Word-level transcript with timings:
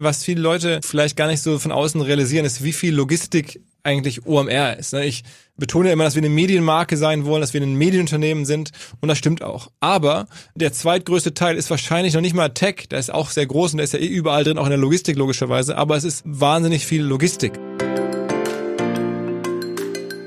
Was 0.00 0.24
viele 0.24 0.40
Leute 0.40 0.80
vielleicht 0.84 1.16
gar 1.16 1.28
nicht 1.28 1.40
so 1.40 1.58
von 1.60 1.70
außen 1.70 2.00
realisieren, 2.00 2.44
ist, 2.44 2.64
wie 2.64 2.72
viel 2.72 2.92
Logistik 2.92 3.60
eigentlich 3.84 4.26
OMR 4.26 4.76
ist. 4.76 4.92
Ne? 4.92 5.04
Ich 5.04 5.22
betone 5.56 5.92
immer, 5.92 6.02
dass 6.02 6.16
wir 6.16 6.22
eine 6.22 6.30
Medienmarke 6.30 6.96
sein 6.96 7.26
wollen, 7.26 7.42
dass 7.42 7.54
wir 7.54 7.62
ein 7.62 7.76
Medienunternehmen 7.76 8.44
sind 8.44 8.72
und 9.00 9.08
das 9.08 9.18
stimmt 9.18 9.42
auch. 9.42 9.70
Aber 9.78 10.26
der 10.56 10.72
zweitgrößte 10.72 11.34
Teil 11.34 11.56
ist 11.56 11.70
wahrscheinlich 11.70 12.14
noch 12.14 12.22
nicht 12.22 12.34
mal 12.34 12.48
Tech, 12.48 12.88
der 12.90 12.98
ist 12.98 13.12
auch 13.12 13.30
sehr 13.30 13.46
groß 13.46 13.74
und 13.74 13.76
der 13.76 13.84
ist 13.84 13.92
ja 13.92 14.00
eh 14.00 14.06
überall 14.06 14.42
drin, 14.42 14.58
auch 14.58 14.64
in 14.64 14.70
der 14.70 14.78
Logistik 14.78 15.16
logischerweise, 15.16 15.76
aber 15.76 15.96
es 15.96 16.02
ist 16.02 16.22
wahnsinnig 16.24 16.86
viel 16.86 17.02
Logistik. 17.02 17.52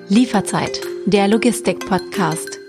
Lieferzeit, 0.07 0.79
der 1.07 1.27
Logistik-Podcast. 1.27 2.66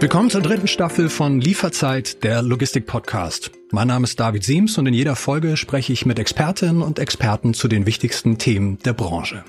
Willkommen 0.00 0.30
zur 0.30 0.40
dritten 0.40 0.66
Staffel 0.66 1.10
von 1.10 1.42
Lieferzeit, 1.42 2.24
der 2.24 2.40
Logistik-Podcast. 2.40 3.50
Mein 3.70 3.88
Name 3.88 4.04
ist 4.04 4.18
David 4.18 4.44
Siems 4.44 4.78
und 4.78 4.86
in 4.86 4.94
jeder 4.94 5.14
Folge 5.14 5.58
spreche 5.58 5.92
ich 5.92 6.06
mit 6.06 6.18
Expertinnen 6.18 6.80
und 6.80 6.98
Experten 6.98 7.52
zu 7.52 7.68
den 7.68 7.84
wichtigsten 7.84 8.38
Themen 8.38 8.78
der 8.78 8.94
Branche. 8.94 9.44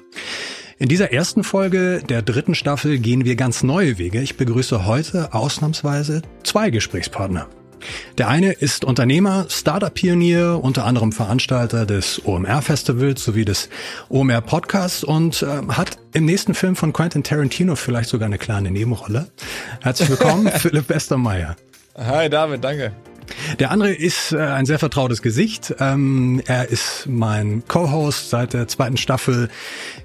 In 0.77 0.90
dieser 0.90 1.14
ersten 1.14 1.46
Folge 1.46 2.04
der 2.10 2.22
dritten 2.22 2.54
Staffel 2.54 3.00
gehen 3.00 3.24
wir 3.24 3.38
ganz 3.38 3.64
neue 3.64 3.98
Wege. 3.98 4.22
Ich 4.22 4.36
begrüße 4.36 4.86
heute 4.86 5.34
ausnahmsweise 5.34 6.22
zwei 6.44 6.70
Gesprächspartner. 6.70 7.48
Der 8.17 8.27
eine 8.27 8.52
ist 8.53 8.85
Unternehmer, 8.85 9.45
Startup-Pionier, 9.49 10.59
unter 10.62 10.85
anderem 10.85 11.12
Veranstalter 11.12 11.85
des 11.85 12.21
OMR-Festivals 12.26 13.23
sowie 13.23 13.45
des 13.45 13.70
OMR-Podcasts 14.09 15.04
und 15.04 15.41
äh, 15.44 15.48
hat 15.73 15.98
im 16.13 16.26
nächsten 16.26 16.54
Film 16.54 16.76
von 16.76 16.94
Quentin 16.94 17.23
Tarantino 17.23 17.76
vielleicht 17.76 18.09
sogar 18.09 18.27
eine 18.27 18.38
kleine 18.38 18.71
Nebenrolle. 18.71 19.27
Herzlich 19.81 20.09
willkommen, 20.09 20.48
Philipp 20.55 20.90
Westermeier. 20.90 21.55
Hi 21.98 22.30
David, 22.30 22.63
danke. 22.63 22.94
Der 23.59 23.71
andere 23.71 23.93
ist 23.93 24.34
äh, 24.34 24.40
ein 24.40 24.66
sehr 24.66 24.79
vertrautes 24.79 25.21
Gesicht. 25.21 25.76
Ähm, 25.79 26.41
er 26.45 26.70
ist 26.70 27.05
mein 27.07 27.63
Co-Host 27.68 28.29
seit 28.29 28.54
der 28.54 28.68
zweiten 28.68 28.98
Staffel 28.98 29.49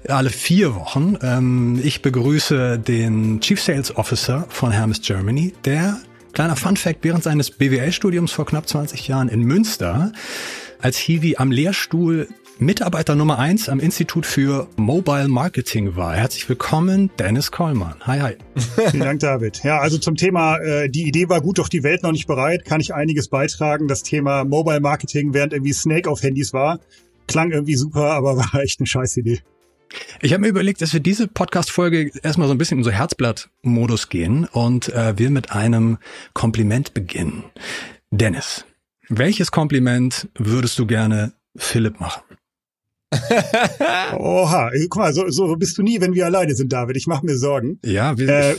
alle 0.07 0.29
vier 0.29 0.75
Wochen. 0.75 1.17
Ähm, 1.21 1.79
ich 1.83 2.01
begrüße 2.01 2.79
den 2.79 3.41
Chief 3.41 3.61
Sales 3.61 3.95
Officer 3.95 4.45
von 4.49 4.71
Hermes 4.71 5.01
Germany, 5.01 5.53
der 5.65 5.97
Kleiner 6.37 6.55
Fun 6.55 6.77
Fact, 6.77 6.99
während 7.01 7.23
seines 7.23 7.49
BWL-Studiums 7.49 8.31
vor 8.31 8.45
knapp 8.45 8.69
20 8.69 9.07
Jahren 9.07 9.27
in 9.27 9.41
Münster 9.41 10.11
als 10.79 10.95
Hiwi 10.99 11.37
am 11.37 11.49
Lehrstuhl 11.49 12.27
Mitarbeiter 12.59 13.15
Nummer 13.15 13.39
eins 13.39 13.69
am 13.69 13.79
Institut 13.79 14.27
für 14.27 14.67
Mobile 14.75 15.29
Marketing 15.29 15.95
war. 15.95 16.15
Herzlich 16.15 16.47
willkommen, 16.47 17.09
Dennis 17.17 17.49
Kollmann. 17.49 17.95
Hi, 18.01 18.19
hi. 18.19 18.35
Vielen 18.91 19.03
Dank, 19.03 19.19
David. 19.21 19.63
Ja, 19.63 19.79
also 19.79 19.97
zum 19.97 20.13
Thema, 20.13 20.59
äh, 20.59 20.89
die 20.91 21.07
Idee 21.07 21.27
war 21.27 21.41
gut, 21.41 21.57
doch 21.57 21.69
die 21.69 21.81
Welt 21.81 22.03
noch 22.03 22.11
nicht 22.11 22.27
bereit, 22.27 22.65
kann 22.65 22.81
ich 22.81 22.93
einiges 22.93 23.29
beitragen. 23.29 23.87
Das 23.87 24.03
Thema 24.03 24.43
Mobile 24.43 24.79
Marketing, 24.79 25.33
während 25.33 25.53
irgendwie 25.53 25.73
Snake 25.73 26.07
auf 26.07 26.21
Handys 26.21 26.53
war, 26.53 26.79
klang 27.27 27.49
irgendwie 27.49 27.77
super, 27.77 28.11
aber 28.11 28.37
war 28.53 28.61
echt 28.61 28.79
eine 28.79 28.85
scheiß 28.85 29.17
Idee. 29.17 29.39
Ich 30.21 30.33
habe 30.33 30.41
mir 30.41 30.47
überlegt, 30.47 30.81
dass 30.81 30.93
wir 30.93 30.99
diese 30.99 31.27
Podcast-Folge 31.27 32.11
erstmal 32.23 32.47
so 32.47 32.53
ein 32.53 32.57
bisschen 32.57 32.79
in 32.79 32.83
so 32.83 32.91
Herzblatt-Modus 32.91 34.09
gehen 34.09 34.45
und 34.45 34.89
äh, 34.89 35.17
wir 35.17 35.29
mit 35.29 35.51
einem 35.51 35.97
Kompliment 36.33 36.93
beginnen. 36.93 37.43
Dennis, 38.11 38.65
welches 39.09 39.51
Kompliment 39.51 40.27
würdest 40.35 40.77
du 40.79 40.85
gerne 40.85 41.33
Philipp 41.55 41.99
machen? 41.99 42.21
Oha, 44.17 44.71
guck 44.89 44.97
mal, 44.97 45.13
so, 45.13 45.29
so 45.29 45.55
bist 45.55 45.77
du 45.77 45.83
nie, 45.83 46.01
wenn 46.01 46.13
wir 46.13 46.25
alleine 46.25 46.55
sind, 46.55 46.73
David. 46.73 46.97
Ich 46.97 47.07
mache 47.07 47.25
mir 47.25 47.37
Sorgen. 47.37 47.79
Ja, 47.83 48.17
wir, 48.17 48.29
äh, 48.29 48.55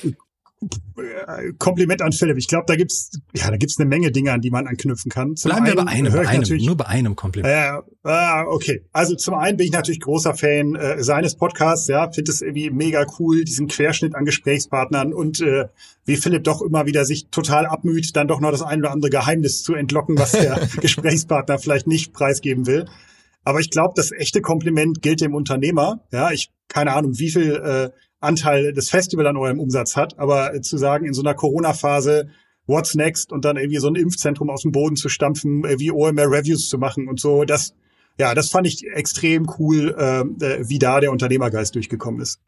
Kompliment 1.58 2.02
an 2.02 2.12
Philipp. 2.12 2.36
Ich 2.38 2.48
glaube, 2.48 2.64
da 2.66 2.74
gibt's 2.74 3.10
ja, 3.34 3.50
da 3.50 3.56
gibt's 3.56 3.78
eine 3.78 3.88
Menge 3.88 4.10
Dinge, 4.10 4.32
an 4.32 4.40
die 4.40 4.50
man 4.50 4.66
anknüpfen 4.66 5.10
kann. 5.10 5.36
Zum 5.36 5.50
Bleiben 5.50 5.66
wir 5.66 5.76
bei 5.76 5.86
einem, 5.86 6.12
bei 6.12 6.26
einem 6.26 6.64
nur 6.64 6.76
bei 6.76 6.86
einem 6.86 7.14
Kompliment. 7.14 7.84
Äh, 8.04 8.40
äh, 8.42 8.44
okay. 8.46 8.84
Also 8.92 9.14
zum 9.14 9.34
einen 9.34 9.56
bin 9.56 9.66
ich 9.66 9.72
natürlich 9.72 10.00
großer 10.00 10.34
Fan 10.34 10.74
äh, 10.74 11.02
seines 11.02 11.36
Podcasts. 11.36 11.86
Ja, 11.86 12.10
finde 12.10 12.32
es 12.32 12.42
irgendwie 12.42 12.70
mega 12.70 13.06
cool, 13.18 13.44
diesen 13.44 13.68
Querschnitt 13.68 14.14
an 14.16 14.24
Gesprächspartnern 14.24 15.12
und 15.12 15.40
äh, 15.40 15.66
wie 16.04 16.16
Philipp 16.16 16.44
doch 16.44 16.62
immer 16.62 16.86
wieder 16.86 17.04
sich 17.04 17.28
total 17.28 17.66
abmüht, 17.66 18.16
dann 18.16 18.26
doch 18.26 18.40
noch 18.40 18.50
das 18.50 18.62
ein 18.62 18.80
oder 18.80 18.90
andere 18.90 19.10
Geheimnis 19.10 19.62
zu 19.62 19.74
entlocken, 19.74 20.18
was 20.18 20.32
der 20.32 20.68
Gesprächspartner 20.80 21.58
vielleicht 21.58 21.86
nicht 21.86 22.12
preisgeben 22.12 22.66
will. 22.66 22.86
Aber 23.44 23.60
ich 23.60 23.70
glaube, 23.70 23.94
das 23.96 24.10
echte 24.12 24.40
Kompliment 24.40 25.00
gilt 25.02 25.20
dem 25.20 25.34
Unternehmer. 25.34 26.00
Ja, 26.10 26.32
ich 26.32 26.50
keine 26.68 26.92
Ahnung, 26.92 27.18
wie 27.18 27.30
viel 27.30 27.52
äh, 27.52 27.90
Anteil 28.20 28.72
des 28.72 28.90
Festival 28.90 29.26
an 29.26 29.36
eurem 29.36 29.60
Umsatz 29.60 29.96
hat, 29.96 30.18
aber 30.18 30.60
zu 30.62 30.76
sagen, 30.76 31.06
in 31.06 31.14
so 31.14 31.22
einer 31.22 31.34
Corona-Phase, 31.34 32.28
what's 32.66 32.94
next 32.94 33.32
und 33.32 33.44
dann 33.44 33.56
irgendwie 33.56 33.78
so 33.78 33.88
ein 33.88 33.94
Impfzentrum 33.94 34.50
aus 34.50 34.62
dem 34.62 34.72
Boden 34.72 34.96
zu 34.96 35.08
stampfen, 35.08 35.64
äh, 35.64 35.78
wie 35.78 35.90
OMR 35.90 36.30
Reviews 36.30 36.68
zu 36.68 36.78
machen 36.78 37.08
und 37.08 37.20
so, 37.20 37.44
das, 37.44 37.74
ja, 38.18 38.34
das 38.34 38.50
fand 38.50 38.66
ich 38.66 38.84
extrem 38.94 39.48
cool, 39.58 39.94
äh, 39.98 40.20
äh, 40.44 40.68
wie 40.68 40.78
da 40.78 41.00
der 41.00 41.12
Unternehmergeist 41.12 41.74
durchgekommen 41.74 42.20
ist. 42.20 42.40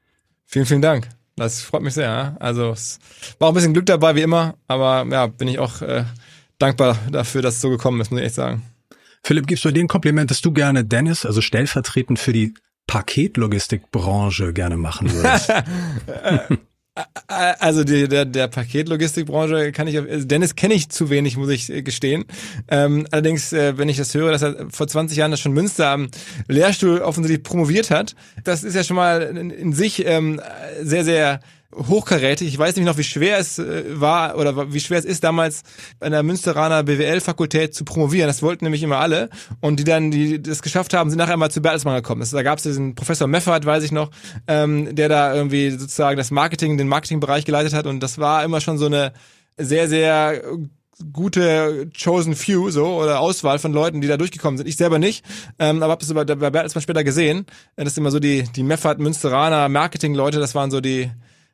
Vielen, 0.46 0.66
vielen 0.66 0.82
Dank. 0.82 1.08
Das 1.36 1.62
freut 1.62 1.82
mich 1.82 1.94
sehr. 1.94 2.36
Also 2.38 2.70
es 2.70 2.98
war 3.38 3.48
auch 3.48 3.52
ein 3.52 3.54
bisschen 3.54 3.72
Glück 3.72 3.86
dabei, 3.86 4.14
wie 4.14 4.22
immer, 4.22 4.56
aber 4.66 5.06
ja, 5.10 5.26
bin 5.26 5.48
ich 5.48 5.58
auch 5.58 5.80
äh, 5.80 6.04
dankbar 6.58 6.98
dafür, 7.10 7.40
dass 7.40 7.54
es 7.54 7.60
so 7.60 7.70
gekommen 7.70 8.00
ist, 8.00 8.10
muss 8.10 8.20
ich 8.20 8.26
echt 8.26 8.34
sagen. 8.34 8.62
Philipp, 9.22 9.46
gibst 9.46 9.64
du 9.64 9.70
dir 9.70 9.82
ein 9.82 9.88
Kompliment, 9.88 10.30
dass 10.30 10.40
du 10.40 10.52
gerne 10.52 10.84
Dennis, 10.84 11.24
also 11.24 11.40
stellvertretend 11.40 12.18
für 12.18 12.32
die 12.32 12.54
Paketlogistikbranche 12.90 14.52
gerne 14.52 14.76
machen 14.76 15.12
würdest? 15.12 15.52
Also 17.28 17.84
die, 17.84 18.08
der, 18.08 18.24
der 18.26 18.48
Paketlogistikbranche 18.48 19.70
kann 19.72 19.86
ich, 19.86 19.96
Dennis 20.26 20.56
kenne 20.56 20.74
ich 20.74 20.90
zu 20.90 21.08
wenig, 21.08 21.36
muss 21.36 21.48
ich 21.48 21.70
äh, 21.70 21.82
gestehen. 21.82 22.24
Ähm, 22.68 23.06
allerdings, 23.12 23.52
äh, 23.52 23.78
wenn 23.78 23.88
ich 23.88 23.96
das 23.96 24.12
höre, 24.12 24.32
dass 24.32 24.42
er 24.42 24.66
vor 24.70 24.88
20 24.88 25.16
Jahren 25.16 25.30
das 25.30 25.40
schon 25.40 25.52
Münster 25.52 25.88
am 25.88 26.10
Lehrstuhl 26.48 26.98
offensichtlich 26.98 27.44
promoviert 27.44 27.90
hat, 27.90 28.16
das 28.42 28.64
ist 28.64 28.74
ja 28.74 28.82
schon 28.82 28.96
mal 28.96 29.22
in, 29.22 29.50
in 29.50 29.72
sich 29.72 30.04
ähm, 30.04 30.42
sehr, 30.82 31.04
sehr 31.04 31.40
hochkarätig. 31.74 32.48
Ich 32.48 32.58
weiß 32.58 32.74
nämlich 32.74 32.92
noch, 32.92 32.98
wie 32.98 33.04
schwer 33.04 33.38
es 33.38 33.58
äh, 33.58 33.84
war 34.00 34.36
oder 34.36 34.72
wie 34.72 34.80
schwer 34.80 34.98
es 34.98 35.04
ist, 35.04 35.22
damals 35.22 35.62
an 36.00 36.12
der 36.12 36.22
Münsteraner 36.22 36.82
BWL-Fakultät 36.82 37.74
zu 37.74 37.84
promovieren. 37.84 38.26
Das 38.26 38.42
wollten 38.42 38.64
nämlich 38.64 38.82
immer 38.82 38.98
alle. 38.98 39.30
Und 39.60 39.78
die 39.78 39.84
dann, 39.84 40.10
die 40.10 40.42
das 40.42 40.62
geschafft 40.62 40.94
haben, 40.94 41.10
sind 41.10 41.18
nachher 41.18 41.36
mal 41.36 41.50
zu 41.50 41.62
Bertelsmann 41.62 41.96
gekommen. 41.96 42.26
da 42.30 42.42
gab 42.42 42.58
es 42.58 42.64
diesen 42.64 42.94
Professor 42.94 43.28
Meffert, 43.28 43.64
weiß 43.64 43.84
ich 43.84 43.92
noch, 43.92 44.10
ähm, 44.46 44.94
der 44.94 45.08
da 45.08 45.34
irgendwie 45.34 45.70
sozusagen 45.70 46.16
das 46.16 46.30
Marketing, 46.30 46.76
den 46.76 46.88
Marketingbereich 46.88 47.44
geleitet 47.44 47.72
hat. 47.72 47.86
Und 47.86 48.00
das 48.00 48.18
war 48.18 48.44
immer 48.44 48.60
schon 48.60 48.78
so 48.78 48.86
eine 48.86 49.12
sehr, 49.56 49.88
sehr 49.88 50.42
gute 51.12 51.90
chosen 51.96 52.34
few 52.34 52.70
so 52.70 52.86
oder 52.86 53.20
Auswahl 53.20 53.58
von 53.58 53.72
Leuten, 53.72 54.00
die 54.00 54.08
da 54.08 54.16
durchgekommen 54.16 54.58
sind. 54.58 54.66
Ich 54.66 54.76
selber 54.76 54.98
nicht, 54.98 55.24
ähm, 55.58 55.82
aber 55.82 55.92
habe 55.92 56.04
es 56.04 56.12
bei, 56.12 56.24
Bertelsmann 56.24 56.82
später 56.82 57.04
gesehen. 57.04 57.46
Das 57.76 57.94
sind 57.94 58.02
immer 58.02 58.10
so 58.10 58.18
die 58.18 58.42
die 58.54 58.62
Meffert 58.62 58.98
Münsteraner 58.98 59.68
Marketing 59.68 60.14
Leute, 60.14 60.40
das 60.40 60.54
waren 60.54 60.70
so 60.70 60.80
die 60.80 61.10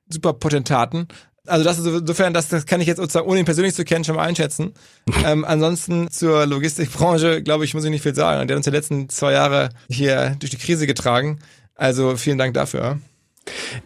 Superpotentaten. 0.09 1.09
Also 1.47 1.65
das 1.65 1.79
ist 1.79 1.87
insofern, 1.87 2.35
das, 2.35 2.49
das 2.49 2.67
kann 2.67 2.81
ich 2.81 2.89
jetzt 2.89 2.99
sozusagen, 2.99 3.29
ohne 3.29 3.39
ihn 3.39 3.45
persönlich 3.45 3.75
zu 3.75 3.85
kennen, 3.85 4.05
schon 4.05 4.17
mal 4.17 4.25
einschätzen. 4.25 4.73
ähm, 5.25 5.45
ansonsten 5.45 6.11
zur 6.11 6.47
Logistikbranche, 6.47 7.43
glaube 7.43 7.65
ich, 7.65 7.75
muss 7.75 7.85
ich 7.85 7.91
nicht 7.91 8.03
viel 8.03 8.15
sagen. 8.15 8.49
Der 8.49 8.55
hat 8.55 8.59
uns 8.59 8.65
die 8.65 8.71
letzten 8.71 9.09
zwei 9.09 9.33
Jahre 9.33 9.69
hier 9.89 10.37
durch 10.39 10.51
die 10.51 10.59
Krise 10.59 10.87
getragen. 10.87 11.39
Also 11.75 12.17
vielen 12.17 12.39
Dank 12.39 12.55
dafür. 12.55 12.99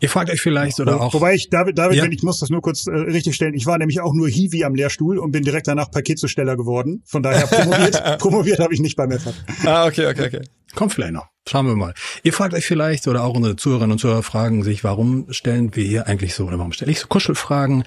Ihr 0.00 0.08
fragt 0.08 0.30
euch 0.30 0.40
vielleicht 0.40 0.80
oder 0.80 1.00
auch. 1.00 1.14
Wobei 1.14 1.34
ich, 1.34 1.50
David, 1.50 1.78
David, 1.78 1.98
ja. 1.98 2.04
wenn 2.04 2.12
ich 2.12 2.22
muss 2.22 2.40
das 2.40 2.50
nur 2.50 2.62
kurz 2.62 2.86
äh, 2.86 2.92
richtig 2.92 3.34
stellen. 3.34 3.54
Ich 3.54 3.66
war 3.66 3.78
nämlich 3.78 4.00
auch 4.00 4.14
nur 4.14 4.28
Hiwi 4.28 4.64
am 4.64 4.74
Lehrstuhl 4.74 5.18
und 5.18 5.32
bin 5.32 5.44
direkt 5.44 5.68
danach 5.68 5.90
Paketzusteller 5.90 6.56
geworden. 6.56 7.02
Von 7.06 7.22
daher 7.22 7.46
promoviert, 7.46 8.02
promoviert 8.18 8.58
habe 8.60 8.74
ich 8.74 8.80
nicht 8.80 8.96
bei 8.96 9.06
Meffert. 9.06 9.34
Ah, 9.64 9.86
okay, 9.86 10.06
okay, 10.06 10.26
okay. 10.26 10.42
Kommt 10.74 10.92
vielleicht 10.92 11.12
noch. 11.12 11.26
Schauen 11.48 11.66
wir 11.66 11.74
mal. 11.74 11.94
Ihr 12.22 12.32
fragt 12.32 12.54
euch 12.54 12.64
vielleicht 12.64 13.08
oder 13.08 13.24
auch 13.24 13.34
unsere 13.34 13.56
Zuhörerinnen 13.56 13.92
und 13.92 13.98
Zuhörer 13.98 14.22
fragen 14.22 14.62
sich, 14.62 14.84
warum 14.84 15.26
stellen 15.30 15.74
wir 15.74 15.84
hier 15.84 16.06
eigentlich 16.06 16.34
so 16.34 16.46
oder 16.46 16.58
warum 16.58 16.72
stelle 16.72 16.92
ich 16.92 17.00
so 17.00 17.08
Kuschelfragen? 17.08 17.82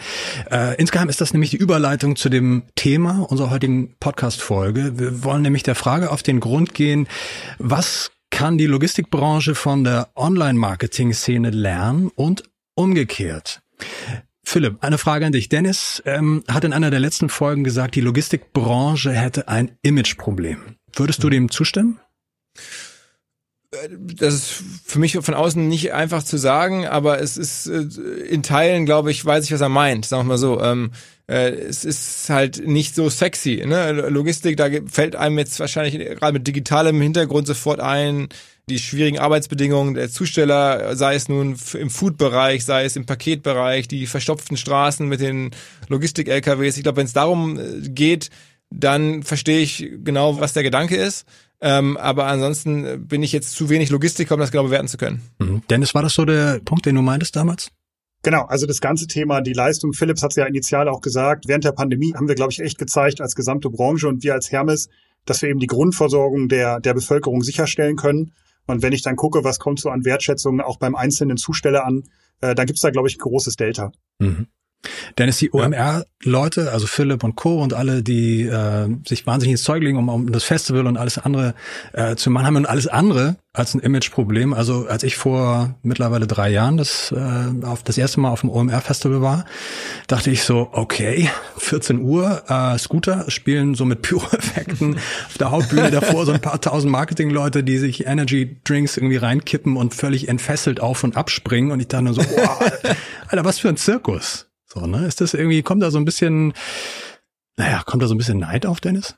Äh, 0.51 0.75
insgeheim 0.77 1.07
ist 1.07 1.21
das 1.21 1.33
nämlich 1.33 1.51
die 1.51 1.57
Überleitung 1.57 2.15
zu 2.17 2.29
dem 2.29 2.63
Thema 2.75 3.25
unserer 3.29 3.51
heutigen 3.51 3.95
Podcast-Folge. 3.99 4.99
Wir 4.99 5.23
wollen 5.23 5.43
nämlich 5.43 5.63
der 5.63 5.75
Frage 5.75 6.11
auf 6.11 6.23
den 6.23 6.41
Grund 6.41 6.73
gehen, 6.73 7.07
was 7.57 8.11
kann 8.33 8.57
die 8.57 8.65
Logistikbranche 8.65 9.53
von 9.53 9.83
der 9.83 10.09
Online-Marketing-Szene 10.15 11.51
lernen 11.51 12.09
und 12.15 12.43
umgekehrt. 12.73 13.61
Philipp, 14.43 14.77
eine 14.81 14.97
Frage 14.97 15.27
an 15.27 15.31
dich. 15.31 15.49
Dennis 15.49 16.01
ähm, 16.07 16.43
hat 16.47 16.63
in 16.63 16.73
einer 16.73 16.89
der 16.89 16.99
letzten 16.99 17.29
Folgen 17.29 17.63
gesagt, 17.63 17.93
die 17.93 18.01
Logistikbranche 18.01 19.11
hätte 19.11 19.49
ein 19.49 19.77
Imageproblem. 19.83 20.77
Würdest 20.95 21.23
du 21.23 21.29
dem 21.29 21.51
zustimmen? 21.51 21.99
das 23.97 24.33
ist 24.35 24.63
für 24.85 24.99
mich 24.99 25.17
von 25.19 25.33
außen 25.33 25.67
nicht 25.67 25.93
einfach 25.93 26.21
zu 26.21 26.37
sagen, 26.37 26.85
aber 26.85 27.19
es 27.19 27.37
ist 27.37 27.67
äh, 27.67 27.81
in 28.27 28.43
Teilen, 28.43 28.85
glaube 28.85 29.11
ich, 29.11 29.23
weiß 29.25 29.45
ich, 29.45 29.51
was 29.51 29.61
er 29.61 29.69
meint. 29.69 30.05
Sagen 30.05 30.23
wir 30.23 30.29
mal 30.29 30.37
so. 30.37 30.61
Ähm, 30.61 30.91
äh, 31.27 31.51
es 31.51 31.85
ist 31.85 32.29
halt 32.29 32.67
nicht 32.67 32.95
so 32.95 33.09
sexy. 33.09 33.63
Ne? 33.65 33.91
Logistik, 34.09 34.57
da 34.57 34.67
fällt 34.85 35.15
einem 35.15 35.37
jetzt 35.37 35.59
wahrscheinlich 35.59 35.95
gerade 36.17 36.33
mit 36.33 36.47
digitalem 36.47 36.99
Hintergrund 37.01 37.47
sofort 37.47 37.79
ein, 37.79 38.29
die 38.69 38.79
schwierigen 38.79 39.19
Arbeitsbedingungen 39.19 39.93
der 39.93 40.09
Zusteller, 40.09 40.95
sei 40.95 41.15
es 41.15 41.27
nun 41.27 41.57
im 41.73 41.89
Food-Bereich, 41.89 42.63
sei 42.63 42.85
es 42.85 42.95
im 42.95 43.05
Paketbereich, 43.05 43.87
die 43.87 44.07
verstopften 44.07 44.57
Straßen 44.57 45.07
mit 45.07 45.19
den 45.19 45.51
Logistik-LKWs. 45.89 46.77
Ich 46.77 46.83
glaube, 46.83 46.97
wenn 46.97 47.05
es 47.05 47.13
darum 47.13 47.59
äh, 47.59 47.89
geht, 47.89 48.29
dann 48.69 49.23
verstehe 49.23 49.59
ich 49.59 49.89
genau, 50.03 50.39
was 50.39 50.53
der 50.53 50.63
Gedanke 50.63 50.95
ist. 50.95 51.25
Ähm, 51.61 51.95
aber 51.95 52.25
ansonsten 52.25 53.07
bin 53.07 53.23
ich 53.23 53.31
jetzt 53.31 53.51
zu 53.55 53.69
wenig 53.69 53.89
Logistiker, 53.89 54.33
um 54.33 54.41
das 54.41 54.51
genau 54.51 54.63
bewerten 54.63 54.89
zu 54.89 54.97
können. 54.97 55.21
Mhm. 55.39 55.61
Dennis, 55.69 55.93
war 55.93 56.01
das 56.01 56.13
so 56.13 56.25
der 56.25 56.59
Punkt, 56.59 56.85
den 56.85 56.95
du 56.95 57.01
meintest 57.01 57.35
damals? 57.35 57.71
Genau, 58.23 58.43
also 58.45 58.65
das 58.65 58.79
ganze 58.79 59.05
Thema, 59.05 59.41
die 59.41 59.51
Leistung, 59.51 59.91
Philips 59.91 60.23
hat 60.23 60.31
es 60.31 60.37
ja 60.37 60.45
initial 60.45 60.87
auch 60.87 61.01
gesagt, 61.01 61.47
während 61.47 61.65
der 61.65 61.73
Pandemie 61.73 62.13
haben 62.15 62.29
wir, 62.29 62.35
glaube 62.35 62.53
ich, 62.53 62.61
echt 62.61 62.77
gezeigt 62.77 63.19
als 63.19 63.35
gesamte 63.35 63.69
Branche 63.69 64.07
und 64.07 64.23
wir 64.23 64.33
als 64.33 64.49
Hermes, 64.49 64.87
dass 65.25 65.41
wir 65.41 65.49
eben 65.49 65.59
die 65.59 65.67
Grundversorgung 65.67 66.47
der, 66.47 66.79
der 66.79 66.93
Bevölkerung 66.93 67.41
sicherstellen 67.43 67.97
können. 67.97 68.31
Und 68.65 68.81
wenn 68.81 68.93
ich 68.93 69.01
dann 69.01 69.17
gucke, 69.17 69.43
was 69.43 69.59
kommt 69.59 69.81
so 69.81 69.89
an 69.89 70.05
Wertschätzung 70.05 70.61
auch 70.61 70.79
beim 70.79 70.95
einzelnen 70.95 71.35
Zusteller 71.35 71.85
an, 71.85 72.03
äh, 72.39 72.55
dann 72.55 72.65
gibt's 72.65 72.81
da, 72.81 72.91
glaube 72.91 73.09
ich, 73.09 73.15
ein 73.15 73.19
großes 73.19 73.57
Delta. 73.57 73.91
Mhm. 74.19 74.47
Dennis, 75.17 75.37
die 75.37 75.53
OMR-Leute, 75.53 76.71
also 76.71 76.87
Philipp 76.87 77.23
und 77.23 77.35
Co. 77.35 77.61
und 77.61 77.73
alle, 77.73 78.03
die 78.03 78.43
äh, 78.43 78.87
sich 79.05 79.25
wahnsinnig 79.25 79.53
ins 79.53 79.63
Zeug 79.63 79.81
legen, 79.83 79.97
um, 79.97 80.09
um 80.09 80.31
das 80.31 80.43
Festival 80.43 80.87
und 80.87 80.97
alles 80.97 81.17
andere 81.17 81.53
äh, 81.93 82.15
zu 82.15 82.29
machen, 82.29 82.45
haben 82.45 82.65
alles 82.65 82.87
andere 82.87 83.37
als 83.53 83.75
ein 83.75 83.81
Image-Problem. 83.81 84.53
Also 84.53 84.87
als 84.87 85.03
ich 85.03 85.15
vor 85.15 85.75
mittlerweile 85.83 86.25
drei 86.25 86.49
Jahren 86.49 86.77
das, 86.77 87.11
äh, 87.11 87.65
auf, 87.65 87.83
das 87.83 87.99
erste 87.99 88.19
Mal 88.19 88.31
auf 88.31 88.41
dem 88.41 88.49
OMR-Festival 88.49 89.21
war, 89.21 89.45
dachte 90.07 90.31
ich 90.31 90.43
so, 90.43 90.69
okay, 90.71 91.29
14 91.57 92.01
Uhr, 92.01 92.43
äh, 92.47 92.77
Scooter 92.79 93.29
spielen 93.29 93.75
so 93.75 93.85
mit 93.85 94.01
Pyro-Effekten 94.01 94.95
auf 95.27 95.37
der 95.37 95.51
Hauptbühne 95.51 95.91
davor 95.91 96.25
so 96.25 96.31
ein 96.31 96.41
paar 96.41 96.59
tausend 96.59 96.91
Marketing-Leute, 96.91 97.63
die 97.63 97.77
sich 97.77 98.07
Energy-Drinks 98.07 98.97
irgendwie 98.97 99.17
reinkippen 99.17 99.77
und 99.77 99.93
völlig 99.93 100.27
entfesselt 100.27 100.79
auf 100.79 101.03
und 101.03 101.15
abspringen. 101.15 101.71
Und 101.71 101.79
ich 101.79 101.87
dachte 101.87 102.05
nur 102.05 102.15
so, 102.15 102.23
boah, 102.23 102.59
Alter, 103.27 103.45
was 103.45 103.59
für 103.59 103.69
ein 103.69 103.77
Zirkus. 103.77 104.47
So, 104.73 104.87
ne? 104.87 105.05
Ist 105.05 105.21
das 105.21 105.33
irgendwie, 105.35 105.61
kommt 105.61 105.83
da 105.83 105.91
so 105.91 105.99
ein 105.99 106.05
bisschen, 106.05 106.53
naja, 107.57 107.83
kommt 107.85 108.01
da 108.01 108.07
so 108.07 108.15
ein 108.15 108.17
bisschen 108.17 108.39
Neid 108.39 108.65
auf, 108.65 108.81
Dennis? 108.81 109.15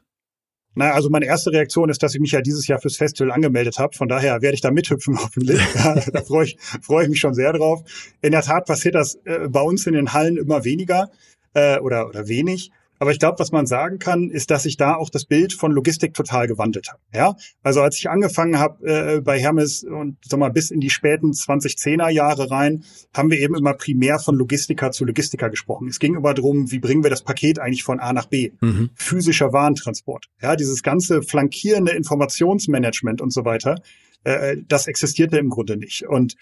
Na, 0.78 0.92
also 0.92 1.10
meine 1.10 1.26
erste 1.26 1.54
Reaktion 1.54 1.88
ist, 1.88 2.04
dass 2.04 2.14
ich 2.14 2.20
mich 2.20 2.32
ja 2.34 2.42
dieses 2.42 2.68
Jahr 2.68 2.82
fürs 2.82 2.98
Festival 2.98 3.32
angemeldet 3.32 3.80
habe. 3.80 3.96
Von 3.96 4.10
daher 4.10 4.42
werde 4.42 4.56
ich 4.56 4.62
da 4.62 4.72
mithüpfen 4.72 5.18
hoffentlich. 5.24 5.62
Ja, 5.76 5.96
da 5.96 6.22
freue 6.22 6.46
ich, 6.46 6.58
freue 6.82 7.04
ich 7.04 7.10
mich 7.10 7.20
schon 7.22 7.34
sehr 7.34 7.54
drauf. 7.54 7.84
In 8.22 8.32
der 8.32 8.42
Tat 8.42 8.66
passiert 8.66 8.96
das 8.96 9.16
äh, 9.24 9.48
bei 9.48 9.62
uns 9.62 9.88
in 9.88 9.94
den 9.94 10.12
Hallen 10.12 10.36
immer 10.36 10.66
weniger 10.66 11.10
äh, 11.54 11.80
oder, 11.80 12.10
oder 12.10 12.28
wenig. 12.28 12.72
Aber 13.00 13.12
ich 13.12 13.20
glaube, 13.20 13.40
was 13.40 13.52
man 13.52 13.66
sagen 13.66 14.00
kann, 14.00 14.30
ist, 14.30 14.52
dass 14.52 14.64
sich 14.64 14.78
da 14.78 14.96
auch 14.96 15.10
das 15.10 15.26
Bild 15.26 15.54
von 15.54 15.72
Logistik 15.72 16.14
total 16.14 16.48
gewandelt 16.48 16.90
hat. 16.92 17.00
Ja, 17.14 17.36
also 17.62 17.82
als 17.82 17.98
ich 17.98 18.10
angefangen 18.10 18.60
habe 18.60 18.86
äh, 18.88 19.22
bei 19.22 19.40
Hermes 19.40 19.84
und 19.84 20.18
sag 20.24 20.40
mal 20.40 20.52
bis 20.52 20.72
in 20.72 20.80
die 20.80 20.90
späten 20.90 21.32
2010er 21.32 22.10
Jahre 22.10 22.50
rein, 22.52 22.84
haben 23.14 23.32
wir 23.32 23.40
eben 23.40 23.56
immer 23.56 23.74
primär 23.74 24.20
von 24.20 24.36
Logistiker 24.36 24.92
zu 24.92 25.06
Logistiker 25.06 25.50
gesprochen. 25.50 25.88
Es 25.88 26.00
ging 26.00 26.16
immer 26.16 26.34
darum, 26.34 26.72
wie 26.72 26.80
bringen 26.80 27.04
wir 27.04 27.10
das 27.10 27.24
Paket 27.24 27.60
eigentlich 27.60 27.84
von 27.84 28.00
A 28.00 28.14
nach 28.14 28.28
B? 28.28 28.52
Mhm. 28.62 28.92
Physischer 28.96 29.52
Warentransport. 29.52 30.28
Ja, 30.42 30.56
dieses 30.56 30.84
ganze 30.84 31.22
flankierende 31.22 31.92
Informationsmanagement 31.92 33.22
und 33.22 33.34
so 33.34 33.46
weiter, 33.46 33.82
äh, 34.24 34.58
das 34.68 34.88
existierte 34.88 35.38
im 35.38 35.50
Grunde 35.50 35.78
nicht. 35.78 36.04
Und 36.08 36.36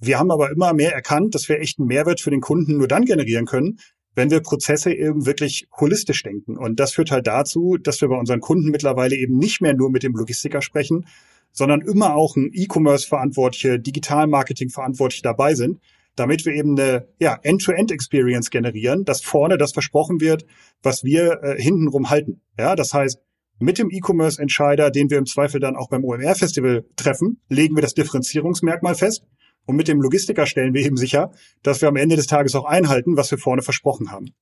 wir 0.00 0.18
haben 0.18 0.30
aber 0.30 0.50
immer 0.50 0.72
mehr 0.72 0.92
erkannt, 0.92 1.34
dass 1.34 1.48
wir 1.48 1.60
echt 1.60 1.78
einen 1.78 1.88
Mehrwert 1.88 2.20
für 2.20 2.30
den 2.30 2.40
Kunden 2.40 2.76
nur 2.76 2.88
dann 2.88 3.04
generieren 3.04 3.46
können, 3.46 3.78
wenn 4.16 4.30
wir 4.30 4.40
Prozesse 4.40 4.92
eben 4.92 5.26
wirklich 5.26 5.68
holistisch 5.78 6.22
denken. 6.24 6.56
Und 6.56 6.80
das 6.80 6.92
führt 6.92 7.12
halt 7.12 7.26
dazu, 7.26 7.76
dass 7.76 8.00
wir 8.00 8.08
bei 8.08 8.16
unseren 8.16 8.40
Kunden 8.40 8.70
mittlerweile 8.70 9.14
eben 9.14 9.36
nicht 9.36 9.60
mehr 9.60 9.74
nur 9.74 9.90
mit 9.90 10.02
dem 10.02 10.14
Logistiker 10.14 10.62
sprechen, 10.62 11.06
sondern 11.52 11.82
immer 11.82 12.16
auch 12.16 12.34
ein 12.34 12.50
E-Commerce-Verantwortliche, 12.52 13.78
Digital-Marketing-Verantwortliche 13.78 15.22
dabei 15.22 15.54
sind, 15.54 15.80
damit 16.16 16.46
wir 16.46 16.54
eben 16.54 16.78
eine 16.78 17.06
ja, 17.20 17.38
End-to-End-Experience 17.42 18.50
generieren, 18.50 19.04
dass 19.04 19.20
vorne 19.20 19.58
das 19.58 19.72
versprochen 19.72 20.20
wird, 20.20 20.46
was 20.82 21.04
wir 21.04 21.42
äh, 21.42 21.62
hintenrum 21.62 22.08
halten. 22.08 22.40
Ja, 22.58 22.74
das 22.74 22.94
heißt, 22.94 23.20
mit 23.58 23.78
dem 23.78 23.90
E-Commerce-Entscheider, 23.90 24.90
den 24.90 25.10
wir 25.10 25.18
im 25.18 25.26
Zweifel 25.26 25.60
dann 25.60 25.76
auch 25.76 25.88
beim 25.88 26.04
OMR-Festival 26.04 26.84
treffen, 26.96 27.40
legen 27.48 27.74
wir 27.74 27.82
das 27.82 27.94
Differenzierungsmerkmal 27.94 28.94
fest 28.94 29.24
und 29.66 29.76
mit 29.76 29.88
dem 29.88 30.00
Logistiker 30.00 30.46
stellen 30.46 30.74
wir 30.74 30.84
eben 30.84 30.96
sicher, 30.96 31.32
dass 31.62 31.80
wir 31.80 31.88
am 31.88 31.96
Ende 31.96 32.16
des 32.16 32.26
Tages 32.26 32.54
auch 32.54 32.64
einhalten, 32.64 33.16
was 33.16 33.30
wir 33.30 33.38
vorne 33.38 33.62
versprochen 33.62 34.10
haben. 34.10 34.32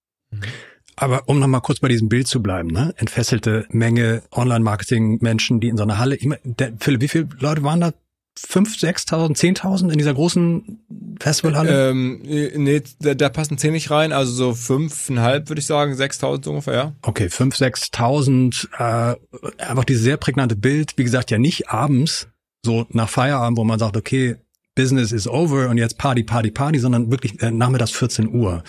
Aber 0.97 1.23
um 1.27 1.41
nochmal 1.41 1.61
kurz 1.61 1.81
bei 1.81 1.89
diesem 1.89 2.09
Bild 2.09 2.29
zu 2.29 2.43
bleiben, 2.43 2.69
ne? 2.69 2.95
entfesselte 2.97 3.67
Menge 3.71 4.23
Online-Marketing-Menschen, 4.31 5.61
die 5.61 5.69
in 5.69 5.77
so 5.77 5.83
einer 5.83 5.99
Halle, 5.99 6.19
mein, 6.23 6.39
der, 6.45 6.73
Philipp, 6.79 7.01
wie 7.01 7.09
viele 7.09 7.29
Leute 7.39 7.63
waren 7.63 7.81
da? 7.81 7.93
Fünf, 8.37 8.77
sechstausend, 8.79 9.39
zehntausend 9.39 9.93
in 9.93 9.99
dieser 9.99 10.15
großen 10.15 10.81
Festivalhalle? 11.21 11.91
Ähm, 11.91 12.21
nee, 12.23 12.83
da, 12.99 13.15
da 13.15 13.29
passen 13.29 13.59
zehn 13.59 13.73
nicht 13.73 13.93
rein, 13.93 14.13
also 14.13 14.33
so 14.33 14.55
fünfeinhalb 14.55 15.49
würde 15.49 15.61
ich 15.61 15.67
sagen, 15.67 15.95
sechstausend 15.95 16.49
ungefähr, 16.49 16.75
ja. 16.75 16.93
Okay, 17.03 17.29
fünf, 17.29 17.57
sechstausend, 17.57 18.69
äh, 18.77 19.15
einfach 19.59 19.85
dieses 19.85 20.03
sehr 20.03 20.17
prägnante 20.17 20.57
Bild, 20.57 20.95
wie 20.97 21.05
gesagt, 21.05 21.31
ja 21.31 21.39
nicht 21.39 21.69
abends, 21.71 22.27
so 22.65 22.87
nach 22.91 23.09
Feierabend, 23.09 23.57
wo 23.57 23.63
man 23.63 23.79
sagt, 23.79 23.97
okay, 23.97 24.37
Business 24.75 25.13
is 25.13 25.29
over 25.29 25.69
und 25.69 25.79
jetzt 25.79 25.99
Party, 25.99 26.23
Party, 26.23 26.51
Party, 26.51 26.79
sondern 26.79 27.11
wirklich 27.11 27.41
äh, 27.43 27.51
nachmittags 27.51 27.93
14 27.93 28.29
Uhr. 28.29 28.65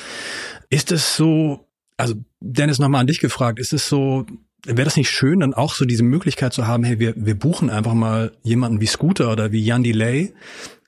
Ist 0.70 0.92
es 0.92 1.16
so, 1.16 1.68
also 1.98 2.16
Dennis 2.40 2.80
nochmal 2.80 3.02
an 3.02 3.08
dich 3.08 3.20
gefragt, 3.20 3.60
ist 3.60 3.74
es 3.74 3.90
so, 3.90 4.26
wäre 4.66 4.86
das 4.86 4.98
nicht 4.98 5.10
schön, 5.10 5.40
dann 5.40 5.54
auch 5.54 5.74
so 5.74 5.86
diese 5.86 6.04
Möglichkeit 6.04 6.54
zu 6.54 6.68
haben, 6.68 6.84
hey, 6.84 7.00
wir, 7.00 7.14
wir 7.16 7.36
buchen 7.36 7.70
einfach 7.70 7.94
mal 7.94 8.32
jemanden 8.44 8.82
wie 8.82 8.88
Scooter 8.88 9.32
oder 9.32 9.52
wie 9.52 9.64
Jan 9.64 9.84
Delay 9.84 10.34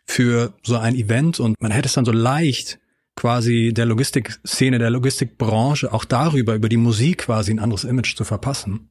für 0.05 0.53
so 0.63 0.77
ein 0.77 0.95
Event 0.95 1.39
und 1.39 1.59
man 1.59 1.71
hätte 1.71 1.87
es 1.87 1.93
dann 1.93 2.05
so 2.05 2.11
leicht 2.11 2.79
quasi 3.15 3.73
der 3.75 3.85
Logistikszene, 3.85 4.79
der 4.79 4.91
Logistikbranche 4.91 5.91
auch 5.91 6.05
darüber, 6.05 6.55
über 6.55 6.69
die 6.69 6.77
Musik 6.77 7.19
quasi 7.19 7.51
ein 7.51 7.59
anderes 7.59 7.83
Image 7.83 8.15
zu 8.15 8.23
verpassen. 8.23 8.89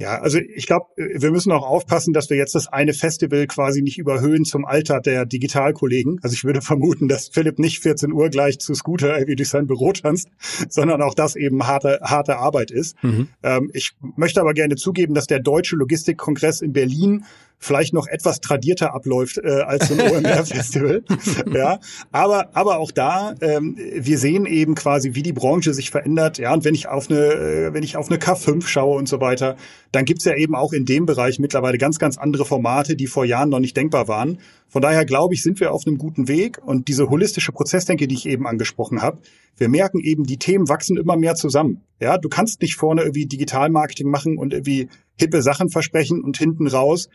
Ja, 0.00 0.18
also 0.18 0.38
ich 0.38 0.66
glaube, 0.66 0.86
wir 0.96 1.30
müssen 1.30 1.52
auch 1.52 1.62
aufpassen, 1.62 2.14
dass 2.14 2.30
wir 2.30 2.38
jetzt 2.38 2.54
das 2.54 2.68
eine 2.68 2.94
Festival 2.94 3.46
quasi 3.46 3.82
nicht 3.82 3.98
überhöhen 3.98 4.46
zum 4.46 4.64
Alter 4.64 5.02
der 5.02 5.26
Digitalkollegen. 5.26 6.18
Also 6.22 6.32
ich 6.32 6.42
würde 6.42 6.62
vermuten, 6.62 7.06
dass 7.06 7.28
Philipp 7.28 7.58
nicht 7.58 7.80
14 7.80 8.10
Uhr 8.10 8.30
gleich 8.30 8.58
zu 8.60 8.72
Scooter 8.72 9.12
irgendwie 9.12 9.36
durch 9.36 9.50
sein 9.50 9.66
Büro 9.66 9.92
tanzt, 9.92 10.28
sondern 10.70 11.02
auch 11.02 11.12
das 11.12 11.36
eben 11.36 11.66
harte, 11.66 12.00
harte 12.02 12.38
Arbeit 12.38 12.70
ist. 12.70 12.96
Mhm. 13.04 13.28
Ähm, 13.42 13.70
ich 13.74 13.92
möchte 14.16 14.40
aber 14.40 14.54
gerne 14.54 14.76
zugeben, 14.76 15.12
dass 15.12 15.26
der 15.26 15.40
Deutsche 15.40 15.76
Logistikkongress 15.76 16.62
in 16.62 16.72
Berlin 16.72 17.24
vielleicht 17.60 17.92
noch 17.92 18.08
etwas 18.08 18.40
tradierter 18.40 18.94
abläuft 18.94 19.38
äh, 19.38 19.60
als 19.60 19.88
so 19.88 19.94
ein 19.94 20.00
OMR-Festival. 20.00 21.04
ja, 21.54 21.78
aber 22.10 22.48
aber 22.54 22.78
auch 22.78 22.90
da, 22.90 23.34
ähm, 23.42 23.76
wir 23.76 24.18
sehen 24.18 24.46
eben 24.46 24.74
quasi, 24.74 25.14
wie 25.14 25.22
die 25.22 25.34
Branche 25.34 25.74
sich 25.74 25.90
verändert. 25.90 26.38
Ja, 26.38 26.54
und 26.54 26.64
wenn 26.64 26.74
ich 26.74 26.88
auf 26.88 27.10
eine, 27.10 27.18
äh, 27.18 27.74
wenn 27.74 27.82
ich 27.82 27.98
auf 27.98 28.10
eine 28.10 28.18
K5 28.18 28.66
schaue 28.66 28.96
und 28.96 29.08
so 29.08 29.20
weiter, 29.20 29.56
dann 29.92 30.06
gibt's 30.06 30.24
ja 30.24 30.34
eben 30.34 30.54
auch 30.54 30.72
in 30.72 30.86
dem 30.86 31.04
Bereich 31.04 31.38
mittlerweile 31.38 31.76
ganz 31.76 31.98
ganz 31.98 32.16
andere 32.16 32.46
Formate, 32.46 32.96
die 32.96 33.06
vor 33.06 33.26
Jahren 33.26 33.50
noch 33.50 33.60
nicht 33.60 33.76
denkbar 33.76 34.08
waren. 34.08 34.38
Von 34.66 34.80
daher 34.80 35.04
glaube 35.04 35.34
ich, 35.34 35.42
sind 35.42 35.60
wir 35.60 35.72
auf 35.72 35.86
einem 35.86 35.98
guten 35.98 36.28
Weg 36.28 36.58
und 36.64 36.88
diese 36.88 37.10
holistische 37.10 37.52
Prozessdenke, 37.52 38.08
die 38.08 38.14
ich 38.14 38.26
eben 38.26 38.46
angesprochen 38.46 39.02
habe, 39.02 39.18
wir 39.56 39.68
merken 39.68 40.00
eben, 40.00 40.24
die 40.24 40.38
Themen 40.38 40.68
wachsen 40.68 40.96
immer 40.96 41.16
mehr 41.16 41.34
zusammen. 41.34 41.82
Ja, 42.00 42.16
du 42.16 42.30
kannst 42.30 42.62
nicht 42.62 42.76
vorne 42.76 43.02
irgendwie 43.02 43.26
Digitalmarketing 43.26 44.08
machen 44.08 44.38
und 44.38 44.54
irgendwie 44.54 44.88
hippe 45.18 45.42
Sachen 45.42 45.68
versprechen 45.68 46.22
und 46.22 46.38
hinten 46.38 46.66
raus 46.66 47.08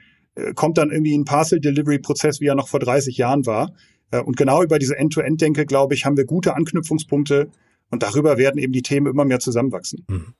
kommt 0.53 0.77
dann 0.77 0.91
irgendwie 0.91 1.17
ein 1.17 1.25
Parcel-Delivery-Prozess, 1.25 2.41
wie 2.41 2.47
er 2.47 2.55
noch 2.55 2.67
vor 2.67 2.79
30 2.79 3.17
Jahren 3.17 3.45
war. 3.45 3.73
Äh, 4.11 4.21
und 4.21 4.37
genau 4.37 4.63
über 4.63 4.79
diese 4.79 4.97
End-to-End-Denke, 4.97 5.65
glaube 5.65 5.93
ich, 5.93 6.05
haben 6.05 6.17
wir 6.17 6.25
gute 6.25 6.55
Anknüpfungspunkte 6.55 7.49
und 7.89 8.03
darüber 8.03 8.37
werden 8.37 8.57
eben 8.57 8.73
die 8.73 8.81
Themen 8.81 9.07
immer 9.07 9.25
mehr 9.25 9.39
zusammenwachsen. 9.39 10.05
Mhm. 10.09 10.33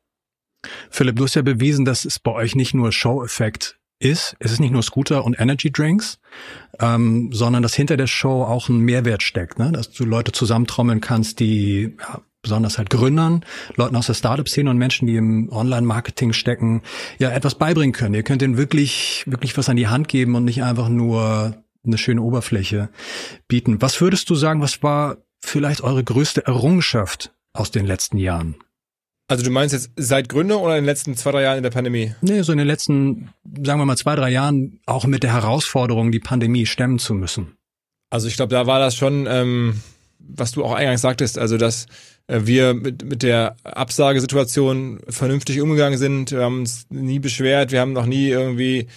Philipp, 0.89 1.15
du 1.15 1.23
hast 1.25 1.35
ja 1.35 1.41
bewiesen, 1.43 1.85
dass 1.85 2.05
es 2.05 2.19
bei 2.19 2.31
euch 2.31 2.55
nicht 2.55 2.73
nur 2.73 2.91
Show-Effekt 2.91 3.79
ist. 3.99 4.35
Es 4.39 4.51
ist 4.51 4.59
nicht 4.59 4.71
nur 4.71 4.83
Scooter 4.83 5.23
und 5.23 5.39
Energy 5.39 5.71
Drinks, 5.71 6.19
ähm, 6.79 7.29
sondern 7.31 7.63
dass 7.63 7.75
hinter 7.75 7.97
der 7.97 8.07
Show 8.07 8.43
auch 8.43 8.67
ein 8.67 8.79
Mehrwert 8.79 9.23
steckt, 9.23 9.59
ne? 9.59 9.71
dass 9.71 9.91
du 9.91 10.05
Leute 10.05 10.31
zusammentrommeln 10.31 11.01
kannst, 11.01 11.39
die 11.39 11.95
ja, 11.99 12.21
besonders 12.45 12.77
halt 12.77 12.91
Gründern, 12.91 13.43
Leuten 13.75 13.95
aus 13.95 14.05
der 14.05 14.13
Startup-Szene 14.13 14.69
und 14.69 14.77
Menschen, 14.77 15.07
die 15.07 15.15
im 15.15 15.49
Online-Marketing 15.51 16.31
stecken, 16.31 16.83
ja 17.17 17.31
etwas 17.31 17.55
beibringen 17.55 17.91
können. 17.91 18.13
Ihr 18.13 18.21
könnt 18.21 18.43
ihnen 18.43 18.57
wirklich, 18.57 19.23
wirklich 19.25 19.57
was 19.57 19.67
an 19.67 19.77
die 19.77 19.87
Hand 19.87 20.07
geben 20.07 20.35
und 20.35 20.45
nicht 20.45 20.63
einfach 20.63 20.87
nur 20.87 21.55
eine 21.83 21.97
schöne 21.97 22.21
Oberfläche 22.21 22.89
bieten. 23.47 23.81
Was 23.81 23.99
würdest 23.99 24.29
du 24.29 24.35
sagen, 24.35 24.61
was 24.61 24.83
war 24.83 25.17
vielleicht 25.43 25.81
eure 25.81 26.03
größte 26.03 26.45
Errungenschaft 26.45 27.33
aus 27.53 27.71
den 27.71 27.85
letzten 27.85 28.17
Jahren? 28.17 28.55
Also 29.27 29.43
du 29.43 29.49
meinst 29.49 29.73
jetzt 29.73 29.89
seit 29.95 30.29
Gründung 30.29 30.61
oder 30.61 30.77
in 30.77 30.83
den 30.83 30.85
letzten 30.85 31.15
zwei, 31.15 31.31
drei 31.31 31.41
Jahren 31.41 31.57
in 31.57 31.63
der 31.63 31.71
Pandemie? 31.71 32.13
Nee, 32.21 32.43
so 32.43 32.51
in 32.51 32.59
den 32.59 32.67
letzten, 32.67 33.31
sagen 33.63 33.79
wir 33.79 33.85
mal, 33.85 33.97
zwei, 33.97 34.15
drei 34.15 34.29
Jahren 34.29 34.79
auch 34.85 35.07
mit 35.07 35.23
der 35.23 35.33
Herausforderung, 35.33 36.11
die 36.11 36.19
Pandemie 36.19 36.67
stemmen 36.67 36.99
zu 36.99 37.15
müssen. 37.15 37.57
Also 38.11 38.27
ich 38.27 38.35
glaube, 38.35 38.53
da 38.53 38.67
war 38.67 38.79
das 38.79 38.95
schon, 38.95 39.25
ähm, 39.27 39.81
was 40.19 40.51
du 40.51 40.63
auch 40.63 40.73
eingangs 40.73 41.01
sagtest, 41.01 41.37
also 41.39 41.57
dass 41.57 41.87
wir 42.27 42.73
mit, 42.73 43.03
mit 43.05 43.23
der 43.23 43.55
Absagesituation 43.63 44.99
vernünftig 45.07 45.61
umgegangen 45.61 45.99
sind. 45.99 46.31
Wir 46.31 46.41
haben 46.41 46.59
uns 46.59 46.87
nie 46.89 47.19
beschwert, 47.19 47.71
wir 47.71 47.79
haben 47.79 47.93
noch 47.93 48.05
nie 48.05 48.29
irgendwie 48.29 48.87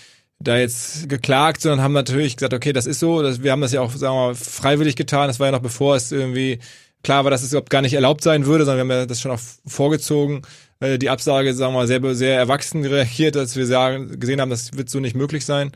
da 0.40 0.56
jetzt 0.56 1.08
geklagt, 1.08 1.62
sondern 1.62 1.82
haben 1.82 1.92
natürlich 1.92 2.36
gesagt, 2.36 2.54
okay, 2.54 2.72
das 2.72 2.86
ist 2.86 3.00
so, 3.00 3.22
das, 3.22 3.42
wir 3.42 3.52
haben 3.52 3.60
das 3.60 3.72
ja 3.72 3.80
auch, 3.80 3.90
sagen 3.92 4.14
wir 4.14 4.26
mal, 4.28 4.34
freiwillig 4.34 4.96
getan. 4.96 5.28
Das 5.28 5.40
war 5.40 5.48
ja 5.48 5.52
noch 5.52 5.60
bevor 5.60 5.96
es 5.96 6.12
irgendwie 6.12 6.60
klar 7.02 7.24
war, 7.24 7.30
dass 7.30 7.42
es 7.42 7.50
überhaupt 7.52 7.70
gar 7.70 7.82
nicht 7.82 7.94
erlaubt 7.94 8.22
sein 8.22 8.46
würde, 8.46 8.64
sondern 8.64 8.88
wir 8.88 8.94
haben 8.94 9.00
ja 9.00 9.06
das 9.06 9.20
schon 9.20 9.32
auch 9.32 9.40
vorgezogen. 9.66 10.42
Äh, 10.80 10.98
die 10.98 11.10
Absage, 11.10 11.54
sagen 11.54 11.72
wir 11.74 11.80
mal, 11.80 11.86
sehr, 11.86 12.14
sehr 12.14 12.36
erwachsen 12.36 12.84
reagiert, 12.84 13.36
als 13.36 13.56
wir 13.56 13.66
sagen, 13.66 14.18
gesehen 14.20 14.40
haben, 14.40 14.50
das 14.50 14.76
wird 14.76 14.90
so 14.90 15.00
nicht 15.00 15.16
möglich 15.16 15.44
sein. 15.44 15.72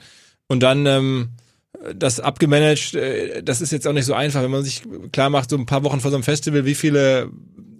Und 0.48 0.62
dann 0.62 0.86
ähm, 0.86 1.30
das 1.94 2.20
abgemanagt, 2.20 2.94
äh, 2.94 3.42
das 3.42 3.60
ist 3.60 3.72
jetzt 3.72 3.86
auch 3.86 3.92
nicht 3.92 4.04
so 4.04 4.14
einfach, 4.14 4.42
wenn 4.42 4.50
man 4.50 4.62
sich 4.62 4.82
klar 5.12 5.30
macht, 5.30 5.50
so 5.50 5.56
ein 5.56 5.66
paar 5.66 5.84
Wochen 5.84 6.00
vor 6.00 6.10
so 6.10 6.16
einem 6.16 6.24
Festival, 6.24 6.64
wie 6.64 6.74
viele 6.74 7.30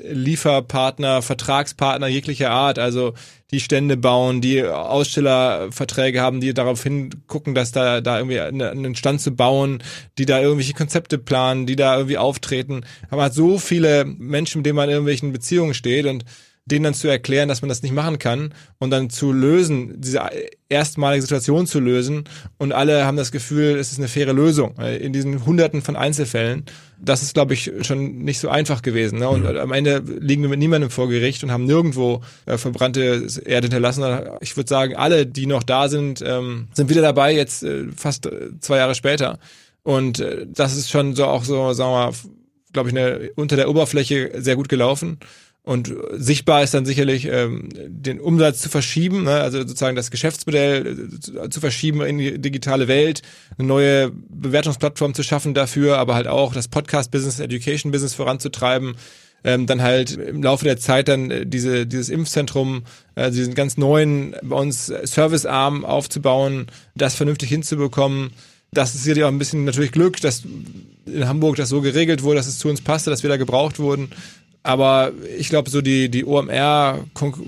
Lieferpartner, 0.02 1.22
Vertragspartner 1.22 2.08
jeglicher 2.08 2.50
Art, 2.50 2.78
also 2.78 3.14
die 3.52 3.61
Stände 3.61 3.96
bauen, 3.96 4.40
die 4.40 4.64
Ausstellerverträge 4.64 6.20
haben, 6.20 6.40
die 6.40 6.54
darauf 6.54 6.82
hingucken, 6.82 7.54
dass 7.54 7.70
da, 7.70 8.00
da 8.00 8.18
irgendwie 8.18 8.40
einen 8.40 8.96
Stand 8.96 9.20
zu 9.20 9.32
bauen, 9.32 9.82
die 10.18 10.26
da 10.26 10.40
irgendwelche 10.40 10.72
Konzepte 10.72 11.18
planen, 11.18 11.66
die 11.66 11.76
da 11.76 11.96
irgendwie 11.96 12.18
auftreten. 12.18 12.84
Aber 13.08 13.18
man 13.18 13.26
hat 13.26 13.34
so 13.34 13.58
viele 13.58 14.04
Menschen, 14.04 14.58
mit 14.58 14.66
denen 14.66 14.76
man 14.76 14.88
in 14.88 14.94
irgendwelchen 14.94 15.32
Beziehungen 15.32 15.75
steht 15.75 16.06
und 16.06 16.25
denen 16.64 16.85
dann 16.85 16.95
zu 16.95 17.09
erklären, 17.09 17.49
dass 17.49 17.61
man 17.61 17.69
das 17.69 17.83
nicht 17.83 17.92
machen 17.92 18.19
kann 18.19 18.54
und 18.78 18.90
dann 18.90 19.11
zu 19.11 19.33
lösen, 19.33 20.00
diese 20.00 20.21
erstmalige 20.69 21.23
Situation 21.23 21.66
zu 21.66 21.81
lösen 21.81 22.25
und 22.57 22.73
alle 22.73 23.04
haben 23.04 23.16
das 23.16 23.33
Gefühl, 23.33 23.76
es 23.78 23.90
ist 23.90 23.99
eine 23.99 24.07
faire 24.07 24.33
Lösung 24.33 24.76
in 24.78 25.12
diesen 25.12 25.45
hunderten 25.45 25.83
von 25.83 25.97
Einzelfällen. 25.97 26.64
Das 27.00 27.23
ist, 27.23 27.35
glaube 27.35 27.54
ich, 27.54 27.73
schon 27.83 28.19
nicht 28.19 28.38
so 28.38 28.49
einfach 28.49 28.83
gewesen. 28.83 29.19
Ne? 29.19 29.28
Und 29.28 29.42
mhm. 29.42 29.57
am 29.57 29.73
Ende 29.73 30.04
liegen 30.21 30.42
wir 30.42 30.49
mit 30.49 30.61
niemandem 30.61 30.88
vor 30.88 31.09
Gericht 31.09 31.42
und 31.42 31.50
haben 31.50 31.64
nirgendwo 31.64 32.23
äh, 32.47 32.57
verbrannte 32.57 33.26
Erde 33.45 33.66
hinterlassen. 33.66 34.04
Ich 34.40 34.57
würde 34.57 34.69
sagen, 34.69 34.95
alle, 34.95 35.26
die 35.26 35.47
noch 35.47 35.64
da 35.64 35.88
sind, 35.88 36.23
ähm, 36.25 36.69
sind 36.75 36.88
wieder 36.88 37.02
dabei, 37.02 37.35
jetzt 37.35 37.64
äh, 37.64 37.87
fast 37.97 38.26
äh, 38.26 38.50
zwei 38.61 38.76
Jahre 38.76 38.95
später. 38.95 39.40
Und 39.83 40.21
äh, 40.21 40.47
das 40.49 40.76
ist 40.76 40.90
schon 40.90 41.16
so 41.16 41.26
auch 41.26 41.42
so, 41.42 41.73
sagen 41.73 41.90
wir 41.90 42.07
mal, 42.07 42.12
glaube 42.73 42.88
ich, 42.88 42.97
eine, 42.97 43.31
unter 43.35 43.57
der 43.57 43.69
Oberfläche 43.69 44.31
sehr 44.37 44.57
gut 44.57 44.69
gelaufen. 44.69 45.19
Und 45.64 45.95
sichtbar 46.11 46.64
ist 46.64 46.75
dann 46.75 46.85
sicherlich 46.85 47.26
ähm, 47.26 47.69
den 47.87 48.19
Umsatz 48.19 48.59
zu 48.59 48.69
verschieben, 48.69 49.23
ne? 49.23 49.35
also 49.35 49.59
sozusagen 49.59 49.95
das 49.95 50.11
Geschäftsmodell 50.11 51.09
zu, 51.21 51.49
zu, 51.49 51.61
verschieben 51.61 52.00
in 52.02 52.19
die 52.19 52.40
digitale 52.40 52.88
Welt, 52.88 53.23
eine 53.57 53.69
neue 53.69 54.11
Bewertungsplattform 54.11 55.14
zu 55.14 55.23
schaffen 55.23 55.54
dafür, 55.54 55.99
aber 55.99 56.16
halt 56.16 56.26
auch 56.26 56.52
das 56.52 56.66
Podcast-Business, 56.66 57.38
Education-Business 57.38 58.14
voranzutreiben. 58.14 58.97
Ähm, 59.45 59.66
dann 59.66 59.83
halt 59.83 60.12
im 60.12 60.40
Laufe 60.42 60.64
der 60.64 60.78
Zeit 60.78 61.09
dann 61.09 61.31
äh, 61.31 61.47
diese 61.47 61.85
dieses 61.85 62.11
Impfzentrum, 62.11 62.85
äh, 63.16 63.31
diesen 63.33 63.54
ganz 63.54 63.76
neuen 63.76 64.37
bei 64.42 64.54
uns 64.54 64.87
Servicearm 64.87 65.85
aufzubauen, 65.85 66.66
das 66.95 67.16
vernünftig 67.16 67.49
hinzubekommen. 67.49 68.31
Das 68.73 68.95
ist 68.95 69.02
sicherlich 69.02 69.25
auch 69.25 69.28
ein 69.28 69.38
bisschen 69.38 69.64
natürlich 69.64 69.90
Glück, 69.90 70.21
dass 70.21 70.45
in 71.07 71.26
Hamburg 71.26 71.57
das 71.57 71.69
so 71.69 71.81
geregelt 71.81 72.23
wurde, 72.23 72.37
dass 72.37 72.47
es 72.47 72.59
zu 72.59 72.69
uns 72.69 72.81
passte, 72.81 73.11
dass 73.11 73.25
wir 73.25 73.31
da 73.31 73.37
gebraucht 73.37 73.81
wurden. 73.81 74.11
Aber 74.62 75.12
ich 75.37 75.49
glaube, 75.49 75.71
so 75.71 75.81
die, 75.81 76.09
die 76.09 76.25
OMR, 76.25 77.04
sagen 77.16 77.47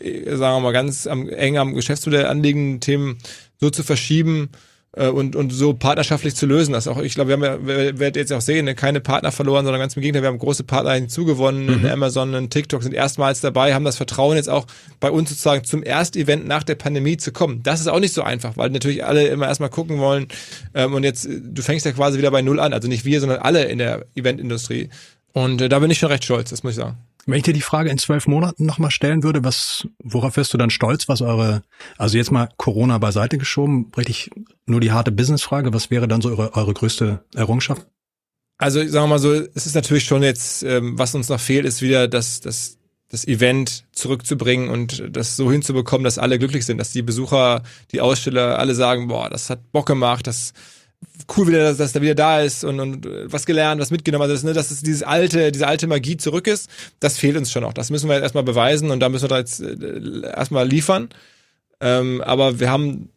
wir 0.00 0.60
mal, 0.60 0.72
ganz 0.72 1.06
am, 1.06 1.28
eng 1.28 1.58
am 1.58 1.74
Geschäftsmodell 1.74 2.26
anliegenden 2.26 2.80
Themen 2.80 3.18
so 3.60 3.70
zu 3.70 3.82
verschieben, 3.82 4.50
äh, 4.94 5.08
und, 5.08 5.36
und 5.36 5.52
so 5.52 5.72
partnerschaftlich 5.72 6.34
zu 6.34 6.46
lösen. 6.46 6.72
Das 6.72 6.86
auch, 6.86 6.98
ich 6.98 7.14
glaube, 7.14 7.28
wir 7.28 7.34
haben 7.34 7.44
ja, 7.44 7.66
wir 7.66 7.98
werden 7.98 8.14
jetzt 8.14 8.32
auch 8.32 8.40
sehen, 8.40 8.66
ne, 8.66 8.74
keine 8.74 9.00
Partner 9.00 9.32
verloren, 9.32 9.64
sondern 9.64 9.80
ganz 9.80 9.96
im 9.96 10.02
Gegenteil, 10.02 10.22
wir 10.22 10.28
haben 10.28 10.38
große 10.38 10.64
Partner 10.64 10.92
hinzugewonnen. 10.92 11.80
Mhm. 11.80 11.86
Amazon 11.86 12.34
und 12.34 12.50
TikTok 12.50 12.82
sind 12.82 12.92
erstmals 12.92 13.40
dabei, 13.40 13.74
haben 13.74 13.84
das 13.84 13.96
Vertrauen 13.96 14.36
jetzt 14.36 14.50
auch 14.50 14.66
bei 15.00 15.10
uns 15.10 15.30
sozusagen 15.30 15.64
zum 15.64 15.82
Erstevent 15.82 16.46
nach 16.46 16.62
der 16.62 16.74
Pandemie 16.74 17.16
zu 17.16 17.32
kommen. 17.32 17.62
Das 17.62 17.80
ist 17.80 17.86
auch 17.86 18.00
nicht 18.00 18.12
so 18.12 18.22
einfach, 18.22 18.56
weil 18.56 18.70
natürlich 18.70 19.04
alle 19.04 19.26
immer 19.28 19.46
erstmal 19.46 19.70
gucken 19.70 19.98
wollen. 19.98 20.28
Ähm, 20.74 20.94
und 20.94 21.04
jetzt, 21.04 21.26
du 21.26 21.62
fängst 21.62 21.86
ja 21.86 21.92
quasi 21.92 22.18
wieder 22.18 22.30
bei 22.30 22.42
Null 22.42 22.60
an. 22.60 22.72
Also 22.72 22.88
nicht 22.88 23.04
wir, 23.04 23.20
sondern 23.20 23.38
alle 23.38 23.64
in 23.64 23.78
der 23.78 24.04
Eventindustrie. 24.14 24.90
Und 25.32 25.60
äh, 25.60 25.68
da 25.68 25.78
bin 25.78 25.90
ich 25.90 25.98
schon 25.98 26.10
recht 26.10 26.24
stolz, 26.24 26.50
das 26.50 26.62
muss 26.62 26.72
ich 26.72 26.76
sagen. 26.76 26.98
Wenn 27.24 27.36
ich 27.36 27.44
dir 27.44 27.54
die 27.54 27.60
Frage 27.60 27.88
in 27.88 27.98
zwölf 27.98 28.26
Monaten 28.26 28.66
nochmal 28.66 28.90
stellen 28.90 29.22
würde, 29.22 29.44
was, 29.44 29.86
worauf 30.02 30.36
wirst 30.36 30.52
du 30.52 30.58
dann 30.58 30.70
stolz, 30.70 31.08
was 31.08 31.22
eure, 31.22 31.62
also 31.96 32.16
jetzt 32.16 32.32
mal 32.32 32.48
Corona 32.56 32.98
beiseite 32.98 33.38
geschoben, 33.38 33.92
richtig 33.96 34.30
nur 34.66 34.80
die 34.80 34.90
harte 34.90 35.12
Businessfrage, 35.12 35.72
was 35.72 35.90
wäre 35.90 36.08
dann 36.08 36.20
so 36.20 36.30
eure, 36.30 36.54
eure 36.54 36.74
größte 36.74 37.24
Errungenschaft? 37.34 37.86
Also 38.58 38.80
sagen 38.80 39.04
wir 39.04 39.06
mal 39.06 39.18
so, 39.18 39.32
es 39.32 39.66
ist 39.66 39.74
natürlich 39.74 40.04
schon 40.04 40.22
jetzt, 40.22 40.62
ähm, 40.64 40.98
was 40.98 41.14
uns 41.14 41.28
noch 41.28 41.40
fehlt, 41.40 41.64
ist 41.64 41.80
wieder 41.80 42.08
das, 42.08 42.40
das, 42.40 42.78
das 43.08 43.26
Event 43.26 43.84
zurückzubringen 43.92 44.68
und 44.68 45.04
das 45.10 45.36
so 45.36 45.50
hinzubekommen, 45.50 46.04
dass 46.04 46.18
alle 46.18 46.38
glücklich 46.38 46.66
sind, 46.66 46.78
dass 46.78 46.92
die 46.92 47.02
Besucher, 47.02 47.62
die 47.92 48.00
Aussteller 48.00 48.58
alle 48.58 48.74
sagen, 48.74 49.08
boah, 49.08 49.30
das 49.30 49.48
hat 49.48 49.70
Bock 49.70 49.86
gemacht, 49.86 50.26
das 50.26 50.54
cool 51.36 51.48
wieder, 51.48 51.60
dass, 51.62 51.76
dass 51.76 51.94
er 51.94 52.02
wieder 52.02 52.14
da 52.14 52.40
ist 52.40 52.64
und, 52.64 52.80
und 52.80 53.08
was 53.24 53.46
gelernt, 53.46 53.80
was 53.80 53.90
mitgenommen. 53.90 54.22
Also 54.22 54.34
das, 54.34 54.42
ne, 54.42 54.52
dass 54.52 54.70
es 54.70 54.82
dieses 54.82 55.02
alte, 55.02 55.52
diese 55.52 55.66
alte 55.66 55.86
Magie 55.86 56.16
zurück 56.16 56.46
ist, 56.46 56.68
das 57.00 57.18
fehlt 57.18 57.36
uns 57.36 57.50
schon 57.50 57.62
noch. 57.62 57.72
Das 57.72 57.90
müssen 57.90 58.08
wir 58.08 58.14
jetzt 58.14 58.22
erstmal 58.22 58.44
beweisen 58.44 58.90
und 58.90 59.00
da 59.00 59.08
müssen 59.08 59.24
wir 59.24 59.28
da 59.28 59.38
jetzt 59.38 59.60
äh, 59.60 60.22
erstmal 60.22 60.68
liefern. 60.68 61.08
Ähm, 61.80 62.20
aber 62.22 62.60
wir 62.60 62.70
haben 62.70 63.08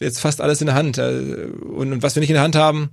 jetzt 0.00 0.20
fast 0.20 0.40
alles 0.40 0.60
in 0.60 0.66
der 0.66 0.74
Hand. 0.76 0.98
Äh, 0.98 1.48
und, 1.62 1.92
und 1.92 2.02
was 2.02 2.14
wir 2.14 2.20
nicht 2.20 2.30
in 2.30 2.34
der 2.34 2.42
Hand 2.42 2.56
haben, 2.56 2.90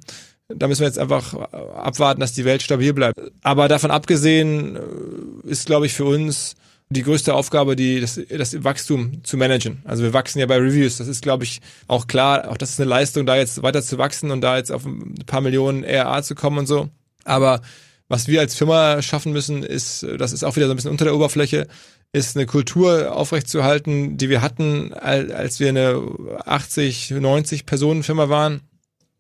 da 0.48 0.68
müssen 0.68 0.82
wir 0.82 0.88
jetzt 0.88 1.00
einfach 1.00 1.34
abwarten, 1.34 2.22
dass 2.22 2.34
die 2.34 2.46
Welt 2.46 2.62
stabil 2.62 2.94
bleibt. 2.94 3.20
Aber 3.42 3.68
davon 3.68 3.92
abgesehen 3.92 4.76
äh, 4.76 5.50
ist, 5.50 5.66
glaube 5.66 5.86
ich, 5.86 5.94
für 5.94 6.06
uns 6.06 6.56
die 6.90 7.02
größte 7.02 7.34
Aufgabe, 7.34 7.76
die 7.76 8.00
das, 8.00 8.20
das 8.30 8.64
Wachstum 8.64 9.24
zu 9.24 9.38
managen. 9.38 9.82
Also 9.86 10.04
wir 10.04 10.14
wachsen 10.14 10.40
ja 10.40 10.46
bei 10.46 10.58
Reviews. 10.58 10.98
Das 10.98 11.08
ist, 11.08 11.24
glaube 11.24 11.44
ich, 11.44 11.62
auch 11.88 12.08
klar. 12.08 12.50
Auch 12.50 12.58
das 12.58 12.72
ist 12.72 12.80
eine 12.80 12.90
Leistung, 12.90 13.26
da 13.26 13.36
jetzt 13.36 13.64
weiter 13.64 13.82
zu 13.82 13.98
wachsen 13.98 14.32
und 14.32 14.42
da 14.42 14.58
jetzt 14.58 14.72
auf 14.72 14.86
ein 14.86 15.16
paar 15.26 15.42
Millionen 15.42 15.84
ERA 15.84 16.22
zu 16.22 16.36
kommen 16.36 16.60
und 16.60 16.68
so. 16.68 16.90
Aber 17.24 17.62
was 18.08 18.28
wir 18.28 18.40
als 18.40 18.54
Firma 18.54 19.02
schaffen 19.02 19.34
müssen, 19.34 19.64
ist, 19.64 20.06
das 20.18 20.32
ist 20.32 20.44
auch 20.44 20.56
wieder 20.56 20.68
so 20.68 20.74
ein 20.74 20.76
bisschen 20.76 20.92
unter 20.92 21.06
der 21.06 21.16
Oberfläche, 21.16 21.68
ist 22.14 22.38
eine 22.38 22.46
Kultur 22.46 23.16
aufrechtzuerhalten, 23.16 24.18
die 24.18 24.30
wir 24.30 24.42
hatten, 24.42 24.94
als 24.94 25.60
wir 25.60 25.70
eine 25.70 26.02
80, 26.46 27.12
90 27.12 27.66
Personen 27.66 28.04
Firma 28.04 28.30
waren. 28.30 28.62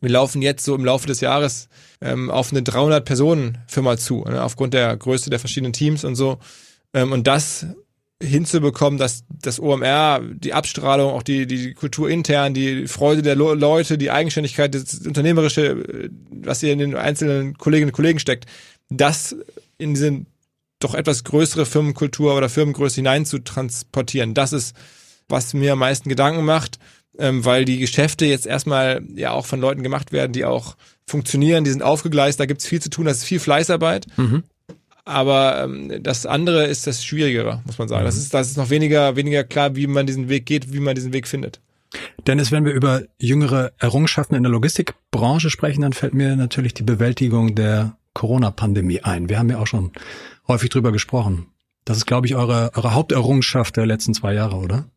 Wir 0.02 0.12
laufen 0.12 0.42
jetzt 0.44 0.64
so 0.64 0.76
im 0.76 0.86
Laufe 0.86 1.08
des 1.08 1.20
Jahres 1.20 1.68
ähm, 2.00 2.30
auf 2.30 2.52
eine 2.52 2.62
300 2.62 3.04
Personen 3.04 3.58
Firma 3.68 3.98
zu, 3.98 4.24
ne, 4.24 4.44
aufgrund 4.44 4.76
der 4.76 4.96
Größe 4.96 5.32
der 5.32 5.40
verschiedenen 5.40 5.74
Teams 5.74 6.04
und 6.04 6.16
so. 6.16 6.38
Ähm, 6.96 7.12
und 7.12 7.28
das 7.28 7.68
hinzubekommen, 8.24 8.98
dass 8.98 9.25
das 9.30 9.60
OMR, 9.60 10.22
die 10.24 10.54
Abstrahlung, 10.54 11.12
auch 11.12 11.22
die, 11.22 11.46
die 11.46 11.74
Kultur 11.74 12.10
intern, 12.10 12.54
die 12.54 12.88
Freude 12.88 13.22
der 13.22 13.36
Leute, 13.36 13.98
die 13.98 14.10
Eigenständigkeit, 14.10 14.74
das 14.74 15.06
Unternehmerische, 15.06 16.10
was 16.32 16.62
hier 16.62 16.72
in 16.72 16.80
den 16.80 16.96
einzelnen 16.96 17.58
Kolleginnen 17.58 17.90
und 17.90 17.96
Kollegen 17.96 18.20
steckt, 18.20 18.46
das 18.90 19.36
in 19.78 19.94
diese 19.94 20.25
doch 20.80 20.96
etwas 20.96 21.25
größere 21.25 21.66
Firmenkultur 21.66 22.36
oder 22.36 22.48
Firmengröße 22.48 22.96
hinein 22.96 23.25
zu 23.25 23.40
transportieren. 23.40 24.34
Das 24.34 24.54
ist, 24.54 24.75
was 25.28 25.54
mir 25.54 25.74
am 25.74 25.80
meisten 25.80 26.10
Gedanken 26.10 26.46
macht, 26.46 26.80
ähm, 27.18 27.44
weil 27.44 27.66
die 27.66 27.80
Geschäfte 27.80 28.25
jetzt 28.25 28.46
erstmal 28.46 29.02
ja 29.16 29.32
auch 29.32 29.46
von 29.46 29.60
Leuten 29.60 29.84
gemacht 29.84 30.14
werden, 30.14 30.32
die 30.32 30.46
auch 30.46 30.78
funktionieren, 31.06 31.66
die 31.66 31.72
sind 31.72 31.84
aufgegleist, 31.84 32.40
da 32.40 32.46
gibt's 32.46 32.66
viel 32.66 32.82
zu 32.82 32.90
tun, 32.90 33.06
das 33.06 33.18
ist 33.18 33.24
viel 33.25 33.40
Fleißarbeit. 33.40 34.08
Mhm. 34.18 34.44
Aber 35.06 35.64
ähm, 35.64 36.02
das 36.02 36.26
andere 36.26 36.66
ist 36.66 36.88
das 36.88 37.06
Schwierigere, 37.06 37.62
muss 37.66 37.78
man 37.78 37.88
sagen. 37.88 38.02
Mhm. 38.02 38.08
Das 38.08 38.18
ist, 38.18 38.34
das 38.34 38.50
ist 38.50 38.58
noch 38.58 38.72
weniger, 38.72 39.16
weniger 39.16 39.44
klar, 39.44 39.76
wie 39.76 39.88
man 39.88 40.08
diesen 40.08 40.30
Weg 40.30 40.48
geht, 40.48 40.74
wie 40.74 40.80
man 40.80 40.96
diesen 40.96 41.14
Weg 41.14 41.28
findet. 41.28 41.62
Dennis, 42.28 42.52
wenn 42.52 42.66
wir 42.66 42.74
über 42.74 43.04
jüngere 43.20 43.72
Errungenschaften 43.78 44.36
in 44.36 44.44
der 44.44 44.52
Logistikbranche 44.52 45.50
sprechen, 45.50 45.82
dann 45.82 45.94
fällt 45.94 46.16
mir 46.16 46.36
natürlich 46.36 46.74
die 46.74 46.84
Bewältigung 46.84 47.56
der 47.56 47.98
Corona-Pandemie 48.14 49.02
ein. 49.02 49.30
Wir 49.30 49.38
haben 49.38 49.50
ja 49.50 49.60
auch 49.60 49.68
schon 49.68 49.92
häufig 50.48 50.72
drüber 50.72 50.92
gesprochen. 50.92 51.48
Das 51.86 51.98
ist, 51.98 52.08
glaube 52.08 52.26
ich, 52.26 52.36
eure, 52.36 52.72
eure 52.76 52.96
Haupterrungenschaft 52.96 53.78
der 53.78 53.86
letzten 53.86 54.16
zwei 54.16 54.34
Jahre, 54.34 54.56
oder? 54.58 54.90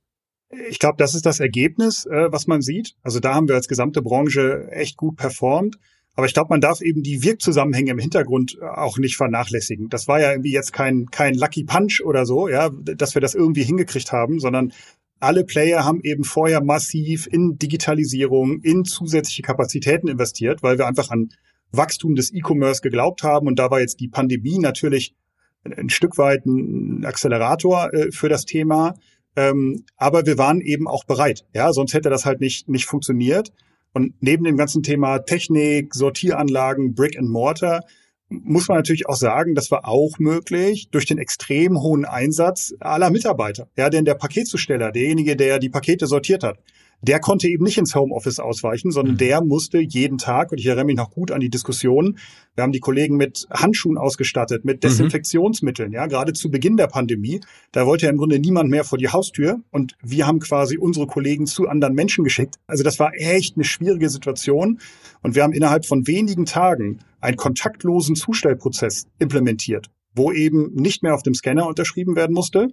Ich 0.70 0.78
glaube, 0.78 0.96
das 0.96 1.14
ist 1.14 1.26
das 1.26 1.40
Ergebnis, 1.40 2.06
äh, 2.06 2.32
was 2.32 2.46
man 2.46 2.62
sieht. 2.62 2.94
Also 3.02 3.20
da 3.20 3.34
haben 3.34 3.48
wir 3.48 3.54
als 3.54 3.68
gesamte 3.68 4.00
Branche 4.00 4.68
echt 4.70 4.96
gut 4.96 5.16
performt. 5.16 5.78
Aber 6.18 6.26
ich 6.26 6.34
glaube, 6.34 6.48
man 6.50 6.60
darf 6.60 6.80
eben 6.80 7.04
die 7.04 7.22
Wirkzusammenhänge 7.22 7.92
im 7.92 8.00
Hintergrund 8.00 8.60
auch 8.60 8.98
nicht 8.98 9.16
vernachlässigen. 9.16 9.88
Das 9.88 10.08
war 10.08 10.20
ja 10.20 10.32
irgendwie 10.32 10.50
jetzt 10.50 10.72
kein, 10.72 11.06
kein 11.12 11.34
Lucky 11.34 11.62
Punch 11.62 12.00
oder 12.04 12.26
so, 12.26 12.48
ja, 12.48 12.70
dass 12.70 13.14
wir 13.14 13.20
das 13.20 13.36
irgendwie 13.36 13.62
hingekriegt 13.62 14.10
haben, 14.10 14.40
sondern 14.40 14.72
alle 15.20 15.44
Player 15.44 15.84
haben 15.84 16.00
eben 16.02 16.24
vorher 16.24 16.60
massiv 16.60 17.28
in 17.30 17.56
Digitalisierung, 17.56 18.62
in 18.62 18.84
zusätzliche 18.84 19.42
Kapazitäten 19.42 20.08
investiert, 20.08 20.60
weil 20.64 20.76
wir 20.76 20.88
einfach 20.88 21.10
an 21.10 21.28
Wachstum 21.70 22.16
des 22.16 22.34
E-Commerce 22.34 22.82
geglaubt 22.82 23.22
haben. 23.22 23.46
Und 23.46 23.60
da 23.60 23.70
war 23.70 23.78
jetzt 23.78 24.00
die 24.00 24.08
Pandemie 24.08 24.58
natürlich 24.58 25.14
ein 25.62 25.88
Stück 25.88 26.18
weit 26.18 26.44
ein 26.46 27.04
Accelerator 27.04 27.94
äh, 27.94 28.10
für 28.10 28.28
das 28.28 28.44
Thema. 28.44 28.94
Ähm, 29.36 29.84
aber 29.96 30.26
wir 30.26 30.36
waren 30.36 30.62
eben 30.62 30.88
auch 30.88 31.04
bereit. 31.04 31.46
Ja, 31.54 31.72
sonst 31.72 31.94
hätte 31.94 32.10
das 32.10 32.26
halt 32.26 32.40
nicht, 32.40 32.68
nicht 32.68 32.86
funktioniert. 32.86 33.52
Und 33.92 34.14
neben 34.20 34.44
dem 34.44 34.56
ganzen 34.56 34.82
Thema 34.82 35.18
Technik, 35.20 35.94
Sortieranlagen, 35.94 36.94
Brick 36.94 37.18
and 37.18 37.28
Mortar 37.28 37.84
muss 38.30 38.68
man 38.68 38.76
natürlich 38.76 39.08
auch 39.08 39.16
sagen, 39.16 39.54
das 39.54 39.70
war 39.70 39.88
auch 39.88 40.18
möglich 40.18 40.90
durch 40.90 41.06
den 41.06 41.18
extrem 41.18 41.80
hohen 41.80 42.04
Einsatz 42.04 42.74
aller 42.80 43.10
Mitarbeiter. 43.10 43.68
Ja, 43.76 43.88
denn 43.88 44.04
der 44.04 44.14
Paketzusteller, 44.14 44.92
derjenige, 44.92 45.34
der 45.34 45.58
die 45.58 45.70
Pakete 45.70 46.06
sortiert 46.06 46.44
hat, 46.44 46.58
der 47.00 47.20
konnte 47.20 47.48
eben 47.48 47.64
nicht 47.64 47.78
ins 47.78 47.94
Homeoffice 47.94 48.40
ausweichen, 48.40 48.90
sondern 48.90 49.14
mhm. 49.14 49.18
der 49.18 49.44
musste 49.44 49.78
jeden 49.78 50.18
Tag, 50.18 50.50
und 50.50 50.58
ich 50.58 50.66
erinnere 50.66 50.86
mich 50.86 50.96
noch 50.96 51.10
gut 51.10 51.30
an 51.30 51.40
die 51.40 51.48
Diskussion, 51.48 52.18
wir 52.54 52.62
haben 52.62 52.72
die 52.72 52.80
Kollegen 52.80 53.16
mit 53.16 53.46
Handschuhen 53.50 53.96
ausgestattet, 53.96 54.64
mit 54.64 54.78
mhm. 54.78 54.80
Desinfektionsmitteln, 54.80 55.92
ja, 55.92 56.06
gerade 56.06 56.32
zu 56.32 56.50
Beginn 56.50 56.76
der 56.76 56.88
Pandemie, 56.88 57.40
da 57.72 57.86
wollte 57.86 58.06
ja 58.06 58.10
im 58.10 58.18
Grunde 58.18 58.38
niemand 58.38 58.68
mehr 58.70 58.84
vor 58.84 58.98
die 58.98 59.08
Haustür 59.08 59.60
und 59.70 59.96
wir 60.02 60.26
haben 60.26 60.40
quasi 60.40 60.76
unsere 60.76 61.06
Kollegen 61.06 61.46
zu 61.46 61.68
anderen 61.68 61.94
Menschen 61.94 62.24
geschickt. 62.24 62.56
Also 62.66 62.82
das 62.82 62.98
war 62.98 63.12
echt 63.14 63.56
eine 63.56 63.64
schwierige 63.64 64.10
Situation 64.10 64.80
und 65.22 65.34
wir 65.34 65.44
haben 65.44 65.52
innerhalb 65.52 65.86
von 65.86 66.06
wenigen 66.06 66.46
Tagen 66.46 66.98
einen 67.20 67.36
kontaktlosen 67.36 68.16
Zustellprozess 68.16 69.06
implementiert, 69.18 69.88
wo 70.14 70.32
eben 70.32 70.74
nicht 70.74 71.02
mehr 71.02 71.14
auf 71.14 71.22
dem 71.22 71.34
Scanner 71.34 71.66
unterschrieben 71.66 72.16
werden 72.16 72.34
musste, 72.34 72.68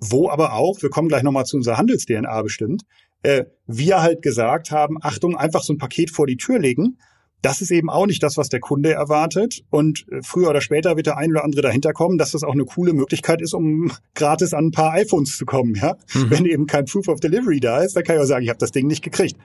wo 0.00 0.28
aber 0.28 0.54
auch, 0.54 0.82
wir 0.82 0.90
kommen 0.90 1.08
gleich 1.08 1.22
nochmal 1.22 1.46
zu 1.46 1.56
unserer 1.56 1.78
Handels-DNA 1.78 2.42
bestimmt, 2.42 2.82
äh, 3.24 3.44
wir 3.66 4.02
halt 4.02 4.22
gesagt 4.22 4.70
haben, 4.70 4.98
Achtung, 5.00 5.36
einfach 5.36 5.62
so 5.62 5.72
ein 5.72 5.78
Paket 5.78 6.10
vor 6.10 6.26
die 6.26 6.36
Tür 6.36 6.58
legen. 6.58 6.98
Das 7.42 7.60
ist 7.60 7.70
eben 7.70 7.90
auch 7.90 8.06
nicht 8.06 8.22
das, 8.22 8.38
was 8.38 8.48
der 8.48 8.60
Kunde 8.60 8.92
erwartet. 8.92 9.64
Und 9.70 10.06
äh, 10.10 10.20
früher 10.22 10.50
oder 10.50 10.60
später 10.60 10.96
wird 10.96 11.06
der 11.06 11.16
ein 11.16 11.30
oder 11.30 11.44
andere 11.44 11.62
dahinter 11.62 11.92
kommen, 11.92 12.16
dass 12.16 12.30
das 12.30 12.42
auch 12.44 12.52
eine 12.52 12.64
coole 12.64 12.92
Möglichkeit 12.92 13.42
ist, 13.42 13.54
um 13.54 13.90
gratis 14.14 14.54
an 14.54 14.66
ein 14.66 14.70
paar 14.70 14.92
iPhones 14.92 15.36
zu 15.36 15.44
kommen. 15.44 15.74
Ja? 15.74 15.96
Mhm. 16.14 16.30
Wenn 16.30 16.46
eben 16.46 16.66
kein 16.66 16.84
Proof 16.84 17.08
of 17.08 17.20
Delivery 17.20 17.60
da 17.60 17.82
ist, 17.82 17.96
dann 17.96 18.04
kann 18.04 18.16
ich 18.16 18.22
auch 18.22 18.26
sagen, 18.26 18.44
ich 18.44 18.50
habe 18.50 18.58
das 18.58 18.72
Ding 18.72 18.86
nicht 18.86 19.02
gekriegt. 19.02 19.36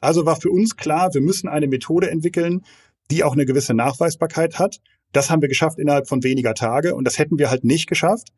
Also 0.00 0.26
war 0.26 0.40
für 0.40 0.50
uns 0.50 0.76
klar, 0.76 1.12
wir 1.14 1.20
müssen 1.20 1.48
eine 1.48 1.66
Methode 1.66 2.10
entwickeln, 2.10 2.62
die 3.10 3.24
auch 3.24 3.32
eine 3.32 3.46
gewisse 3.46 3.74
Nachweisbarkeit 3.74 4.58
hat. 4.58 4.78
Das 5.12 5.30
haben 5.30 5.42
wir 5.42 5.48
geschafft 5.48 5.78
innerhalb 5.78 6.08
von 6.08 6.22
weniger 6.22 6.54
Tage 6.54 6.94
und 6.94 7.04
das 7.04 7.18
hätten 7.18 7.38
wir 7.38 7.50
halt 7.50 7.64
nicht 7.64 7.88
geschafft, 7.88 8.28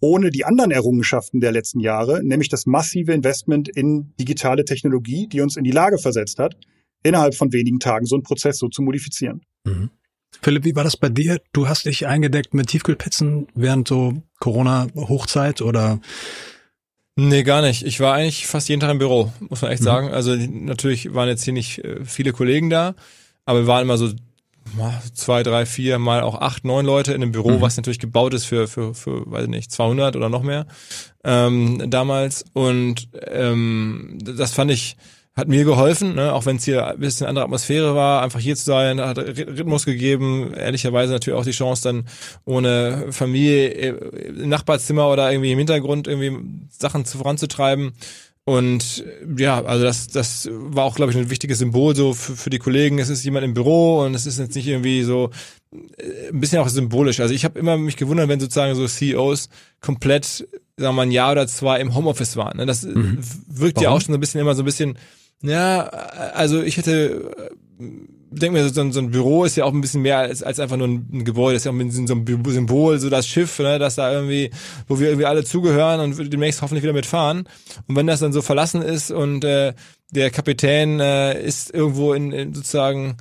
ohne 0.00 0.30
die 0.30 0.44
anderen 0.44 0.70
Errungenschaften 0.70 1.40
der 1.40 1.52
letzten 1.52 1.80
Jahre, 1.80 2.22
nämlich 2.22 2.48
das 2.48 2.66
massive 2.66 3.12
Investment 3.12 3.68
in 3.68 4.12
digitale 4.20 4.64
Technologie, 4.64 5.26
die 5.26 5.40
uns 5.40 5.56
in 5.56 5.64
die 5.64 5.70
Lage 5.70 5.98
versetzt 5.98 6.38
hat, 6.38 6.56
innerhalb 7.02 7.34
von 7.34 7.52
wenigen 7.52 7.80
Tagen 7.80 8.06
so 8.06 8.16
einen 8.16 8.22
Prozess 8.22 8.58
so 8.58 8.68
zu 8.68 8.82
modifizieren. 8.82 9.42
Mhm. 9.64 9.90
Philipp, 10.42 10.64
wie 10.64 10.76
war 10.76 10.84
das 10.84 10.96
bei 10.96 11.08
dir? 11.08 11.40
Du 11.52 11.68
hast 11.68 11.86
dich 11.86 12.06
eingedeckt 12.06 12.52
mit 12.52 12.68
Tiefkühlpizzen 12.68 13.48
während 13.54 13.88
so 13.88 14.22
Corona-Hochzeit 14.38 15.62
oder? 15.62 16.00
Nee, 17.16 17.42
gar 17.42 17.62
nicht. 17.62 17.84
Ich 17.84 18.00
war 18.00 18.14
eigentlich 18.14 18.46
fast 18.46 18.68
jeden 18.68 18.80
Tag 18.80 18.90
im 18.90 18.98
Büro, 18.98 19.32
muss 19.40 19.62
man 19.62 19.70
echt 19.70 19.80
mhm. 19.80 19.86
sagen. 19.86 20.08
Also 20.10 20.36
natürlich 20.36 21.14
waren 21.14 21.28
jetzt 21.28 21.44
hier 21.44 21.54
nicht 21.54 21.82
äh, 21.84 22.04
viele 22.04 22.32
Kollegen 22.32 22.68
da, 22.68 22.94
aber 23.46 23.60
wir 23.60 23.66
waren 23.66 23.82
immer 23.82 23.96
so 23.96 24.12
zwei, 25.14 25.42
drei, 25.42 25.66
vier, 25.66 25.98
mal 25.98 26.22
auch 26.22 26.40
acht, 26.40 26.64
neun 26.64 26.86
Leute 26.86 27.12
in 27.12 27.22
einem 27.22 27.32
Büro, 27.32 27.52
mhm. 27.52 27.60
was 27.60 27.76
natürlich 27.76 27.98
gebaut 27.98 28.34
ist 28.34 28.44
für, 28.44 28.68
für, 28.68 28.94
für, 28.94 29.30
weiß 29.30 29.44
ich 29.44 29.50
nicht, 29.50 29.70
200 29.70 30.16
oder 30.16 30.28
noch 30.28 30.42
mehr 30.42 30.66
ähm, 31.24 31.90
damals. 31.90 32.44
Und 32.52 33.08
ähm, 33.26 34.18
das 34.20 34.52
fand 34.52 34.70
ich, 34.70 34.96
hat 35.36 35.48
mir 35.48 35.64
geholfen, 35.64 36.14
ne? 36.14 36.32
auch 36.32 36.46
wenn 36.46 36.56
es 36.56 36.64
hier 36.64 36.86
ein 36.86 36.98
bisschen 36.98 37.26
andere 37.26 37.44
Atmosphäre 37.44 37.94
war, 37.94 38.22
einfach 38.22 38.40
hier 38.40 38.56
zu 38.56 38.64
sein, 38.64 39.00
hat 39.00 39.18
Rhythmus 39.18 39.84
gegeben, 39.84 40.54
ehrlicherweise 40.54 41.12
natürlich 41.12 41.38
auch 41.38 41.44
die 41.44 41.50
Chance 41.50 41.82
dann 41.82 42.04
ohne 42.46 43.12
Familie 43.12 43.68
im 43.68 44.48
Nachbarzimmer 44.48 45.10
oder 45.10 45.30
irgendwie 45.30 45.52
im 45.52 45.58
Hintergrund 45.58 46.08
irgendwie 46.08 46.66
Sachen 46.70 47.04
voranzutreiben. 47.04 47.92
Und 48.48 49.04
ja, 49.36 49.64
also 49.64 49.84
das, 49.84 50.06
das 50.06 50.48
war 50.52 50.84
auch, 50.84 50.94
glaube 50.94 51.10
ich, 51.10 51.18
ein 51.18 51.30
wichtiges 51.30 51.58
Symbol 51.58 51.96
so 51.96 52.14
für, 52.14 52.36
für 52.36 52.48
die 52.48 52.60
Kollegen. 52.60 53.00
Es 53.00 53.08
ist 53.08 53.24
jemand 53.24 53.44
im 53.44 53.54
Büro 53.54 54.04
und 54.04 54.14
es 54.14 54.24
ist 54.24 54.38
jetzt 54.38 54.54
nicht 54.54 54.68
irgendwie 54.68 55.02
so 55.02 55.30
äh, 55.72 56.28
ein 56.28 56.40
bisschen 56.40 56.60
auch 56.60 56.68
symbolisch. 56.68 57.18
Also 57.18 57.34
ich 57.34 57.44
habe 57.44 57.58
immer 57.58 57.76
mich 57.76 57.96
gewundert, 57.96 58.28
wenn 58.28 58.38
sozusagen 58.38 58.76
so 58.76 58.86
CEOs 58.86 59.48
komplett, 59.80 60.24
sagen 60.24 60.48
wir 60.76 60.92
mal, 60.92 61.02
ein 61.02 61.10
Jahr 61.10 61.32
oder 61.32 61.48
zwei 61.48 61.80
im 61.80 61.96
Homeoffice 61.96 62.36
waren. 62.36 62.58
Ne? 62.58 62.66
Das 62.66 62.84
mhm. 62.84 63.18
wirkt 63.48 63.78
Warum? 63.78 63.82
ja 63.82 63.90
auch 63.90 64.00
schon 64.00 64.12
so 64.12 64.18
ein 64.18 64.20
bisschen 64.20 64.40
immer 64.40 64.54
so 64.54 64.62
ein 64.62 64.66
bisschen, 64.66 64.96
ja, 65.42 65.80
also 65.80 66.62
ich 66.62 66.76
hätte 66.76 67.50
denke 68.30 68.58
mir, 68.58 68.68
so 68.68 68.80
ein, 68.80 68.92
so 68.92 69.00
ein 69.00 69.10
Büro 69.10 69.44
ist 69.44 69.56
ja 69.56 69.64
auch 69.64 69.72
ein 69.72 69.80
bisschen 69.80 70.02
mehr 70.02 70.18
als, 70.18 70.42
als 70.42 70.60
einfach 70.60 70.76
nur 70.76 70.88
ein, 70.88 71.24
Gebäude, 71.24 71.54
das 71.54 71.62
ist 71.62 71.66
ja 71.66 71.70
auch 71.70 71.76
ein 71.76 71.86
bisschen 71.86 72.06
so 72.06 72.14
ein 72.14 72.26
Symbol, 72.26 72.98
so 72.98 73.10
das 73.10 73.26
Schiff, 73.26 73.58
ne, 73.58 73.78
das 73.78 73.96
da 73.96 74.12
irgendwie, 74.12 74.50
wo 74.88 74.98
wir 74.98 75.08
irgendwie 75.08 75.26
alle 75.26 75.44
zugehören 75.44 76.00
und 76.00 76.32
demnächst 76.32 76.62
hoffentlich 76.62 76.82
wieder 76.82 76.92
mitfahren. 76.92 77.48
Und 77.86 77.96
wenn 77.96 78.06
das 78.06 78.20
dann 78.20 78.32
so 78.32 78.42
verlassen 78.42 78.82
ist 78.82 79.10
und 79.10 79.44
äh, 79.44 79.74
der 80.10 80.30
Kapitän 80.30 81.00
äh, 81.00 81.40
ist 81.42 81.72
irgendwo 81.72 82.12
in, 82.12 82.32
in 82.32 82.54
sozusagen 82.54 83.16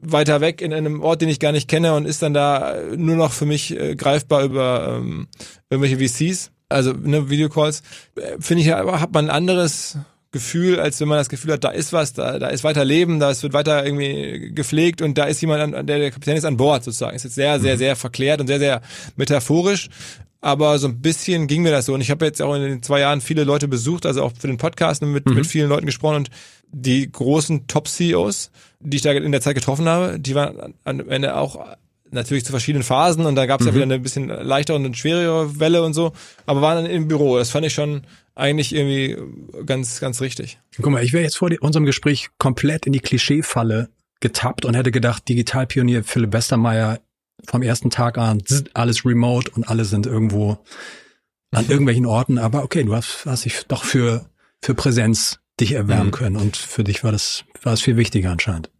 weiter 0.00 0.40
weg 0.40 0.60
in 0.60 0.72
einem 0.72 1.02
Ort, 1.02 1.22
den 1.22 1.28
ich 1.28 1.40
gar 1.40 1.52
nicht 1.52 1.68
kenne 1.68 1.94
und 1.94 2.06
ist 2.06 2.22
dann 2.22 2.34
da 2.34 2.76
nur 2.96 3.16
noch 3.16 3.32
für 3.32 3.46
mich 3.46 3.78
äh, 3.78 3.96
greifbar 3.96 4.44
über 4.44 4.98
ähm, 4.98 5.28
irgendwelche 5.70 5.98
VCs, 5.98 6.52
also 6.68 6.92
ne, 6.92 7.30
Videocalls, 7.30 7.82
äh, 8.16 8.36
finde 8.38 8.62
ich, 8.62 8.70
hat 8.70 9.12
man 9.12 9.26
ein 9.26 9.34
anderes 9.34 9.98
Gefühl, 10.36 10.78
als 10.78 11.00
wenn 11.00 11.08
man 11.08 11.18
das 11.18 11.28
Gefühl 11.28 11.52
hat, 11.52 11.64
da 11.64 11.70
ist 11.70 11.92
was, 11.92 12.12
da, 12.12 12.38
da 12.38 12.48
ist 12.48 12.64
weiter 12.64 12.84
Leben, 12.84 13.20
da 13.20 13.30
wird 13.42 13.52
weiter 13.52 13.84
irgendwie 13.84 14.52
gepflegt 14.54 15.02
und 15.02 15.16
da 15.16 15.24
ist 15.24 15.40
jemand, 15.40 15.74
an, 15.74 15.86
der, 15.86 15.98
der 15.98 16.10
Kapitän 16.10 16.36
ist 16.36 16.44
an 16.44 16.56
Bord 16.56 16.84
sozusagen. 16.84 17.16
Ist 17.16 17.24
jetzt 17.24 17.34
sehr, 17.34 17.58
sehr, 17.60 17.74
mhm. 17.74 17.78
sehr 17.78 17.96
verklärt 17.96 18.40
und 18.40 18.46
sehr, 18.46 18.58
sehr 18.58 18.82
metaphorisch. 19.16 19.88
Aber 20.40 20.78
so 20.78 20.86
ein 20.88 21.00
bisschen 21.00 21.46
ging 21.46 21.62
mir 21.62 21.72
das 21.72 21.86
so. 21.86 21.94
Und 21.94 22.02
ich 22.02 22.10
habe 22.10 22.24
jetzt 22.24 22.40
auch 22.42 22.54
in 22.54 22.62
den 22.62 22.82
zwei 22.82 23.00
Jahren 23.00 23.20
viele 23.20 23.44
Leute 23.44 23.66
besucht, 23.66 24.06
also 24.06 24.22
auch 24.22 24.32
für 24.38 24.46
den 24.46 24.58
Podcast 24.58 25.02
mit, 25.02 25.26
mhm. 25.26 25.34
mit 25.34 25.46
vielen 25.46 25.68
Leuten 25.68 25.86
gesprochen 25.86 26.16
und 26.16 26.30
die 26.70 27.10
großen 27.10 27.66
Top-CEOs, 27.66 28.50
die 28.80 28.98
ich 28.98 29.02
da 29.02 29.12
in 29.12 29.32
der 29.32 29.40
Zeit 29.40 29.54
getroffen 29.54 29.88
habe, 29.88 30.20
die 30.20 30.34
waren 30.34 30.74
am 30.84 31.08
Ende 31.08 31.36
auch 31.36 31.64
natürlich 32.10 32.44
zu 32.44 32.52
verschiedenen 32.52 32.84
Phasen 32.84 33.26
und 33.26 33.34
da 33.34 33.46
gab 33.46 33.60
es 33.60 33.66
mhm. 33.66 33.70
ja 33.70 33.74
wieder 33.74 33.84
eine 33.84 33.98
bisschen 33.98 34.28
leichtere 34.28 34.76
und 34.76 34.84
eine 34.84 34.94
schwerere 34.94 35.58
Welle 35.58 35.82
und 35.82 35.94
so, 35.94 36.12
aber 36.44 36.60
waren 36.62 36.84
dann 36.84 36.92
im 36.92 37.08
Büro. 37.08 37.38
Das 37.38 37.50
fand 37.50 37.66
ich 37.66 37.74
schon 37.74 38.02
eigentlich 38.36 38.74
irgendwie 38.74 39.16
ganz, 39.64 39.98
ganz 39.98 40.20
richtig. 40.20 40.60
Guck 40.76 40.92
mal, 40.92 41.02
ich 41.02 41.12
wäre 41.12 41.24
jetzt 41.24 41.38
vor 41.38 41.50
unserem 41.60 41.86
Gespräch 41.86 42.28
komplett 42.38 42.86
in 42.86 42.92
die 42.92 43.00
Klischeefalle 43.00 43.88
getappt 44.20 44.64
und 44.64 44.74
hätte 44.74 44.92
gedacht, 44.92 45.28
Digitalpionier 45.28 46.04
Philipp 46.04 46.32
Westermeier 46.32 47.00
vom 47.44 47.62
ersten 47.62 47.90
Tag 47.90 48.18
an, 48.18 48.42
alles 48.74 49.04
remote 49.04 49.50
und 49.52 49.68
alle 49.68 49.84
sind 49.84 50.06
irgendwo 50.06 50.58
an 51.50 51.66
irgendwelchen 51.68 52.06
Orten. 52.06 52.38
Aber 52.38 52.62
okay, 52.62 52.84
du 52.84 52.94
hast, 52.94 53.24
hast 53.26 53.46
dich 53.46 53.64
doch 53.68 53.84
für, 53.84 54.28
für 54.62 54.74
Präsenz 54.74 55.40
dich 55.58 55.72
erwärmen 55.72 56.08
mhm. 56.08 56.12
können 56.12 56.36
und 56.36 56.56
für 56.56 56.84
dich 56.84 57.02
war 57.02 57.12
das, 57.12 57.44
war 57.62 57.72
es 57.72 57.80
viel 57.80 57.96
wichtiger 57.96 58.30
anscheinend. 58.30 58.70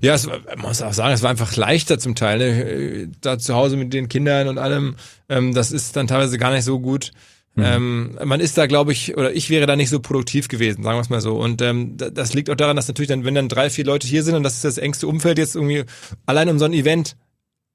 Ja, 0.00 0.14
es, 0.14 0.26
man 0.26 0.58
muss 0.58 0.82
auch 0.82 0.92
sagen, 0.92 1.12
es 1.12 1.22
war 1.22 1.30
einfach 1.30 1.56
leichter 1.56 1.98
zum 1.98 2.14
Teil. 2.14 2.38
Ne? 2.38 3.10
Da 3.20 3.38
zu 3.38 3.54
Hause 3.54 3.76
mit 3.76 3.92
den 3.92 4.08
Kindern 4.08 4.48
und 4.48 4.58
allem, 4.58 4.96
ähm, 5.28 5.54
das 5.54 5.70
ist 5.70 5.96
dann 5.96 6.06
teilweise 6.06 6.38
gar 6.38 6.52
nicht 6.52 6.64
so 6.64 6.80
gut 6.80 7.12
Mhm. 7.54 7.64
Ähm, 7.64 8.18
man 8.24 8.40
ist 8.40 8.56
da, 8.56 8.66
glaube 8.66 8.92
ich, 8.92 9.16
oder 9.16 9.34
ich 9.34 9.50
wäre 9.50 9.66
da 9.66 9.76
nicht 9.76 9.90
so 9.90 10.00
produktiv 10.00 10.48
gewesen, 10.48 10.82
sagen 10.82 10.96
wir 10.96 11.02
es 11.02 11.10
mal 11.10 11.20
so. 11.20 11.36
Und 11.36 11.60
ähm, 11.60 11.96
das 11.96 12.32
liegt 12.32 12.48
auch 12.48 12.54
daran, 12.54 12.76
dass 12.76 12.88
natürlich 12.88 13.08
dann, 13.08 13.24
wenn 13.24 13.34
dann 13.34 13.48
drei, 13.48 13.68
vier 13.68 13.84
Leute 13.84 14.06
hier 14.06 14.22
sind 14.22 14.34
und 14.34 14.42
das 14.42 14.54
ist 14.54 14.64
das 14.64 14.78
engste 14.78 15.06
Umfeld 15.06 15.38
jetzt 15.38 15.54
irgendwie 15.54 15.84
allein 16.24 16.48
um 16.48 16.58
so 16.58 16.64
ein 16.64 16.72
Event, 16.72 17.16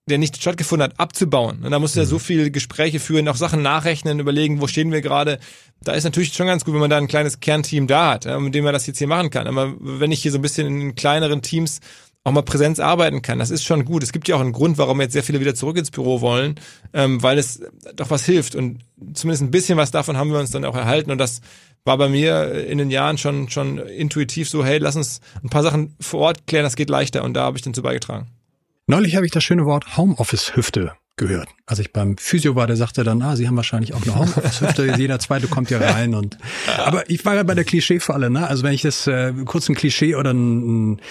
der 0.09 0.17
nicht 0.17 0.41
stattgefunden 0.41 0.85
hat, 0.89 0.99
abzubauen. 0.99 1.63
Und 1.63 1.71
da 1.71 1.79
musst 1.79 1.95
du 1.95 1.99
ja 1.99 2.05
mhm. 2.05 2.09
so 2.09 2.19
viele 2.19 2.49
Gespräche 2.49 2.99
führen, 2.99 3.27
auch 3.27 3.35
Sachen 3.35 3.61
nachrechnen, 3.61 4.19
überlegen, 4.19 4.61
wo 4.61 4.67
stehen 4.67 4.91
wir 4.91 5.01
gerade. 5.01 5.37
Da 5.81 5.91
ist 5.91 6.05
natürlich 6.05 6.33
schon 6.33 6.47
ganz 6.47 6.65
gut, 6.65 6.73
wenn 6.73 6.81
man 6.81 6.89
da 6.89 6.97
ein 6.97 7.09
kleines 7.09 7.39
Kernteam 7.39 7.87
da 7.87 8.11
hat, 8.13 8.25
mit 8.41 8.55
dem 8.55 8.63
man 8.63 8.73
das 8.73 8.87
jetzt 8.87 8.97
hier 8.97 9.07
machen 9.07 9.29
kann. 9.29 9.47
Aber 9.47 9.75
wenn 9.79 10.11
ich 10.11 10.21
hier 10.21 10.31
so 10.31 10.39
ein 10.39 10.41
bisschen 10.41 10.67
in 10.67 10.95
kleineren 10.95 11.41
Teams 11.41 11.81
auch 12.27 12.31
mal 12.33 12.41
Präsenz 12.41 12.81
arbeiten 12.81 13.21
kann. 13.21 13.39
Das 13.39 13.51
ist 13.51 13.63
schon 13.63 13.85
gut. 13.85 14.03
Es 14.03 14.11
gibt 14.11 14.27
ja 14.27 14.35
auch 14.35 14.41
einen 14.41 14.51
Grund, 14.51 14.77
warum 14.77 14.99
jetzt 14.99 15.13
sehr 15.13 15.23
viele 15.23 15.39
wieder 15.39 15.55
zurück 15.55 15.77
ins 15.77 15.91
Büro 15.91 16.19
wollen, 16.19 16.55
ähm, 16.93 17.23
weil 17.23 17.37
es 17.37 17.61
doch 17.95 18.09
was 18.09 18.25
hilft. 18.25 18.53
Und 18.53 18.79
zumindest 19.13 19.43
ein 19.43 19.51
bisschen 19.51 19.77
was 19.77 19.91
davon 19.91 20.17
haben 20.17 20.31
wir 20.31 20.39
uns 20.39 20.51
dann 20.51 20.65
auch 20.65 20.75
erhalten. 20.75 21.09
Und 21.09 21.19
das 21.19 21.39
war 21.85 21.97
bei 21.97 22.09
mir 22.09 22.65
in 22.65 22.79
den 22.79 22.91
Jahren 22.91 23.17
schon, 23.17 23.49
schon 23.49 23.77
intuitiv 23.77 24.49
so, 24.49 24.65
hey, 24.65 24.77
lass 24.77 24.97
uns 24.97 25.21
ein 25.41 25.49
paar 25.49 25.63
Sachen 25.63 25.95
vor 26.01 26.19
Ort 26.19 26.47
klären, 26.47 26.65
das 26.65 26.75
geht 26.75 26.89
leichter. 26.89 27.23
Und 27.23 27.33
da 27.33 27.43
habe 27.43 27.57
ich 27.57 27.63
dann 27.63 27.73
zu 27.73 27.81
beigetragen. 27.81 28.27
Neulich 28.87 29.15
habe 29.15 29.25
ich 29.25 29.31
das 29.31 29.45
schöne 29.45 29.65
Wort 29.65 29.95
Homeoffice-Hüfte 29.95 30.91
gehört. 31.17 31.49
Als 31.65 31.80
ich 31.80 31.91
beim 31.91 32.15
Physio 32.17 32.56
war, 32.56 32.67
der 32.67 32.77
sagte 32.77 33.03
dann, 33.03 33.21
ah, 33.21 33.36
Sie 33.36 33.47
haben 33.47 33.58
wahrscheinlich 33.58 33.93
auch 33.93 34.03
eine 34.03 34.15
Homeoffice-Hüfte, 34.15 34.93
jeder 34.97 35.19
zweite 35.19 35.47
kommt 35.47 35.67
hier 35.67 35.82
rein 35.82 36.13
und, 36.13 36.38
aber 36.77 37.10
ich 37.10 37.25
war 37.25 37.36
ja 37.36 37.43
bei 37.43 37.56
der 37.56 37.65
Klischeefalle, 37.65 38.30
ne? 38.30 38.47
Also 38.47 38.63
wenn 38.63 38.71
ich 38.71 38.84
das 38.84 39.08
äh, 39.08 39.34
kurz 39.43 39.67
ein 39.67 39.75
Klischee 39.75 40.15
oder 40.15 40.32
ein, 40.32 40.91
ein, 40.93 41.01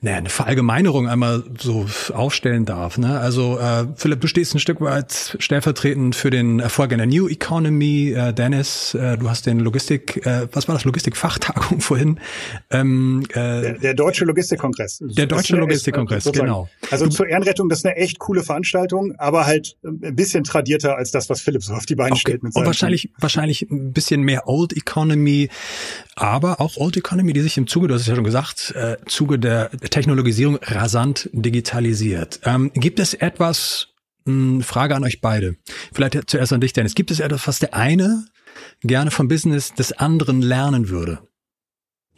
ne, 0.00 0.14
eine 0.14 0.30
Verallgemeinerung 0.30 1.08
einmal 1.08 1.42
so 1.58 1.86
aufstellen 2.14 2.64
darf, 2.64 2.96
ne? 2.98 3.18
Also 3.18 3.58
äh, 3.58 3.86
Philipp, 3.96 4.20
du 4.20 4.28
stehst 4.28 4.54
ein 4.54 4.60
Stück 4.60 4.80
weit 4.80 5.36
stellvertretend 5.40 6.14
für 6.14 6.30
den 6.30 6.60
Erfolg 6.60 6.92
in 6.92 6.98
der 6.98 7.06
New 7.06 7.28
Economy. 7.28 8.12
Äh, 8.12 8.32
Dennis, 8.32 8.94
äh, 8.94 9.18
du 9.18 9.28
hast 9.28 9.44
den 9.44 9.58
Logistik, 9.58 10.24
äh, 10.24 10.46
was 10.52 10.68
war 10.68 10.76
das, 10.76 10.84
Logistik-Fachtagung 10.84 11.80
vorhin? 11.80 12.20
Ähm, 12.70 13.24
äh, 13.30 13.34
der, 13.34 13.72
der 13.78 13.94
Deutsche 13.94 14.24
Logistikkongress. 14.24 15.02
Der 15.02 15.26
Deutsche 15.26 15.56
Logistikkongress, 15.56 16.30
genau. 16.32 16.68
Also 16.90 17.06
du, 17.06 17.10
zur 17.10 17.28
Ehrenrettung, 17.28 17.68
das 17.68 17.80
ist 17.80 17.86
eine 17.86 17.96
echt 17.96 18.18
coole 18.20 18.42
Veranstaltung, 18.42 19.14
aber 19.18 19.47
halt 19.48 19.76
ein 19.82 20.14
bisschen 20.14 20.44
tradierter 20.44 20.96
als 20.96 21.10
das, 21.10 21.28
was 21.28 21.40
Philipp 21.40 21.62
so 21.62 21.74
auf 21.74 21.86
die 21.86 21.94
Beine 21.94 22.12
okay. 22.12 22.20
stellt. 22.20 22.42
Mit 22.42 22.54
und 22.54 22.64
wahrscheinlich, 22.64 23.10
wahrscheinlich 23.18 23.62
ein 23.70 23.92
bisschen 23.92 24.22
mehr 24.22 24.46
Old 24.46 24.76
Economy, 24.76 25.48
aber 26.14 26.60
auch 26.60 26.76
Old 26.76 26.96
Economy, 26.96 27.32
die 27.32 27.40
sich 27.40 27.58
im 27.58 27.66
Zuge, 27.66 27.88
du 27.88 27.94
hast 27.94 28.02
es 28.02 28.06
ja 28.06 28.14
schon 28.14 28.24
gesagt, 28.24 28.72
äh, 28.76 28.96
Zuge 29.06 29.38
der 29.38 29.70
Technologisierung 29.70 30.58
rasant 30.62 31.28
digitalisiert. 31.32 32.40
Ähm, 32.44 32.70
gibt 32.74 33.00
es 33.00 33.14
etwas, 33.14 33.88
mh, 34.24 34.32
hm, 34.32 34.62
Frage 34.62 34.94
an 34.94 35.04
euch 35.04 35.20
beide, 35.20 35.56
vielleicht 35.92 36.30
zuerst 36.30 36.52
an 36.52 36.60
dich, 36.60 36.72
Dennis, 36.72 36.94
gibt 36.94 37.10
es 37.10 37.20
etwas, 37.20 37.46
was 37.46 37.58
der 37.58 37.74
eine 37.74 38.24
gerne 38.82 39.10
vom 39.10 39.28
Business 39.28 39.74
des 39.74 39.92
anderen 39.92 40.42
lernen 40.42 40.88
würde? 40.88 41.20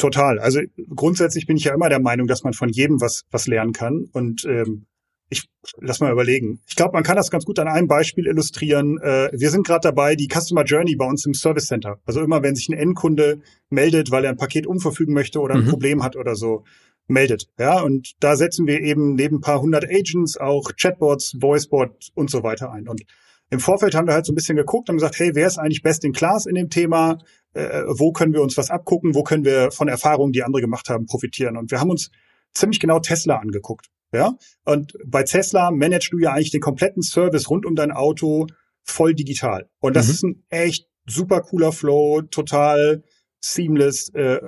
Total. 0.00 0.38
Also 0.38 0.60
grundsätzlich 0.94 1.46
bin 1.46 1.58
ich 1.58 1.64
ja 1.64 1.74
immer 1.74 1.90
der 1.90 2.00
Meinung, 2.00 2.26
dass 2.26 2.42
man 2.42 2.54
von 2.54 2.70
jedem 2.70 3.02
was, 3.02 3.24
was 3.30 3.46
lernen 3.46 3.72
kann. 3.72 4.08
Und 4.12 4.46
ähm, 4.46 4.86
ich 5.30 5.48
lass 5.78 6.00
mal 6.00 6.12
überlegen. 6.12 6.60
Ich 6.66 6.76
glaube, 6.76 6.92
man 6.92 7.04
kann 7.04 7.16
das 7.16 7.30
ganz 7.30 7.44
gut 7.44 7.58
an 7.60 7.68
einem 7.68 7.86
Beispiel 7.86 8.26
illustrieren. 8.26 8.98
Äh, 8.98 9.30
wir 9.32 9.50
sind 9.50 9.66
gerade 9.66 9.82
dabei, 9.82 10.16
die 10.16 10.28
Customer 10.28 10.64
Journey 10.64 10.96
bei 10.96 11.06
uns 11.06 11.24
im 11.24 11.34
Service 11.34 11.66
Center. 11.66 12.00
Also 12.04 12.20
immer, 12.20 12.42
wenn 12.42 12.56
sich 12.56 12.68
ein 12.68 12.76
Endkunde 12.76 13.40
meldet, 13.70 14.10
weil 14.10 14.24
er 14.24 14.30
ein 14.30 14.36
Paket 14.36 14.66
umverfügen 14.66 15.14
möchte 15.14 15.40
oder 15.40 15.54
ein 15.54 15.64
mhm. 15.64 15.70
Problem 15.70 16.02
hat 16.02 16.16
oder 16.16 16.34
so, 16.34 16.64
meldet. 17.06 17.48
Ja, 17.58 17.80
und 17.80 18.12
da 18.20 18.36
setzen 18.36 18.66
wir 18.66 18.80
eben 18.80 19.14
neben 19.14 19.36
ein 19.36 19.40
paar 19.40 19.60
hundert 19.60 19.84
Agents 19.84 20.36
auch 20.36 20.72
Chatbots, 20.76 21.36
Voicebot 21.40 22.10
und 22.14 22.30
so 22.30 22.42
weiter 22.42 22.72
ein. 22.72 22.88
Und 22.88 23.02
im 23.50 23.60
Vorfeld 23.60 23.94
haben 23.94 24.06
wir 24.06 24.14
halt 24.14 24.26
so 24.26 24.32
ein 24.32 24.36
bisschen 24.36 24.56
geguckt 24.56 24.88
und 24.90 24.96
gesagt, 24.96 25.18
hey, 25.18 25.32
wer 25.34 25.46
ist 25.46 25.58
eigentlich 25.58 25.82
best 25.82 26.04
in 26.04 26.12
class 26.12 26.46
in 26.46 26.54
dem 26.54 26.70
Thema? 26.70 27.18
Äh, 27.52 27.82
wo 27.88 28.12
können 28.12 28.32
wir 28.32 28.42
uns 28.42 28.56
was 28.56 28.70
abgucken? 28.70 29.14
Wo 29.14 29.22
können 29.22 29.44
wir 29.44 29.70
von 29.70 29.88
Erfahrungen, 29.88 30.32
die 30.32 30.42
andere 30.42 30.62
gemacht 30.62 30.88
haben, 30.88 31.06
profitieren? 31.06 31.56
Und 31.56 31.70
wir 31.70 31.80
haben 31.80 31.90
uns 31.90 32.10
ziemlich 32.54 32.80
genau 32.80 33.00
Tesla 33.00 33.36
angeguckt. 33.36 33.88
Ja, 34.12 34.36
und 34.64 34.94
bei 35.06 35.22
Tesla 35.22 35.70
managst 35.70 36.12
du 36.12 36.18
ja 36.18 36.32
eigentlich 36.32 36.50
den 36.50 36.60
kompletten 36.60 37.02
Service 37.02 37.48
rund 37.48 37.64
um 37.64 37.76
dein 37.76 37.92
Auto 37.92 38.46
voll 38.82 39.14
digital. 39.14 39.68
Und 39.78 39.94
das 39.94 40.06
mhm. 40.06 40.12
ist 40.12 40.22
ein 40.24 40.44
echt 40.48 40.88
super 41.06 41.42
cooler 41.42 41.72
Flow, 41.72 42.22
total 42.22 43.04
seamless, 43.40 44.10
äh, 44.14 44.40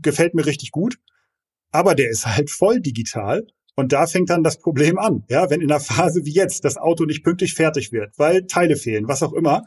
gefällt 0.00 0.34
mir 0.34 0.46
richtig 0.46 0.70
gut. 0.70 0.96
Aber 1.70 1.94
der 1.94 2.10
ist 2.10 2.26
halt 2.26 2.50
voll 2.50 2.80
digital. 2.80 3.46
Und 3.74 3.92
da 3.92 4.06
fängt 4.06 4.28
dann 4.28 4.42
das 4.42 4.58
Problem 4.58 4.98
an. 4.98 5.24
Ja, 5.28 5.48
wenn 5.48 5.62
in 5.62 5.70
einer 5.70 5.80
Phase 5.80 6.24
wie 6.24 6.34
jetzt 6.34 6.64
das 6.64 6.76
Auto 6.76 7.04
nicht 7.04 7.24
pünktlich 7.24 7.54
fertig 7.54 7.92
wird, 7.92 8.18
weil 8.18 8.46
Teile 8.46 8.76
fehlen, 8.76 9.08
was 9.08 9.22
auch 9.22 9.32
immer, 9.32 9.62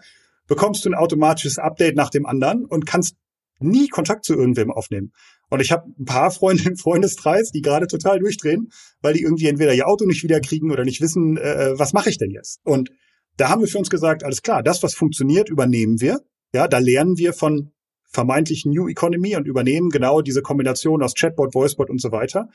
bekommst 0.48 0.86
du 0.86 0.90
ein 0.90 0.96
automatisches 0.96 1.58
Update 1.58 1.96
nach 1.96 2.12
dem 2.12 2.26
anderen 2.26 2.66
und 2.66 2.86
kannst 2.86 3.16
nie 3.60 3.88
Kontakt 3.88 4.26
zu 4.26 4.36
irgendwem 4.36 4.72
aufnehmen. 4.72 5.12
Und 5.50 5.62
ich 5.62 5.72
habe 5.72 5.88
ein 6.00 6.06
paar 6.06 6.32
Freunde 6.32 6.64
im 6.70 6.76
Freundeskreis, 6.76 7.52
die 7.52 7.62
gerade 7.62 7.88
total 7.88 8.20
durchdrehen, 8.20 8.70
weil 9.02 9.14
die 9.14 9.22
irgendwie 9.22 9.48
entweder 9.48 9.74
ihr 9.74 9.88
Auto 9.88 10.06
nicht 10.06 10.24
wiederkriegen 10.24 10.72
oder 10.72 10.84
nicht 10.84 11.02
wissen, 11.02 11.38
äh, 11.38 11.78
was 11.78 11.94
mache 11.94 12.10
ich 12.10 12.18
denn 12.18 12.32
jetzt? 12.32 12.60
Und 12.64 12.90
da 13.38 13.50
haben 13.50 13.62
wir 13.62 13.68
für 13.68 13.78
uns 13.78 13.90
gesagt, 13.90 14.24
alles 14.24 14.42
klar, 14.42 14.64
das, 14.64 14.82
was 14.82 14.94
funktioniert, 14.94 15.50
übernehmen 15.50 16.02
wir. 16.02 16.22
Ja, 16.54 16.68
da 16.68 16.78
lernen 16.78 17.18
wir 17.18 17.34
von 17.34 17.72
vermeintlichen 18.10 18.72
New 18.72 18.88
Economy 18.88 19.36
und 19.36 19.46
übernehmen 19.46 19.90
genau 19.90 20.22
diese 20.22 20.42
Kombination 20.42 21.04
aus 21.04 21.14
Chatbot, 21.16 21.54
Voicebot 21.54 21.90
und 21.90 22.02
so 22.02 22.12
weiter. 22.12 22.48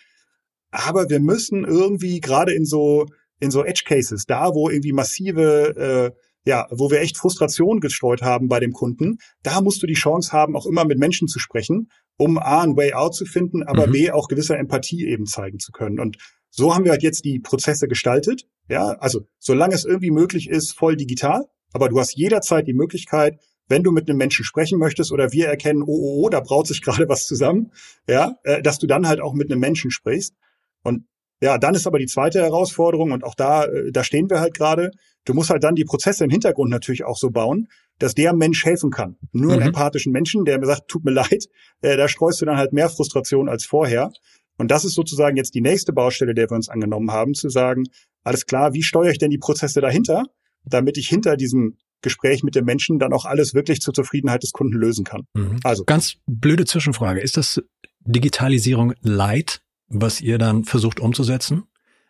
Aber 0.70 1.10
wir 1.10 1.20
müssen 1.20 1.64
irgendwie 1.64 2.20
gerade 2.20 2.54
in 2.54 2.64
so 2.64 3.06
in 3.40 3.50
so 3.50 3.64
Edge 3.64 3.82
Cases, 3.86 4.24
da 4.26 4.54
wo 4.54 4.68
irgendwie 4.68 4.92
massive 4.92 6.12
äh, 6.14 6.20
ja, 6.44 6.66
wo 6.70 6.90
wir 6.90 7.00
echt 7.00 7.18
Frustration 7.18 7.80
gestreut 7.80 8.22
haben 8.22 8.48
bei 8.48 8.60
dem 8.60 8.72
Kunden, 8.72 9.18
da 9.42 9.60
musst 9.60 9.82
du 9.82 9.86
die 9.86 9.94
Chance 9.94 10.32
haben, 10.32 10.56
auch 10.56 10.66
immer 10.66 10.84
mit 10.84 10.98
Menschen 10.98 11.28
zu 11.28 11.38
sprechen, 11.38 11.88
um 12.20 12.36
A, 12.38 12.60
ein 12.60 12.76
Way 12.76 12.92
Out 12.92 13.14
zu 13.14 13.24
finden, 13.24 13.62
aber 13.62 13.86
mhm. 13.86 13.92
B, 13.92 14.10
auch 14.10 14.28
gewisse 14.28 14.54
Empathie 14.56 15.06
eben 15.06 15.24
zeigen 15.24 15.58
zu 15.58 15.72
können. 15.72 15.98
Und 15.98 16.18
so 16.50 16.74
haben 16.74 16.84
wir 16.84 16.92
halt 16.92 17.02
jetzt 17.02 17.24
die 17.24 17.40
Prozesse 17.40 17.88
gestaltet. 17.88 18.46
Ja, 18.68 18.90
also 19.00 19.22
solange 19.38 19.74
es 19.74 19.86
irgendwie 19.86 20.10
möglich 20.10 20.48
ist, 20.50 20.72
voll 20.72 20.96
digital, 20.96 21.46
aber 21.72 21.88
du 21.88 21.98
hast 21.98 22.14
jederzeit 22.14 22.66
die 22.66 22.74
Möglichkeit, 22.74 23.40
wenn 23.68 23.82
du 23.82 23.90
mit 23.90 24.08
einem 24.08 24.18
Menschen 24.18 24.44
sprechen 24.44 24.78
möchtest 24.78 25.12
oder 25.12 25.32
wir 25.32 25.46
erkennen, 25.46 25.82
oh, 25.82 25.86
oh, 25.86 26.24
oh, 26.24 26.28
da 26.28 26.40
braut 26.40 26.66
sich 26.66 26.82
gerade 26.84 27.08
was 27.08 27.26
zusammen, 27.26 27.72
ja, 28.06 28.36
äh, 28.42 28.60
dass 28.60 28.78
du 28.78 28.86
dann 28.86 29.08
halt 29.08 29.22
auch 29.22 29.32
mit 29.32 29.50
einem 29.50 29.60
Menschen 29.60 29.90
sprichst. 29.90 30.34
Und 30.82 31.06
ja, 31.40 31.58
dann 31.58 31.74
ist 31.74 31.86
aber 31.86 31.98
die 31.98 32.06
zweite 32.06 32.40
Herausforderung 32.40 33.12
und 33.12 33.24
auch 33.24 33.34
da, 33.34 33.64
äh, 33.64 33.90
da 33.92 34.04
stehen 34.04 34.28
wir 34.28 34.40
halt 34.40 34.54
gerade. 34.54 34.90
Du 35.24 35.34
musst 35.34 35.50
halt 35.50 35.64
dann 35.64 35.74
die 35.74 35.84
Prozesse 35.84 36.24
im 36.24 36.30
Hintergrund 36.30 36.70
natürlich 36.70 37.04
auch 37.04 37.16
so 37.16 37.30
bauen, 37.30 37.68
dass 37.98 38.14
der 38.14 38.34
Mensch 38.34 38.64
helfen 38.64 38.90
kann. 38.90 39.16
Nur 39.32 39.52
mhm. 39.52 39.58
einen 39.58 39.62
empathischen 39.68 40.12
Menschen, 40.12 40.44
der 40.44 40.58
mir 40.58 40.66
sagt, 40.66 40.88
tut 40.88 41.04
mir 41.04 41.10
leid, 41.12 41.46
äh, 41.82 41.96
da 41.96 42.08
streust 42.08 42.40
du 42.40 42.46
dann 42.46 42.56
halt 42.56 42.72
mehr 42.72 42.88
Frustration 42.88 43.48
als 43.48 43.64
vorher. 43.64 44.10
Und 44.58 44.70
das 44.70 44.84
ist 44.84 44.94
sozusagen 44.94 45.36
jetzt 45.36 45.54
die 45.54 45.62
nächste 45.62 45.92
Baustelle, 45.92 46.34
der 46.34 46.50
wir 46.50 46.54
uns 46.54 46.68
angenommen 46.68 47.10
haben, 47.10 47.32
zu 47.32 47.48
sagen, 47.48 47.84
alles 48.24 48.44
klar, 48.44 48.74
wie 48.74 48.82
steuere 48.82 49.10
ich 49.10 49.18
denn 49.18 49.30
die 49.30 49.38
Prozesse 49.38 49.80
dahinter, 49.80 50.24
damit 50.64 50.98
ich 50.98 51.08
hinter 51.08 51.36
diesem 51.36 51.78
Gespräch 52.02 52.42
mit 52.42 52.54
dem 52.54 52.64
Menschen 52.66 52.98
dann 52.98 53.12
auch 53.12 53.24
alles 53.24 53.54
wirklich 53.54 53.80
zur 53.80 53.94
Zufriedenheit 53.94 54.42
des 54.42 54.52
Kunden 54.52 54.76
lösen 54.76 55.04
kann. 55.04 55.22
Mhm. 55.34 55.60
Also 55.64 55.84
ganz 55.84 56.16
blöde 56.26 56.66
Zwischenfrage: 56.66 57.20
Ist 57.20 57.36
das 57.36 57.62
Digitalisierung 58.00 58.94
light, 59.00 59.62
was 59.90 60.20
ihr 60.20 60.38
dann 60.38 60.64
versucht 60.64 61.00
umzusetzen? 61.00 61.64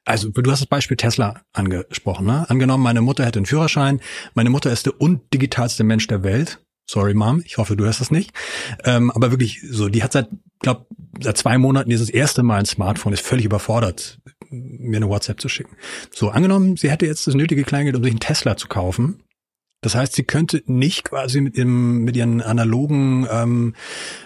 Also 0.05 0.31
du 0.31 0.51
hast 0.51 0.61
das 0.61 0.69
Beispiel 0.69 0.97
Tesla 0.97 1.43
angesprochen. 1.53 2.27
Ne? 2.27 2.49
Angenommen, 2.49 2.83
meine 2.83 3.03
Mutter 3.03 3.25
hätte 3.25 3.39
einen 3.39 3.47
Führerschein. 3.47 4.01
Meine 4.35 4.51
Mutter 4.51 4.73
ist 4.73 4.87
der 4.87 5.01
undigitalste 5.01 5.85
Mensch 5.85 6.07
der 6.07 6.23
Welt. 6.23 6.61
Sorry, 6.87 7.15
Mom, 7.15 7.43
ich 7.45 7.59
hoffe, 7.59 7.77
du 7.77 7.85
hörst 7.85 8.01
das 8.01 8.11
nicht. 8.11 8.33
Ähm, 8.85 9.11
aber 9.13 9.31
wirklich 9.31 9.61
so, 9.69 9.89
die 9.89 10.03
hat 10.03 10.13
seit, 10.13 10.29
glaub, 10.59 10.89
seit 11.21 11.37
zwei 11.37 11.57
Monaten 11.59 11.91
dieses 11.91 12.11
erste 12.11 12.43
Mal 12.43 12.59
ein 12.59 12.67
Smartphone, 12.67 13.13
ist 13.13 13.25
völlig 13.25 13.45
überfordert, 13.45 14.19
mir 14.49 14.97
eine 14.97 15.09
WhatsApp 15.09 15.41
zu 15.41 15.49
schicken. 15.49 15.77
So, 16.11 16.31
angenommen, 16.31 16.77
sie 16.77 16.91
hätte 16.91 17.07
jetzt 17.07 17.29
das 17.29 17.35
nötige 17.35 17.63
Kleingeld, 17.63 17.95
um 17.95 18.03
sich 18.03 18.11
einen 18.11 18.21
Tesla 18.21 18.57
zu 18.57 18.67
kaufen. 18.67 19.23
Das 19.83 19.95
heißt, 19.95 20.15
sie 20.15 20.25
könnte 20.25 20.63
nicht 20.67 21.05
quasi 21.05 21.41
mit, 21.41 21.57
ihrem, 21.57 22.03
mit 22.03 22.17
ihren 22.17 22.43
analogen 22.43 23.27
ähm, 23.31 23.75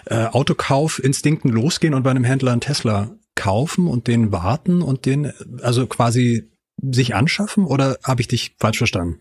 äh, 0.05 0.25
Autokaufinstinkten 0.25 1.51
losgehen 1.51 1.93
und 1.93 2.03
bei 2.03 2.09
einem 2.09 2.23
Händler 2.23 2.51
einen 2.51 2.61
Tesla 2.61 3.11
kaufen 3.35 3.87
und 3.87 4.07
den 4.07 4.31
warten 4.31 4.81
und 4.81 5.05
den 5.05 5.31
also 5.61 5.87
quasi 5.87 6.49
sich 6.81 7.15
anschaffen 7.15 7.65
oder 7.65 7.97
habe 8.03 8.21
ich 8.21 8.27
dich 8.27 8.55
falsch 8.59 8.77
verstanden? 8.77 9.19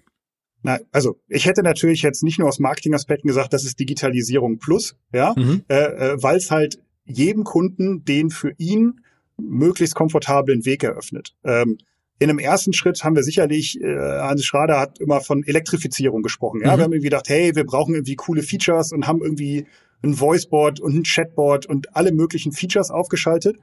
Na, 0.63 0.79
also 0.93 1.21
ich 1.29 1.45
hätte 1.45 1.63
natürlich 1.63 2.03
jetzt 2.03 2.23
nicht 2.23 2.39
nur 2.39 2.49
aus 2.49 2.59
Marketingaspekten 2.59 3.29
gesagt, 3.29 3.53
das 3.53 3.65
ist 3.65 3.79
Digitalisierung 3.79 4.59
plus, 4.59 4.97
ja, 5.13 5.35
mhm. 5.37 5.63
äh, 5.69 5.75
äh, 5.75 6.23
weil 6.23 6.39
es 6.39 6.51
halt 6.51 6.79
jedem 7.05 7.45
Kunden 7.45 8.05
den 8.05 8.31
für 8.31 8.53
ihn 8.57 9.01
möglichst 9.37 9.95
komfortablen 9.95 10.65
Weg 10.65 10.83
eröffnet. 10.83 11.35
Ähm, 11.45 11.77
in 12.19 12.31
einem 12.31 12.39
ersten 12.39 12.73
Schritt 12.73 13.05
haben 13.05 13.17
wir 13.17 13.25
sicherlich, 13.25 13.79
äh, 13.81 13.95
Hans 13.95 14.45
Schrader 14.45 14.81
hat 14.81 15.01
immer 15.01 15.21
von 15.21 15.43
Elektrifizierung 15.45 16.23
gesprochen. 16.23 16.61
Ja? 16.63 16.73
Mhm. 16.73 16.79
Wir 16.79 16.85
haben 16.85 16.93
irgendwie 16.93 17.11
gedacht, 17.11 17.29
hey, 17.29 17.55
wir 17.55 17.65
brauchen 17.65 17.95
irgendwie 17.95 18.17
coole 18.17 18.43
Features 18.43 18.93
und 18.93 19.07
haben 19.07 19.21
irgendwie 19.21 19.67
ein 20.03 20.19
Voiceboard 20.19 20.81
und 20.81 20.95
ein 20.95 21.03
Chatboard 21.03 21.67
und 21.67 21.95
alle 21.97 22.13
möglichen 22.13 22.53
Features 22.53 22.91
aufgeschaltet 22.91 23.59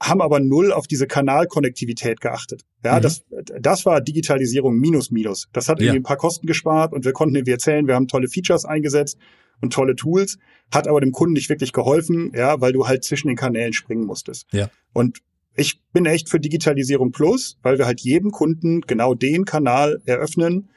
haben 0.00 0.20
aber 0.20 0.40
null 0.40 0.72
auf 0.72 0.86
diese 0.86 1.06
Kanalkonnektivität 1.06 2.20
geachtet. 2.20 2.64
Ja, 2.84 2.98
mhm. 2.98 3.02
das, 3.02 3.24
das 3.60 3.84
war 3.84 4.00
Digitalisierung 4.00 4.76
minus 4.78 5.10
minus. 5.10 5.48
Das 5.52 5.68
hat 5.68 5.78
irgendwie 5.80 5.96
ja. 5.96 6.00
ein 6.00 6.04
paar 6.04 6.16
Kosten 6.16 6.46
gespart 6.46 6.92
und 6.92 7.04
wir 7.04 7.12
konnten 7.12 7.34
irgendwie 7.34 7.52
erzählen, 7.52 7.86
wir 7.86 7.94
haben 7.94 8.08
tolle 8.08 8.28
Features 8.28 8.64
eingesetzt 8.64 9.18
und 9.60 9.72
tolle 9.72 9.96
Tools, 9.96 10.38
hat 10.72 10.86
aber 10.86 11.00
dem 11.00 11.12
Kunden 11.12 11.32
nicht 11.32 11.48
wirklich 11.48 11.72
geholfen, 11.72 12.32
ja, 12.34 12.60
weil 12.60 12.72
du 12.72 12.86
halt 12.86 13.02
zwischen 13.04 13.28
den 13.28 13.36
Kanälen 13.36 13.72
springen 13.72 14.04
musstest. 14.04 14.46
Ja. 14.52 14.70
Und 14.92 15.18
ich 15.56 15.82
bin 15.92 16.06
echt 16.06 16.28
für 16.28 16.38
Digitalisierung 16.38 17.10
Plus, 17.10 17.58
weil 17.62 17.78
wir 17.78 17.86
halt 17.86 18.00
jedem 18.00 18.30
Kunden 18.30 18.82
genau 18.82 19.14
den 19.14 19.44
Kanal 19.44 20.00
eröffnen, 20.04 20.70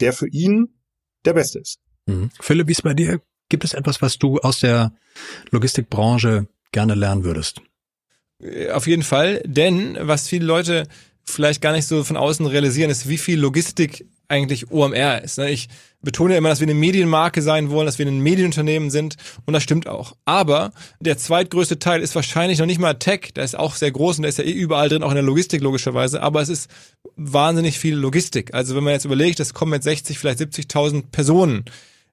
der 0.00 0.12
für 0.12 0.28
ihn 0.28 0.68
der 1.24 1.32
beste 1.32 1.60
ist. 1.60 1.80
Mhm. 2.04 2.30
Philipp, 2.40 2.68
wie 2.68 2.72
ist 2.72 2.82
bei 2.82 2.92
dir? 2.92 3.20
Gibt 3.48 3.64
es 3.64 3.72
etwas, 3.72 4.02
was 4.02 4.18
du 4.18 4.38
aus 4.38 4.60
der 4.60 4.92
Logistikbranche 5.50 6.46
gerne 6.72 6.94
lernen 6.94 7.24
würdest? 7.24 7.62
Auf 8.72 8.86
jeden 8.86 9.02
Fall, 9.02 9.42
denn 9.46 9.96
was 10.00 10.28
viele 10.28 10.44
Leute 10.44 10.86
vielleicht 11.24 11.60
gar 11.60 11.72
nicht 11.72 11.86
so 11.86 12.04
von 12.04 12.16
außen 12.16 12.46
realisieren, 12.46 12.90
ist, 12.90 13.08
wie 13.08 13.18
viel 13.18 13.40
Logistik 13.40 14.06
eigentlich 14.28 14.70
OMR 14.70 15.22
ist. 15.22 15.38
Ne? 15.38 15.50
Ich 15.50 15.68
betone 16.02 16.36
immer, 16.36 16.48
dass 16.48 16.60
wir 16.60 16.66
eine 16.66 16.74
Medienmarke 16.74 17.42
sein 17.42 17.70
wollen, 17.70 17.86
dass 17.86 17.98
wir 17.98 18.06
ein 18.06 18.20
Medienunternehmen 18.20 18.90
sind 18.90 19.16
und 19.44 19.54
das 19.54 19.62
stimmt 19.62 19.88
auch. 19.88 20.16
Aber 20.24 20.72
der 21.00 21.18
zweitgrößte 21.18 21.78
Teil 21.78 22.00
ist 22.00 22.14
wahrscheinlich 22.14 22.58
noch 22.58 22.66
nicht 22.66 22.80
mal 22.80 22.94
Tech, 22.94 23.32
der 23.34 23.44
ist 23.44 23.56
auch 23.56 23.74
sehr 23.74 23.90
groß 23.90 24.18
und 24.18 24.22
der 24.22 24.28
ist 24.28 24.38
ja 24.38 24.44
eh 24.44 24.52
überall 24.52 24.88
drin, 24.88 25.02
auch 25.02 25.10
in 25.10 25.16
der 25.16 25.24
Logistik 25.24 25.62
logischerweise, 25.62 26.22
aber 26.22 26.40
es 26.42 26.48
ist 26.48 26.70
wahnsinnig 27.16 27.78
viel 27.78 27.94
Logistik. 27.94 28.54
Also 28.54 28.76
wenn 28.76 28.84
man 28.84 28.92
jetzt 28.92 29.04
überlegt, 29.04 29.40
es 29.40 29.54
kommen 29.54 29.72
jetzt 29.72 29.84
60, 29.84 30.18
vielleicht 30.18 30.40
70.000 30.40 31.04
Personen, 31.10 31.64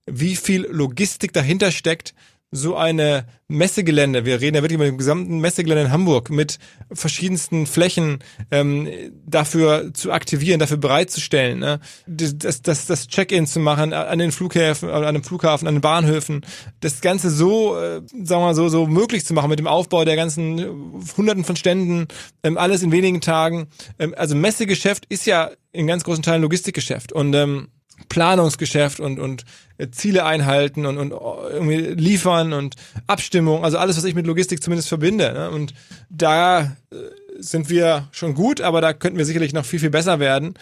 wie 0.05 0.35
viel 0.35 0.67
Logistik 0.69 1.33
dahinter 1.33 1.71
steckt, 1.71 2.13
so 2.53 2.75
eine 2.75 3.25
Messegelände, 3.47 4.25
wir 4.25 4.39
reden 4.39 4.55
ja 4.55 4.61
wirklich 4.61 4.75
über 4.75 4.85
dem 4.85 4.97
gesamten 4.97 5.39
Messegelände 5.39 5.85
in 5.85 5.91
Hamburg 5.91 6.29
mit 6.29 6.59
verschiedensten 6.91 7.65
Flächen 7.65 8.19
ähm, 8.51 8.87
dafür 9.25 9.91
zu 9.93 10.11
aktivieren, 10.11 10.59
dafür 10.59 10.77
bereitzustellen, 10.77 11.59
ne? 11.59 11.79
das, 12.05 12.61
das, 12.61 12.85
das 12.85 13.07
Check-in 13.07 13.47
zu 13.47 13.59
machen 13.59 13.91
an 13.91 14.19
den 14.19 14.31
Flughäfen, 14.31 14.89
an 14.89 15.03
einem 15.03 15.23
Flughafen, 15.23 15.67
an 15.67 15.75
den 15.75 15.81
Bahnhöfen, 15.81 16.45
das 16.79 17.01
Ganze 17.01 17.31
so, 17.31 17.75
äh, 17.75 18.01
sagen 18.23 18.41
wir 18.41 18.47
mal 18.47 18.55
so, 18.55 18.69
so 18.69 18.85
möglich 18.85 19.25
zu 19.25 19.33
machen 19.33 19.49
mit 19.49 19.59
dem 19.59 19.67
Aufbau 19.67 20.05
der 20.05 20.15
ganzen 20.15 21.03
Hunderten 21.17 21.43
von 21.43 21.55
Ständen, 21.55 22.07
ähm, 22.43 22.57
alles 22.57 22.83
in 22.83 22.91
wenigen 22.91 23.19
Tagen. 23.19 23.67
Ähm, 23.97 24.13
also 24.15 24.35
Messegeschäft 24.35 25.05
ist 25.09 25.25
ja 25.25 25.49
in 25.71 25.87
ganz 25.87 26.03
großen 26.03 26.23
Teilen 26.23 26.43
Logistikgeschäft 26.43 27.11
und 27.11 27.33
ähm, 27.33 27.69
Planungsgeschäft 28.09 28.99
und, 28.99 29.19
und 29.19 29.43
Ziele 29.91 30.25
einhalten 30.25 30.85
und, 30.85 30.97
und 30.97 31.11
irgendwie 31.11 31.77
liefern 31.77 32.53
und 32.53 32.75
Abstimmung, 33.07 33.63
also 33.63 33.77
alles, 33.77 33.97
was 33.97 34.03
ich 34.03 34.15
mit 34.15 34.27
Logistik 34.27 34.63
zumindest 34.63 34.89
verbinde. 34.89 35.33
Ne? 35.33 35.49
Und 35.49 35.73
da 36.09 36.61
äh, 36.61 36.95
sind 37.39 37.69
wir 37.69 38.07
schon 38.11 38.35
gut, 38.35 38.61
aber 38.61 38.81
da 38.81 38.93
könnten 38.93 39.17
wir 39.17 39.25
sicherlich 39.25 39.53
noch 39.53 39.65
viel, 39.65 39.79
viel 39.79 39.89
besser 39.89 40.19
werden. 40.19 40.53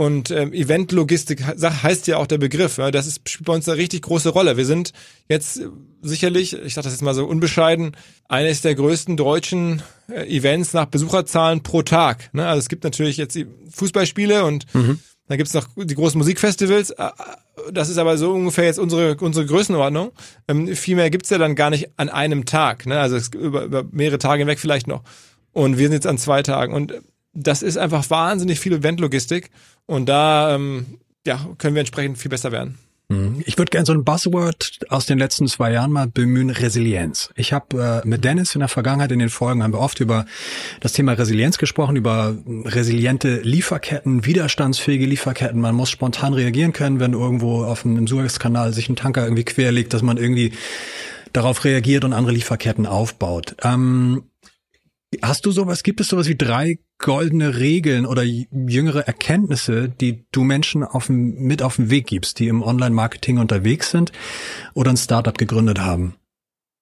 Und 0.00 0.30
ähm, 0.30 0.52
Eventlogistik 0.52 1.44
heißt 1.44 2.06
ja 2.06 2.18
auch 2.18 2.28
der 2.28 2.38
Begriff. 2.38 2.78
Ja, 2.78 2.92
das 2.92 3.08
ist, 3.08 3.28
spielt 3.28 3.46
bei 3.46 3.54
uns 3.54 3.68
eine 3.68 3.78
richtig 3.78 4.02
große 4.02 4.28
Rolle. 4.28 4.56
Wir 4.56 4.64
sind 4.64 4.92
jetzt 5.28 5.60
sicherlich, 6.02 6.52
ich 6.52 6.74
sage 6.74 6.84
das 6.84 6.92
jetzt 6.92 7.02
mal 7.02 7.14
so 7.14 7.26
unbescheiden, 7.26 7.96
eines 8.28 8.60
der 8.60 8.76
größten 8.76 9.16
deutschen 9.16 9.82
äh, 10.08 10.24
Events 10.28 10.72
nach 10.72 10.86
Besucherzahlen 10.86 11.64
pro 11.64 11.82
Tag. 11.82 12.32
Ne? 12.32 12.46
Also 12.46 12.60
es 12.60 12.68
gibt 12.68 12.84
natürlich 12.84 13.16
jetzt 13.16 13.36
Fußballspiele 13.72 14.44
und 14.44 14.72
mhm. 14.72 15.00
Dann 15.28 15.36
gibt's 15.36 15.54
noch 15.54 15.68
die 15.76 15.94
großen 15.94 16.18
Musikfestivals. 16.18 16.90
Äh, 16.90 17.10
das 17.72 17.88
ist 17.88 17.98
aber 17.98 18.16
so 18.16 18.32
ungefähr 18.32 18.64
jetzt 18.64 18.78
unsere, 18.78 19.16
unsere 19.16 19.46
Größenordnung. 19.46 20.12
Ähm, 20.48 20.74
viel 20.74 20.96
mehr 20.96 21.10
gibt's 21.10 21.30
ja 21.30 21.38
dann 21.38 21.54
gar 21.54 21.70
nicht 21.70 21.90
an 21.96 22.08
einem 22.08 22.46
Tag. 22.46 22.86
Ne? 22.86 22.98
Also 22.98 23.18
über, 23.36 23.64
über 23.64 23.84
mehrere 23.90 24.18
Tage 24.18 24.40
hinweg 24.40 24.58
vielleicht 24.58 24.86
noch. 24.86 25.02
Und 25.52 25.78
wir 25.78 25.86
sind 25.86 25.94
jetzt 25.94 26.06
an 26.06 26.18
zwei 26.18 26.42
Tagen. 26.42 26.72
Und 26.72 26.94
das 27.34 27.62
ist 27.62 27.76
einfach 27.76 28.08
wahnsinnig 28.10 28.58
viel 28.58 28.72
Eventlogistik. 28.72 29.50
Und 29.86 30.06
da 30.06 30.54
ähm, 30.54 30.98
ja, 31.26 31.46
können 31.58 31.74
wir 31.74 31.80
entsprechend 31.80 32.18
viel 32.18 32.30
besser 32.30 32.52
werden. 32.52 32.78
Mhm. 33.08 33.42
Ich 33.46 33.56
würde 33.56 33.70
gerne 33.70 33.86
so 33.86 33.94
ein 33.94 34.04
Buzzword 34.04 34.80
aus 34.90 35.06
den 35.06 35.18
letzten 35.18 35.48
zwei 35.48 35.72
Jahren 35.72 35.90
mal 35.90 36.08
bemühen, 36.08 36.50
Resilienz. 36.50 37.30
Ich 37.36 37.54
habe 37.54 38.02
äh, 38.04 38.06
mit 38.06 38.22
Dennis 38.22 38.54
in 38.54 38.58
der 38.58 38.68
Vergangenheit 38.68 39.10
in 39.12 39.18
den 39.18 39.30
Folgen 39.30 39.62
haben 39.62 39.72
wir 39.72 39.80
oft 39.80 40.00
über 40.00 40.26
das 40.80 40.92
Thema 40.92 41.12
Resilienz 41.12 41.56
gesprochen, 41.56 41.96
über 41.96 42.36
resiliente 42.46 43.40
Lieferketten, 43.40 44.26
widerstandsfähige 44.26 45.06
Lieferketten. 45.06 45.60
Man 45.60 45.74
muss 45.74 45.88
spontan 45.88 46.34
reagieren 46.34 46.74
können, 46.74 47.00
wenn 47.00 47.14
irgendwo 47.14 47.64
auf 47.64 47.82
dem 47.82 48.06
Suezkanal 48.06 48.74
sich 48.74 48.90
ein 48.90 48.96
Tanker 48.96 49.24
irgendwie 49.24 49.44
quer 49.44 49.72
liegt, 49.72 49.94
dass 49.94 50.02
man 50.02 50.18
irgendwie 50.18 50.52
darauf 51.32 51.64
reagiert 51.64 52.04
und 52.04 52.12
andere 52.12 52.34
Lieferketten 52.34 52.86
aufbaut. 52.86 53.56
Ähm, 53.62 54.24
Hast 55.22 55.46
du 55.46 55.52
sowas, 55.52 55.82
gibt 55.82 56.00
es 56.00 56.08
sowas 56.08 56.28
wie 56.28 56.36
drei 56.36 56.78
goldene 56.98 57.58
Regeln 57.58 58.04
oder 58.04 58.22
jüngere 58.24 59.06
Erkenntnisse, 59.06 59.88
die 59.88 60.26
du 60.32 60.44
Menschen 60.44 60.84
auf 60.84 61.06
dem, 61.06 61.34
mit 61.34 61.62
auf 61.62 61.76
den 61.76 61.88
Weg 61.88 62.06
gibst, 62.06 62.38
die 62.38 62.48
im 62.48 62.62
Online-Marketing 62.62 63.38
unterwegs 63.38 63.90
sind 63.90 64.12
oder 64.74 64.90
ein 64.90 64.98
Startup 64.98 65.36
gegründet 65.36 65.80
haben? 65.80 66.16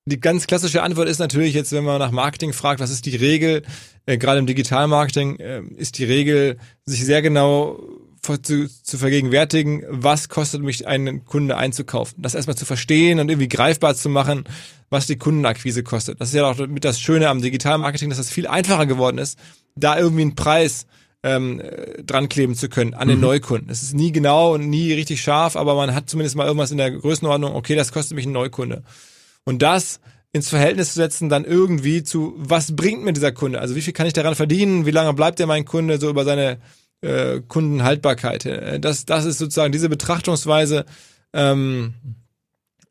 Die 0.07 0.21
ganz 0.21 0.47
klassische 0.47 0.83
Antwort 0.83 1.09
ist 1.09 1.19
natürlich 1.19 1.55
jetzt, 1.55 1.73
wenn 1.73 1.85
man 1.85 2.01
nach 2.01 2.11
Marketing 2.11 2.53
fragt, 2.53 2.81
was 2.81 2.91
ist 2.91 3.07
die 3.07 3.17
Regel? 3.17 3.63
Äh, 4.07 4.19
gerade 4.19 4.39
im 4.41 4.47
Digitalmarketing 4.47 5.37
äh, 5.39 5.63
ist 5.77 5.99
die 5.99 6.05
Regel, 6.05 6.59
sich 6.85 7.05
sehr 7.05 7.23
genau 7.23 7.81
zu, 8.43 8.69
zu 8.69 8.99
vergegenwärtigen, 8.99 9.85
was 9.89 10.29
kostet 10.29 10.63
mich 10.63 10.87
einen 10.87 11.25
Kunde 11.25 11.57
einzukaufen. 11.57 12.21
Das 12.23 12.35
erstmal 12.35 12.57
zu 12.57 12.65
verstehen 12.65 13.21
und 13.21 13.29
irgendwie 13.29 13.49
greifbar 13.49 13.95
zu 13.95 14.09
machen, 14.09 14.45
was 14.91 15.07
die 15.07 15.17
Kundenakquise 15.17 15.83
kostet. 15.83 16.21
Das 16.21 16.29
ist 16.29 16.35
ja 16.35 16.51
auch 16.51 16.59
mit 16.67 16.85
das 16.85 17.01
Schöne 17.01 17.29
am 17.29 17.41
Digitalmarketing, 17.41 18.09
dass 18.11 18.19
es 18.19 18.27
das 18.27 18.35
viel 18.35 18.47
einfacher 18.47 18.87
geworden 18.87 19.19
ist, 19.19 19.39
da 19.75 19.99
irgendwie 19.99 20.23
einen 20.23 20.35
Preis 20.35 20.87
ähm, 21.23 21.61
dran 22.05 22.29
kleben 22.29 22.55
zu 22.55 22.69
können 22.69 22.95
an 22.95 23.09
den 23.09 23.19
mhm. 23.19 23.25
Neukunden. 23.25 23.71
Es 23.71 23.83
ist 23.83 23.95
nie 23.95 24.13
genau 24.13 24.55
und 24.55 24.69
nie 24.69 24.93
richtig 24.93 25.23
scharf, 25.23 25.57
aber 25.57 25.75
man 25.75 25.95
hat 25.95 26.09
zumindest 26.09 26.37
mal 26.37 26.47
irgendwas 26.47 26.71
in 26.71 26.79
der 26.79 26.91
Größenordnung, 26.91 27.55
okay, 27.55 27.75
das 27.75 27.93
kostet 27.93 28.17
mich 28.17 28.27
ein 28.27 28.33
Neukunde. 28.33 28.83
Und 29.45 29.63
das 29.63 30.01
ins 30.33 30.49
Verhältnis 30.49 30.89
zu 30.89 30.97
setzen, 30.97 31.29
dann 31.29 31.45
irgendwie 31.45 32.03
zu, 32.03 32.35
was 32.37 32.77
bringt 32.77 33.03
mir 33.03 33.13
dieser 33.13 33.33
Kunde? 33.33 33.61
Also 33.61 33.75
wie 33.75 33.83
viel 33.83 33.93
kann 33.93 34.07
ich 34.07 34.13
daran 34.13 34.35
verdienen? 34.35 34.87
Wie 34.87 34.91
lange 34.91 35.15
bleibt 35.15 35.39
der 35.39 35.47
mein 35.47 35.65
Kunde 35.65 35.99
so 35.99 36.11
über 36.11 36.25
seine 36.25 36.59
äh, 37.01 37.41
Kundenhaltbarkeit. 37.47 38.47
Äh, 38.47 38.81
das, 38.81 39.07
das 39.07 39.25
ist 39.25 39.39
sozusagen 39.39 39.73
diese 39.73 39.89
Betrachtungsweise, 39.89 40.85
ähm, 41.33 41.95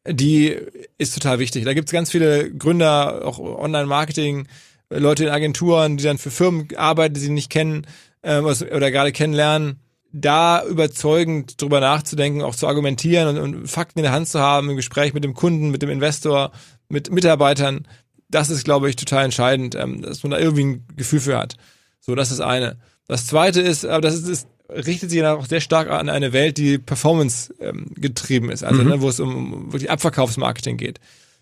die 0.08 0.56
ist 0.98 1.14
total 1.16 1.40
wichtig. 1.40 1.66
Da 1.66 1.74
gibt 1.74 1.90
es 1.90 1.94
ganz 1.94 2.12
viele 2.12 2.54
Gründer, 2.54 3.26
auch 3.26 3.40
Online-Marketing, 3.40 4.48
Leute 4.90 5.24
in 5.24 5.30
Agenturen, 5.32 5.98
die 5.98 6.04
dann 6.04 6.20
für 6.20 6.30
Firmen 6.30 6.68
arbeiten, 6.76 7.16
die 7.16 7.22
sie 7.22 7.30
nicht 7.30 7.50
kennen 7.50 7.88
äh, 8.22 8.40
oder 8.40 8.92
gerade 8.92 9.12
kennenlernen. 9.12 9.80
Da 10.12 10.64
überzeugend 10.66 11.62
drüber 11.62 11.82
nachzudenken, 11.82 12.42
auch 12.42 12.56
zu 12.56 12.68
argumentieren 12.68 13.36
und, 13.36 13.38
und 13.38 13.68
Fakten 13.68 14.00
in 14.00 14.04
der 14.04 14.14
Hand 14.14 14.30
zu 14.30 14.40
haben, 14.40 14.70
im 14.70 14.76
Gespräch 14.76 15.14
mit 15.14 15.24
dem 15.24 15.34
Kunden, 15.34 15.72
mit 15.72 15.82
dem 15.82 15.90
Investor, 15.90 16.52
mit 16.88 17.12
Mitarbeitern, 17.12 17.86
das 18.30 18.50
ist, 18.50 18.64
glaube 18.64 18.90
ich, 18.90 18.96
total 18.96 19.26
entscheidend, 19.26 19.76
ähm, 19.76 20.02
dass 20.02 20.24
man 20.24 20.32
da 20.32 20.40
irgendwie 20.40 20.66
ein 20.66 20.88
Gefühl 20.96 21.20
für 21.20 21.38
hat. 21.38 21.56
So, 22.00 22.16
das 22.16 22.32
ist 22.32 22.42
eine. 22.42 22.78
Das 23.08 23.28
zweite 23.28 23.62
ist, 23.62 23.86
aber 23.86 24.02
das 24.02 24.16
ist, 24.16 24.28
ist 24.28 24.48
richtet 24.70 25.10
sich 25.10 25.24
auch 25.24 25.46
sehr 25.46 25.62
stark 25.62 25.90
an 25.90 26.10
eine 26.10 26.34
Welt, 26.34 26.58
die 26.58 26.78
Performance 26.78 27.54
ähm, 27.60 27.92
getrieben 27.96 28.50
ist, 28.50 28.64
also 28.64 28.82
mhm. 28.82 28.90
ne, 28.90 29.02
wo 29.02 29.10
es 29.10 29.20
um 29.20 29.72
wirklich 29.72 29.92
Abverkaufsmarketing 29.92 30.78
geht. 30.78 31.00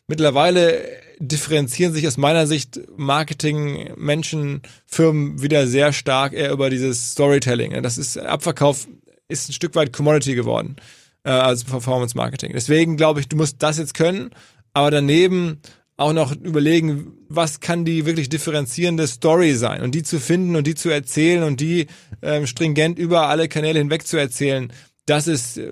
Mittlerweile 0.08 0.82
differenzieren 1.20 1.94
sich 1.94 2.06
aus 2.08 2.18
meiner 2.18 2.48
Sicht 2.48 2.82
Marketing, 2.98 3.94
Menschen, 3.96 4.62
Firmen 4.86 5.42
wieder 5.42 5.68
sehr 5.68 5.94
stark 5.94 6.34
eher 6.34 6.52
über 6.52 6.70
dieses 6.70 7.12
Storytelling. 7.12 7.82
Das 7.82 7.98
ist 7.98 8.18
Abverkauf 8.18 8.88
ist 9.30 9.50
ein 9.50 9.54
Stück 9.54 9.76
weit 9.76 9.94
Commodity 9.94 10.36
geworden 10.36 10.76
äh, 11.24 11.30
als 11.30 11.64
Performance 11.64 12.18
Marketing. 12.18 12.52
Deswegen 12.54 12.98
glaube 12.98 13.22
ich, 13.22 13.30
du 13.30 13.38
musst 13.38 13.64
das 13.64 13.78
jetzt 13.78 13.94
können, 13.94 14.32
aber 14.74 14.92
daneben 14.92 15.62
auch 16.04 16.14
noch 16.14 16.32
überlegen, 16.36 17.14
was 17.30 17.60
kann 17.60 17.86
die 17.86 18.06
wirklich 18.06 18.30
differenzierende 18.30 19.08
Story 19.08 19.54
sein 19.54 19.82
und 19.82 19.96
die 19.96 20.04
zu 20.04 20.20
finden 20.20 20.56
und 20.56 20.68
die 20.68 20.76
zu 20.76 20.90
erzählen 20.90 21.44
und 21.44 21.60
die 21.60 21.88
ähm, 22.22 22.46
stringent 22.46 23.00
über 23.00 23.30
alle 23.30 23.48
Kanäle 23.48 23.80
hinweg 23.80 24.06
zu 24.06 24.18
erzählen. 24.18 24.72
Das 25.06 25.28
ist 25.28 25.58
äh, 25.58 25.72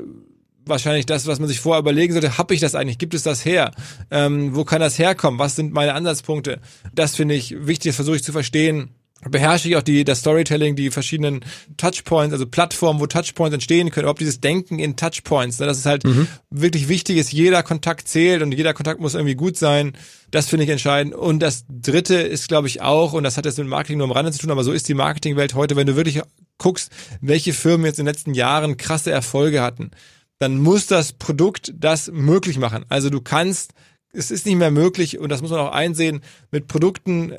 wahrscheinlich 0.66 1.06
das, 1.06 1.28
was 1.28 1.40
man 1.40 1.48
sich 1.48 1.60
vorher 1.60 1.82
überlegen 1.82 2.14
sollte. 2.14 2.38
Hab 2.38 2.52
ich 2.52 2.60
das 2.60 2.76
eigentlich? 2.76 2.98
Gibt 2.98 3.14
es 3.14 3.24
das 3.24 3.46
her? 3.46 3.72
Ähm, 4.10 4.56
wo 4.56 4.64
kann 4.64 4.80
das 4.80 4.98
herkommen? 4.98 5.40
Was 5.40 5.56
sind 5.56 5.74
meine 5.74 5.94
Ansatzpunkte? 5.94 6.60
Das 6.94 7.16
finde 7.16 7.36
ich 7.36 7.68
wichtig, 7.68 7.90
das 7.90 7.96
versuche 7.96 8.16
ich 8.16 8.24
zu 8.24 8.32
verstehen 8.32 8.92
beherrsche 9.30 9.70
ich 9.70 9.76
auch 9.76 9.82
die, 9.82 10.04
das 10.04 10.20
Storytelling, 10.20 10.76
die 10.76 10.90
verschiedenen 10.90 11.42
Touchpoints, 11.78 12.34
also 12.34 12.46
Plattformen, 12.48 13.00
wo 13.00 13.08
Touchpoints 13.08 13.54
entstehen 13.54 13.92
können, 13.92 14.08
ob 14.08 14.18
dieses 14.18 14.40
Denken 14.40 14.80
in 14.80 14.96
Touchpoints, 14.96 15.60
ne, 15.60 15.68
dass 15.68 15.78
es 15.78 15.86
halt 15.86 16.04
mhm. 16.04 16.28
wirklich 16.50 16.88
wichtig 16.88 17.18
ist, 17.18 17.32
jeder 17.32 17.64
Kontakt 17.64 18.08
zählt 18.08 18.42
und 18.42 18.52
jeder 18.52 18.74
Kontakt 18.74 19.00
muss 19.00 19.14
irgendwie 19.14 19.36
gut 19.36 19.58
sein. 19.58 19.94
Das 20.32 20.48
finde 20.48 20.64
ich 20.64 20.70
entscheidend. 20.70 21.14
Und 21.14 21.40
das 21.40 21.66
dritte 21.70 22.16
ist, 22.16 22.48
glaube 22.48 22.68
ich, 22.68 22.82
auch, 22.82 23.14
und 23.14 23.24
das 23.24 23.38
hat 23.38 23.46
jetzt 23.46 23.60
mit 23.60 23.68
Marketing 23.68 23.98
nur 23.98 24.08
am 24.08 24.12
Rande 24.12 24.32
zu 24.32 24.40
tun, 24.40 24.52
aber 24.52 24.64
so 24.64 24.72
ist 24.72 24.88
die 24.88 24.94
Marketingwelt 24.94 25.54
heute, 25.54 25.76
wenn 25.76 25.88
du 25.88 25.96
wirklich 25.96 26.22
guckst, 26.58 26.92
welche 27.22 27.54
Firmen 27.54 27.86
jetzt 27.86 28.00
in 28.00 28.06
den 28.06 28.14
letzten 28.14 28.34
Jahren 28.34 28.78
krasse 28.78 29.12
Erfolge 29.12 29.62
hatten, 29.62 29.92
dann 30.40 30.58
muss 30.58 30.88
das 30.88 31.14
Produkt 31.14 31.74
das 31.76 32.10
möglich 32.12 32.58
machen. 32.58 32.86
Also 32.90 33.10
du 33.10 33.22
kannst 33.22 33.74
es 34.14 34.32
ist 34.32 34.46
nicht 34.46 34.58
mehr 34.58 34.72
möglich, 34.72 35.20
und 35.20 35.30
das 35.30 35.42
muss 35.42 35.52
man 35.52 35.60
auch 35.60 35.72
einsehen, 35.72 36.22
mit 36.52 36.68
Produkten 36.68 37.34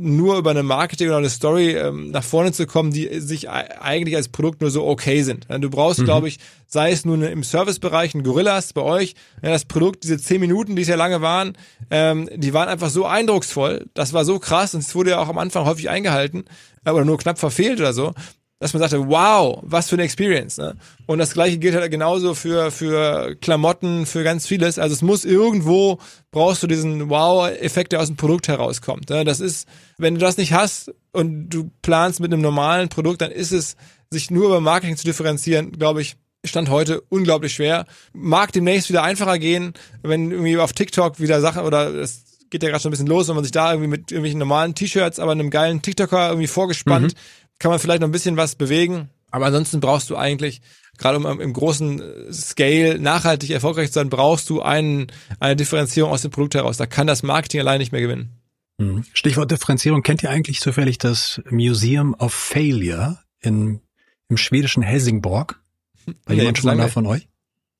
nur 0.00 0.38
über 0.38 0.50
eine 0.50 0.62
Marketing 0.62 1.08
oder 1.08 1.18
eine 1.18 1.30
Story 1.30 1.72
ähm, 1.72 2.10
nach 2.10 2.24
vorne 2.24 2.52
zu 2.52 2.66
kommen, 2.66 2.92
die 2.92 3.20
sich 3.20 3.48
eigentlich 3.50 4.16
als 4.16 4.28
Produkt 4.28 4.60
nur 4.60 4.70
so 4.70 4.86
okay 4.86 5.22
sind. 5.22 5.46
Du 5.48 5.70
brauchst, 5.70 6.00
mhm. 6.00 6.04
glaube 6.04 6.28
ich, 6.28 6.38
sei 6.66 6.90
es 6.90 7.04
nun 7.04 7.22
im 7.22 7.42
Servicebereich, 7.42 8.14
ein 8.14 8.22
Gorillas 8.22 8.72
bei 8.72 8.82
euch, 8.82 9.14
ja, 9.42 9.50
das 9.50 9.64
Produkt, 9.64 10.04
diese 10.04 10.18
zehn 10.18 10.40
Minuten, 10.40 10.76
die 10.76 10.82
es 10.82 10.88
ja 10.88 10.96
lange 10.96 11.20
waren, 11.20 11.56
ähm, 11.90 12.28
die 12.34 12.54
waren 12.54 12.68
einfach 12.68 12.90
so 12.90 13.06
eindrucksvoll, 13.06 13.86
das 13.94 14.12
war 14.12 14.24
so 14.24 14.38
krass 14.38 14.74
und 14.74 14.80
es 14.80 14.94
wurde 14.94 15.10
ja 15.10 15.18
auch 15.18 15.28
am 15.28 15.38
Anfang 15.38 15.64
häufig 15.64 15.90
eingehalten, 15.90 16.44
oder 16.84 17.04
nur 17.04 17.18
knapp 17.18 17.38
verfehlt 17.38 17.78
oder 17.78 17.92
so, 17.92 18.14
dass 18.60 18.74
man 18.74 18.80
sagte, 18.80 19.08
wow, 19.08 19.58
was 19.62 19.88
für 19.88 19.96
eine 19.96 20.02
Experience. 20.02 20.58
Ne? 20.58 20.76
Und 21.06 21.18
das 21.18 21.32
gleiche 21.32 21.56
gilt 21.56 21.74
halt 21.74 21.90
genauso 21.90 22.34
für, 22.34 22.70
für 22.70 23.34
Klamotten, 23.36 24.04
für 24.04 24.22
ganz 24.22 24.46
vieles. 24.46 24.78
Also 24.78 24.94
es 24.94 25.00
muss 25.00 25.24
irgendwo, 25.24 25.98
brauchst 26.30 26.62
du 26.62 26.66
diesen 26.66 27.08
Wow-Effekt, 27.08 27.92
der 27.92 28.02
aus 28.02 28.08
dem 28.08 28.16
Produkt 28.16 28.48
herauskommt. 28.48 29.08
Ne? 29.08 29.24
Das 29.24 29.40
ist, 29.40 29.66
wenn 29.96 30.14
du 30.14 30.20
das 30.20 30.36
nicht 30.36 30.52
hast 30.52 30.92
und 31.12 31.48
du 31.48 31.70
planst 31.80 32.20
mit 32.20 32.32
einem 32.32 32.42
normalen 32.42 32.90
Produkt, 32.90 33.22
dann 33.22 33.30
ist 33.30 33.50
es, 33.50 33.76
sich 34.10 34.30
nur 34.30 34.46
über 34.46 34.60
Marketing 34.60 34.96
zu 34.96 35.04
differenzieren, 35.04 35.72
glaube 35.72 36.02
ich, 36.02 36.16
Stand 36.44 36.70
heute 36.70 37.02
unglaublich 37.02 37.52
schwer. 37.52 37.86
Mag 38.12 38.52
demnächst 38.52 38.88
wieder 38.88 39.02
einfacher 39.02 39.38
gehen, 39.38 39.74
wenn 40.02 40.30
irgendwie 40.30 40.56
auf 40.58 40.72
TikTok 40.72 41.20
wieder 41.20 41.40
Sachen 41.40 41.64
oder 41.64 41.94
es 41.94 42.24
geht 42.48 42.62
ja 42.62 42.70
gerade 42.70 42.82
schon 42.82 42.88
ein 42.88 42.92
bisschen 42.92 43.06
los, 43.06 43.28
wenn 43.28 43.36
man 43.36 43.44
sich 43.44 43.52
da 43.52 43.70
irgendwie 43.70 43.90
mit 43.90 44.10
irgendwelchen 44.10 44.38
normalen 44.40 44.74
T-Shirts, 44.74 45.18
aber 45.18 45.32
einem 45.32 45.50
geilen 45.50 45.82
TikToker 45.82 46.28
irgendwie 46.28 46.48
vorgespannt 46.48 47.14
mhm 47.14 47.39
kann 47.60 47.70
man 47.70 47.78
vielleicht 47.78 48.00
noch 48.00 48.08
ein 48.08 48.12
bisschen 48.12 48.36
was 48.36 48.56
bewegen. 48.56 49.10
Aber 49.30 49.46
ansonsten 49.46 49.78
brauchst 49.78 50.10
du 50.10 50.16
eigentlich, 50.16 50.60
gerade 50.98 51.16
um 51.16 51.40
im 51.40 51.52
großen 51.52 52.00
äh, 52.00 52.32
Scale 52.32 52.98
nachhaltig 52.98 53.50
erfolgreich 53.50 53.88
zu 53.88 53.94
sein, 53.94 54.10
brauchst 54.10 54.50
du 54.50 54.60
einen, 54.60 55.06
eine 55.38 55.54
Differenzierung 55.54 56.10
aus 56.10 56.22
dem 56.22 56.32
Produkt 56.32 56.56
heraus. 56.56 56.78
Da 56.78 56.86
kann 56.86 57.06
das 57.06 57.22
Marketing 57.22 57.60
allein 57.60 57.78
nicht 57.78 57.92
mehr 57.92 58.00
gewinnen. 58.00 58.40
Mhm. 58.78 59.04
Stichwort 59.12 59.50
Differenzierung. 59.52 60.02
Kennt 60.02 60.24
ihr 60.24 60.30
eigentlich 60.30 60.58
zufällig 60.58 60.98
das 60.98 61.40
Museum 61.48 62.14
of 62.14 62.34
Failure 62.34 63.20
in, 63.40 63.80
im 64.28 64.36
schwedischen 64.36 64.82
Helsingborg? 64.82 65.60
War 66.06 66.14
nee, 66.28 66.36
jemand 66.36 66.58
schon 66.58 66.76
mal 66.76 66.88
von 66.88 67.06
euch? 67.06 67.28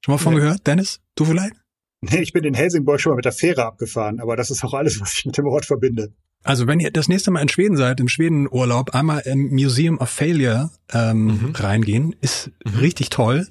Schon 0.04 0.14
mal 0.14 0.18
von 0.18 0.34
nee. 0.34 0.40
gehört? 0.40 0.66
Dennis, 0.66 1.00
du 1.16 1.24
vielleicht? 1.24 1.54
Nee, 2.02 2.20
ich 2.20 2.32
bin 2.32 2.44
in 2.44 2.54
Helsingborg 2.54 3.00
schon 3.00 3.10
mal 3.10 3.16
mit 3.16 3.24
der 3.24 3.32
Fähre 3.32 3.64
abgefahren, 3.64 4.20
aber 4.20 4.36
das 4.36 4.50
ist 4.50 4.64
auch 4.64 4.72
alles, 4.72 5.00
was 5.00 5.18
ich 5.18 5.26
mit 5.26 5.36
dem 5.36 5.46
Ort 5.46 5.66
verbinde. 5.66 6.14
Also 6.42 6.66
wenn 6.66 6.80
ihr 6.80 6.90
das 6.90 7.08
nächste 7.08 7.30
Mal 7.30 7.42
in 7.42 7.48
Schweden 7.48 7.76
seid, 7.76 8.00
im 8.00 8.08
Schwedenurlaub, 8.08 8.94
einmal 8.94 9.20
im 9.20 9.50
Museum 9.50 9.98
of 9.98 10.08
Failure 10.08 10.70
ähm, 10.92 11.24
mhm. 11.24 11.52
reingehen, 11.54 12.16
ist 12.20 12.50
mhm. 12.64 12.78
richtig 12.78 13.10
toll. 13.10 13.46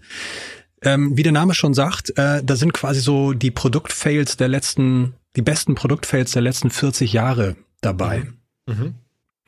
Ähm, 0.81 1.15
wie 1.15 1.23
der 1.23 1.31
Name 1.31 1.53
schon 1.53 1.73
sagt, 1.73 2.17
äh, 2.17 2.41
da 2.43 2.55
sind 2.55 2.73
quasi 2.73 3.01
so 3.01 3.33
die 3.33 3.51
Produktfails 3.51 4.37
der 4.37 4.47
letzten, 4.47 5.13
die 5.35 5.41
besten 5.41 5.75
Produktfails 5.75 6.31
der 6.31 6.41
letzten 6.41 6.69
40 6.69 7.13
Jahre 7.13 7.55
dabei. 7.81 8.25
Mhm. 8.65 8.75
mhm. 8.75 8.95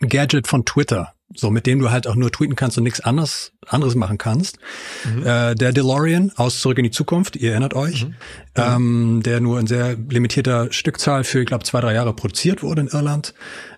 Gadget 0.08 0.48
von 0.48 0.66
Twitter 0.66 1.14
so 1.36 1.50
mit 1.52 1.66
dem 1.66 1.80
du 1.80 1.92
halt 1.92 2.08
auch 2.08 2.16
nur 2.16 2.32
tweeten 2.32 2.56
kannst 2.56 2.78
und 2.78 2.84
nichts 2.84 3.00
anderes, 3.00 3.54
anderes 3.68 3.96
machen 3.96 4.18
kannst. 4.18 4.58
Mhm. 5.04 5.26
Äh, 5.26 5.56
der 5.56 5.72
DeLorean 5.74 6.32
aus 6.36 6.60
Zurück 6.60 6.78
in 6.78 6.84
die 6.84 6.92
Zukunft, 6.92 7.36
ihr 7.36 7.52
erinnert 7.52 7.74
euch, 7.74 8.06
mhm. 8.06 8.16
ähm, 8.56 9.22
der 9.24 9.42
nur 9.42 9.60
in 9.60 9.68
sehr 9.68 9.96
limitierter 9.96 10.72
Stückzahl 10.72 11.24
für, 11.24 11.42
ich 11.42 11.48
glaube, 11.48 11.64
zwei, 11.64 11.82
drei 11.82 11.94
Jahre 11.94 12.14
produziert 12.14 12.64
wurde 12.64 12.82
in 12.82 12.88
Irland. 12.88 13.34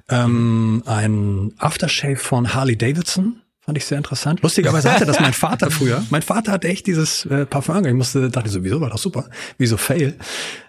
Ähm, 0.09 0.83
ein 0.85 1.53
Aftershave 1.57 2.17
von 2.17 2.53
Harley 2.53 2.77
Davidson, 2.77 3.39
Fand 3.65 3.77
ich 3.77 3.85
sehr 3.85 3.97
interessant. 3.97 4.41
Lustigerweise 4.41 4.91
hatte 4.91 5.05
das 5.05 5.21
mein 5.21 5.31
Vater 5.31 5.71
früher. 5.71 6.03
Mein 6.09 6.21
Vater 6.21 6.51
hatte 6.51 6.67
echt 6.67 6.85
dieses 6.85 7.25
äh, 7.27 7.45
Parfum. 7.45 7.85
Ich 7.85 7.93
musste, 7.93 8.29
dachte 8.29 8.49
so, 8.49 8.61
wieso 8.65 8.81
war 8.81 8.89
das 8.89 9.01
super? 9.01 9.29
Wieso 9.57 9.77
fail? 9.77 10.17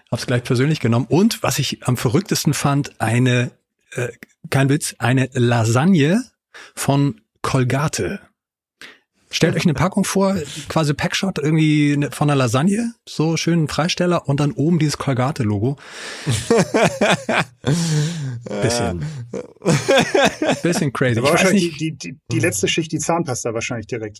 Hab's 0.09 0.25
gleich 0.25 0.45
persönlich 0.45 0.79
genommen. 0.79 1.05
Und 1.09 1.43
was 1.43 1.59
ich 1.59 1.85
am 1.85 1.97
verrücktesten 1.97 2.53
fand, 2.53 3.01
eine, 3.01 3.51
äh, 3.95 4.07
kein 4.49 4.69
Witz, 4.69 4.95
eine 4.97 5.29
Lasagne 5.33 6.23
von 6.75 7.21
Colgate. 7.41 8.19
Stellt 9.35 9.55
euch 9.55 9.65
eine 9.65 9.73
Packung 9.73 10.05
vor, 10.05 10.37
quasi 10.69 10.93
Packshot 10.93 11.39
irgendwie 11.39 11.97
ne, 11.97 12.11
von 12.11 12.29
einer 12.29 12.37
Lasagne, 12.37 12.93
so 13.05 13.35
schön 13.35 13.67
Freisteller 13.67 14.29
und 14.29 14.39
dann 14.39 14.53
oben 14.53 14.79
dieses 14.79 14.97
Colgate-Logo. 14.97 15.77
bisschen, 18.61 19.05
bisschen 20.63 20.93
crazy. 20.93 21.19
Aber 21.19 21.31
wahrscheinlich 21.31 21.75
die, 21.77 21.97
die, 21.97 22.17
die 22.31 22.39
letzte 22.39 22.69
Schicht, 22.69 22.93
die 22.93 22.99
Zahnpasta 22.99 23.53
wahrscheinlich 23.53 23.87
direkt. 23.87 24.19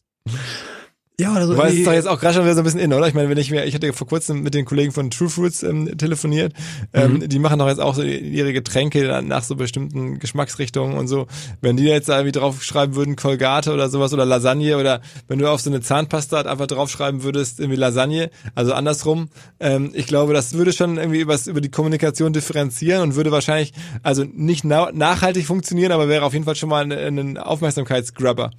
Ja, 1.18 1.32
oder 1.32 1.48
so. 1.48 1.58
Weil 1.58 1.70
es 1.70 1.76
ist 1.76 1.88
doch 1.88 1.94
jetzt 1.94 2.08
auch 2.10 2.20
gerade 2.20 2.34
schon 2.34 2.44
wieder 2.44 2.56
so 2.56 2.62
ein 2.62 2.66
bisschen 2.66 2.82
in, 2.82 2.92
oder? 2.92 3.08
Ich 3.08 3.14
meine, 3.14 3.30
wenn 3.30 3.38
ich 3.38 3.50
mir, 3.50 3.64
ich 3.64 3.74
hatte 3.74 3.94
vor 3.94 4.06
kurzem 4.06 4.42
mit 4.42 4.54
den 4.54 4.66
Kollegen 4.66 4.92
von 4.92 5.10
True 5.10 5.30
Fruits 5.30 5.64
ähm, 5.64 5.98
telefoniert, 5.98 6.52
ähm, 6.94 7.14
mhm. 7.14 7.30
die 7.30 7.40
machen 7.40 7.58
doch 7.60 7.70
jetzt 7.70 7.80
auch 7.80 7.96
so 7.96 8.04
ihre 8.04 8.52
Getränke 8.52 9.22
nach 9.24 9.44
so 9.44 9.56
bestimmten 9.56 10.20
Geschmacksrichtungen 10.20 10.98
und 10.98 11.08
so. 11.08 11.28
Wenn 11.62 11.78
die 11.78 11.86
jetzt 11.86 12.10
da 12.10 12.18
irgendwie 12.18 12.38
draufschreiben 12.38 12.96
würden, 12.96 13.16
Colgate 13.16 13.72
oder 13.72 13.90
sowas 13.90 14.14
oder 14.14 14.26
Lasagne 14.26 14.78
oder 14.78 15.00
wenn 15.30 15.40
du 15.40 15.50
auf 15.50 15.62
so 15.62 15.70
eine 15.70 15.80
Zahnpasta 15.80 16.42
einfach 16.42 16.68
draufschreiben 16.68 17.24
würdest, 17.24 17.62
irgendwie 17.62 17.80
Lasagne, 17.80 18.30
also 18.54 18.74
andersrum, 18.74 19.30
ähm, 19.62 19.92
ich 19.94 20.08
glaube, 20.08 20.34
das 20.34 20.54
würde 20.54 20.74
schon 20.74 20.98
irgendwie 20.98 21.22
übers, 21.22 21.48
über 21.48 21.62
die 21.62 21.72
Kommunikation 21.72 22.34
differenzieren 22.34 23.02
und 23.02 23.16
würde 23.16 23.32
wahrscheinlich, 23.32 23.72
also 24.04 24.26
nicht 24.26 24.66
na 24.66 24.92
nachhaltig 24.92 25.46
funktionieren, 25.46 25.94
aber 25.94 26.10
wäre 26.10 26.26
auf 26.26 26.34
jeden 26.34 26.44
Fall 26.44 26.58
schon 26.58 26.70
mal 26.70 26.84
ein, 26.84 27.18
ein 27.18 27.38
Aufmerksamkeitsgrabber. 27.38 28.52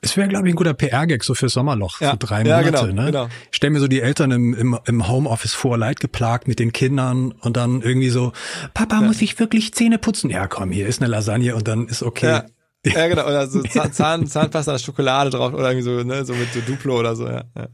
Es 0.00 0.16
wäre, 0.16 0.28
glaube 0.28 0.48
ich, 0.48 0.54
ein 0.54 0.56
guter 0.56 0.74
PR-Gag 0.74 1.24
so 1.24 1.34
fürs 1.34 1.52
Sommerloch 1.52 2.00
ja. 2.00 2.12
für 2.12 2.16
drei 2.16 2.44
Monate. 2.44 2.50
Ja, 2.50 2.62
genau, 2.62 2.86
ne? 2.86 3.06
genau. 3.06 3.28
Ich 3.50 3.56
stell 3.56 3.70
mir 3.70 3.80
so 3.80 3.88
die 3.88 4.00
Eltern 4.00 4.30
im, 4.30 4.54
im, 4.54 4.78
im 4.84 5.08
Homeoffice 5.08 5.54
vor, 5.54 5.78
leidgeplagt 5.78 6.48
mit 6.48 6.58
den 6.58 6.72
Kindern 6.72 7.32
und 7.32 7.56
dann 7.56 7.82
irgendwie 7.82 8.10
so, 8.10 8.32
Papa, 8.74 9.00
ja. 9.00 9.06
muss 9.06 9.22
ich 9.22 9.38
wirklich 9.38 9.72
Zähne 9.74 9.98
putzen? 9.98 10.30
Ja, 10.30 10.46
komm, 10.46 10.70
hier 10.70 10.86
ist 10.86 11.00
eine 11.00 11.10
Lasagne 11.10 11.54
und 11.54 11.68
dann 11.68 11.88
ist 11.88 12.02
okay. 12.02 12.26
Ja. 12.26 12.44
Ja, 12.84 13.08
genau, 13.08 13.26
oder 13.26 13.48
so 13.48 13.60
Zahn, 13.62 14.26
Zahnpasta, 14.26 14.78
Schokolade 14.78 15.30
drauf 15.30 15.52
oder 15.52 15.72
irgendwie 15.72 15.82
so, 15.82 16.04
ne, 16.04 16.24
so 16.24 16.32
mit 16.32 16.52
so 16.52 16.60
Duplo 16.60 16.98
oder 16.98 17.16
so, 17.16 17.26
ja. 17.26 17.42
ja. 17.56 17.68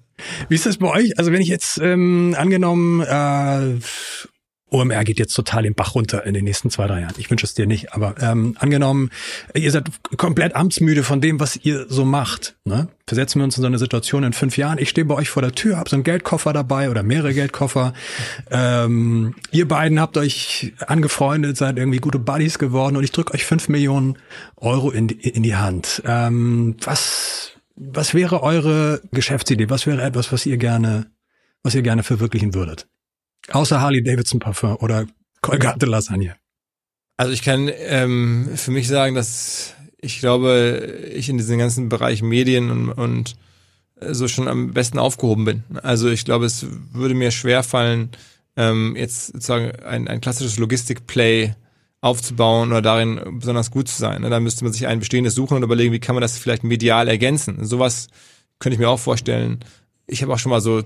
Wie 0.49 0.55
ist 0.55 0.65
das 0.65 0.79
bei 0.79 0.89
euch? 0.89 1.19
Also 1.19 1.31
wenn 1.31 1.43
ich 1.43 1.49
jetzt 1.49 1.79
ähm, 1.79 2.35
angenommen 2.37 3.01
äh, 3.03 3.79
OMR 4.75 5.05
geht 5.05 5.21
jetzt 5.21 5.35
total 5.35 5.63
den 5.63 5.75
Bach 5.75 5.95
runter 5.95 6.27
in 6.27 6.35
den 6.35 6.45
nächsten 6.45 6.69
zwei, 6.69 6.89
drei 6.89 7.01
Jahren. 7.03 7.15
Ich 7.19 7.31
wünsche 7.31 7.47
es 7.47 7.55
dir 7.55 7.67
nicht, 7.67 7.95
aber 7.95 8.17
ähm, 8.21 8.57
angenommen, 8.59 9.11
ihr 9.55 9.71
seid 9.71 9.89
komplett 10.17 10.57
amtsmüde 10.57 11.05
von 11.05 11.21
dem, 11.21 11.39
was 11.39 11.57
ihr 11.57 11.87
so 11.89 12.05
macht. 12.05 12.57
Ne? 12.65 12.89
Versetzen 13.07 13.39
wir 13.39 13.45
uns 13.45 13.57
in 13.57 13.63
so 13.63 13.69
eine 13.69 13.79
Situation 13.79 14.25
in 14.25 14.33
fünf 14.33 14.57
Jahren. 14.57 14.79
Ich 14.79 14.89
stehe 14.89 15.05
bei 15.05 15.15
euch 15.15 15.31
vor 15.31 15.43
der 15.43 15.53
Tür, 15.53 15.77
hab 15.77 15.89
so 15.89 15.95
einen 15.95 16.03
Geldkoffer 16.03 16.53
dabei 16.53 16.91
oder 16.91 17.05
mehrere 17.05 17.33
Geldkoffer. 17.33 17.95
Ähm, 18.51 19.37
ihr 19.53 19.69
beiden 19.69 20.01
habt 20.01 20.17
euch 20.17 20.73
angefreundet, 20.85 21.57
seid 21.57 21.79
irgendwie 21.79 21.99
gute 21.99 22.19
Buddies 22.19 22.59
geworden 22.59 22.97
und 22.97 23.05
ich 23.05 23.13
drücke 23.13 23.33
euch 23.33 23.45
fünf 23.45 23.69
Millionen 23.69 24.19
Euro 24.57 24.91
in 24.91 25.07
die, 25.07 25.29
in 25.29 25.45
die 25.45 25.55
Hand. 25.55 26.03
Ähm, 26.05 26.77
was, 26.83 27.53
was 27.77 28.13
wäre 28.13 28.43
eure 28.43 29.03
Geschäftsidee? 29.13 29.71
Was 29.71 29.87
wäre 29.87 30.03
etwas, 30.03 30.33
was 30.33 30.47
ihr 30.47 30.57
gerne, 30.57 31.07
was 31.63 31.77
ihr 31.77 31.83
gerne 31.83 32.03
verwirklichen 32.03 32.55
würdet? 32.55 32.89
Außer 33.51 33.81
Harley 33.81 34.03
Davidson 34.03 34.41
Parfum 34.41 34.77
oder 34.77 35.07
Colgate 35.41 35.87
Lasagne. 35.87 36.37
Also 37.17 37.33
ich 37.33 37.43
kann 37.43 37.71
ähm, 37.73 38.51
für 38.57 38.71
mich 38.71 38.89
sagen, 38.89 39.15
dass 39.15 39.75
ich 40.01 40.19
glaube, 40.19 41.11
ich 41.15 41.29
in 41.29 41.39
diesem 41.39 41.59
ganzen 41.59 41.89
Bereich 41.89 42.23
Medien 42.23 42.71
und, 42.71 42.91
und 42.91 43.37
so 44.01 44.29
schon 44.29 44.49
am 44.49 44.73
besten 44.73 44.99
aufgehoben 44.99 45.45
bin. 45.45 45.65
Also 45.83 46.09
ich 46.11 46.25
glaube, 46.25 46.47
es 46.47 46.67
würde 46.93 47.15
mir 47.15 47.31
schwer 47.31 47.63
fallen, 47.63 48.11
ähm, 48.57 48.97
jetzt 48.97 49.29
sozusagen 49.29 49.71
ein, 49.85 50.09
ein 50.09 50.21
klassisches 50.21 50.59
Logistik-Play 50.59 51.55
aufzubauen 52.01 52.71
oder 52.71 52.83
darin 52.83 53.39
besonders 53.39 53.71
gut 53.71 53.89
zu 53.89 53.99
sein. 53.99 54.23
Da 54.23 54.41
müsste 54.41 54.65
man 54.65 54.73
sich 54.73 54.87
ein 54.87 54.99
bestehendes 54.99 55.35
suchen 55.35 55.57
und 55.57 55.63
überlegen, 55.63 55.93
wie 55.93 56.01
kann 56.01 56.15
man 56.15 56.23
das 56.23 56.37
vielleicht 56.37 56.65
medial 56.65 57.09
ergänzen. 57.09 57.65
Sowas 57.65 58.09
könnte 58.59 58.75
ich 58.75 58.81
mir 58.81 58.91
auch 58.91 58.99
vorstellen, 58.99 59.61
ich 60.07 60.23
habe 60.23 60.33
auch 60.33 60.39
schon 60.39 60.51
mal 60.51 60.61
so 60.61 60.83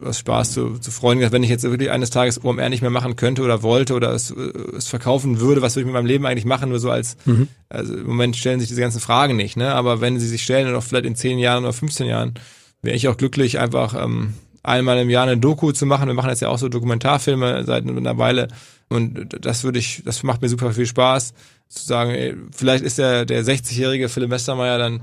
was 0.00 0.18
Spaß 0.18 0.52
zu, 0.52 0.78
zu 0.78 0.90
Freunden 0.90 1.20
gesagt, 1.20 1.34
wenn 1.34 1.42
ich 1.42 1.50
jetzt 1.50 1.62
wirklich 1.62 1.90
eines 1.90 2.10
Tages 2.10 2.42
OMR 2.42 2.70
nicht 2.70 2.80
mehr 2.80 2.90
machen 2.90 3.16
könnte 3.16 3.42
oder 3.42 3.62
wollte 3.62 3.94
oder 3.94 4.12
es, 4.12 4.30
es 4.30 4.86
verkaufen 4.86 5.40
würde, 5.40 5.60
was 5.60 5.76
würde 5.76 5.82
ich 5.82 5.86
mit 5.86 5.94
meinem 5.94 6.06
Leben 6.06 6.24
eigentlich 6.24 6.46
machen, 6.46 6.70
nur 6.70 6.78
so 6.78 6.90
als, 6.90 7.16
mhm. 7.26 7.48
also 7.68 7.94
im 7.94 8.06
Moment 8.06 8.36
stellen 8.36 8.60
sich 8.60 8.68
diese 8.68 8.80
ganzen 8.80 9.00
Fragen 9.00 9.36
nicht, 9.36 9.56
ne? 9.56 9.74
Aber 9.74 10.00
wenn 10.00 10.18
sie 10.18 10.28
sich 10.28 10.42
stellen 10.42 10.68
und 10.68 10.74
auch 10.74 10.82
vielleicht 10.82 11.04
in 11.04 11.16
10 11.16 11.38
Jahren 11.38 11.64
oder 11.64 11.74
15 11.74 12.06
Jahren, 12.06 12.34
wäre 12.80 12.96
ich 12.96 13.08
auch 13.08 13.16
glücklich, 13.18 13.58
einfach 13.58 13.94
ähm, 14.02 14.34
einmal 14.62 14.98
im 14.98 15.10
Jahr 15.10 15.24
eine 15.24 15.36
Doku 15.36 15.72
zu 15.72 15.84
machen. 15.84 16.06
Wir 16.06 16.14
machen 16.14 16.30
jetzt 16.30 16.40
ja 16.40 16.48
auch 16.48 16.58
so 16.58 16.68
Dokumentarfilme 16.68 17.64
seit 17.64 17.86
einer 17.86 18.18
Weile 18.18 18.48
und 18.88 19.36
das 19.40 19.64
würde 19.64 19.78
ich, 19.78 20.02
das 20.04 20.22
macht 20.22 20.40
mir 20.40 20.48
super 20.48 20.72
viel 20.72 20.86
Spaß, 20.86 21.34
zu 21.68 21.86
sagen, 21.86 22.10
ey, 22.10 22.36
vielleicht 22.52 22.84
ist 22.84 22.98
der, 22.98 23.24
der 23.24 23.44
60-jährige 23.44 24.08
Philipp 24.08 24.30
Westermeier 24.30 24.78
dann 24.78 25.02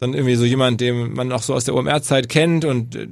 dann 0.00 0.14
irgendwie 0.14 0.34
so 0.34 0.44
jemand, 0.44 0.80
den 0.80 1.12
man 1.12 1.30
auch 1.32 1.42
so 1.42 1.54
aus 1.54 1.64
der 1.64 1.74
OMR-Zeit 1.74 2.28
kennt 2.28 2.64
und 2.64 2.96
äh, 2.96 3.08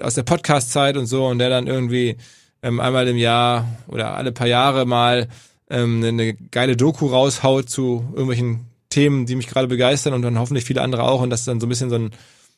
aus 0.00 0.14
der 0.14 0.24
Podcast-Zeit 0.24 0.96
und 0.96 1.06
so 1.06 1.26
und 1.26 1.38
der 1.38 1.48
dann 1.48 1.66
irgendwie 1.66 2.16
ähm, 2.62 2.80
einmal 2.80 3.08
im 3.08 3.16
Jahr 3.16 3.66
oder 3.88 4.16
alle 4.16 4.32
paar 4.32 4.48
Jahre 4.48 4.84
mal 4.84 5.28
ähm, 5.70 6.02
eine 6.04 6.34
geile 6.34 6.76
Doku 6.76 7.06
raushaut 7.06 7.70
zu 7.70 8.04
irgendwelchen 8.10 8.66
Themen, 8.90 9.24
die 9.26 9.36
mich 9.36 9.46
gerade 9.46 9.68
begeistern 9.68 10.12
und 10.12 10.22
dann 10.22 10.38
hoffentlich 10.38 10.64
viele 10.64 10.82
andere 10.82 11.04
auch 11.04 11.22
und 11.22 11.30
das 11.30 11.44
dann 11.44 11.60
so 11.60 11.66
ein 11.66 11.70
bisschen 11.70 11.90
so 11.90 11.96
ein 11.96 12.10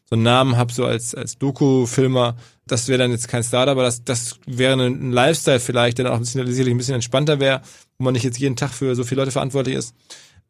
so 0.07 0.17
einen 0.17 0.23
Namen 0.23 0.57
habe, 0.57 0.73
so 0.73 0.85
als, 0.85 1.15
als 1.15 1.39
Doku-Filmer, 1.39 2.37
das 2.67 2.89
wäre 2.89 2.99
dann 2.99 3.11
jetzt 3.11 3.29
kein 3.29 3.43
Starter, 3.43 3.73
aber 3.73 3.85
das, 3.85 4.05
das 4.05 4.39
wäre 4.47 4.75
ein 4.75 5.13
Lifestyle 5.13 5.61
vielleicht, 5.61 5.99
der 5.99 6.05
dann 6.05 6.13
auch 6.13 6.19
ein 6.19 6.23
bisschen, 6.23 6.47
sicherlich 6.47 6.75
ein 6.75 6.79
bisschen 6.79 6.95
entspannter 6.95 7.41
wäre, 7.41 7.63
wo 7.99 8.05
man 8.05 8.13
nicht 8.13 8.23
jetzt 8.23 8.39
jeden 8.39 8.57
Tag 8.57 8.71
für 8.71 8.95
so 8.95 9.05
viele 9.05 9.23
Leute 9.23 9.33
verantwortlich 9.33 9.77
ist, 9.77 9.95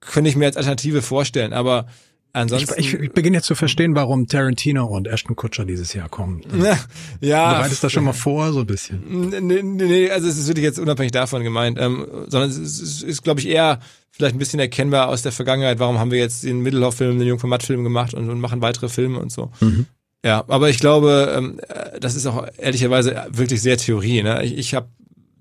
könnte 0.01 0.29
ich 0.29 0.37
mir 0.37 0.47
als 0.47 0.57
Alternative 0.57 1.03
vorstellen. 1.03 1.53
Aber 1.53 1.87
Ansonsten, 2.35 2.75
ich, 2.79 2.93
ich, 2.95 3.13
beginne 3.13 3.37
jetzt 3.37 3.47
zu 3.47 3.55
verstehen, 3.55 3.95
warum 3.95 4.27
Tarantino 4.27 4.85
und 4.87 5.07
Ashton 5.07 5.37
Kutcher 5.37 5.65
dieses 5.65 5.95
Jahr 5.95 6.09
kommen. 6.09 6.43
ja. 7.21 7.53
Bereitest 7.53 7.85
das 7.85 7.93
schon 7.93 8.03
mal 8.03 8.13
vor, 8.13 8.53
so 8.53 8.61
ein 8.61 8.67
bisschen? 8.67 9.31
Nee, 9.47 9.63
nee, 9.63 10.11
also 10.11 10.27
es 10.27 10.37
ist 10.37 10.49
wirklich 10.49 10.65
jetzt 10.65 10.81
unabhängig 10.81 11.13
davon 11.13 11.45
gemeint, 11.45 11.79
ähm, 11.81 12.05
sondern 12.27 12.51
es 12.51 12.59
ist, 12.59 12.81
ist, 12.81 13.03
ist 13.05 13.23
glaube 13.23 13.39
ich, 13.39 13.47
eher 13.47 13.79
vielleicht 14.11 14.35
ein 14.35 14.41
bisschen 14.41 14.59
erkennbar 14.59 15.11
aus 15.11 15.23
der 15.23 15.31
Vergangenheit, 15.31 15.79
warum 15.79 16.01
haben 16.01 16.11
wir 16.11 16.19
jetzt 16.19 16.43
den 16.43 16.61
Mittelhoff-Film, 16.61 17.21
den 17.21 17.29
Jungformat-Film 17.29 17.85
gemacht 17.85 18.15
und, 18.15 18.29
und, 18.29 18.41
machen 18.41 18.61
weitere 18.61 18.89
Filme 18.89 19.21
und 19.21 19.31
so. 19.31 19.53
Mhm. 19.61 19.87
Ja, 20.25 20.43
aber 20.49 20.71
ich 20.71 20.81
glaube, 20.81 21.33
ähm, 21.37 21.61
das 22.01 22.17
ist 22.17 22.27
auch 22.27 22.49
ehrlicherweise 22.59 23.27
wirklich 23.31 23.63
sehr 23.63 23.77
Theorie. 23.77 24.25
Ne? 24.25 24.43
Ich, 24.45 24.59
ich 24.59 24.75
habe 24.75 24.89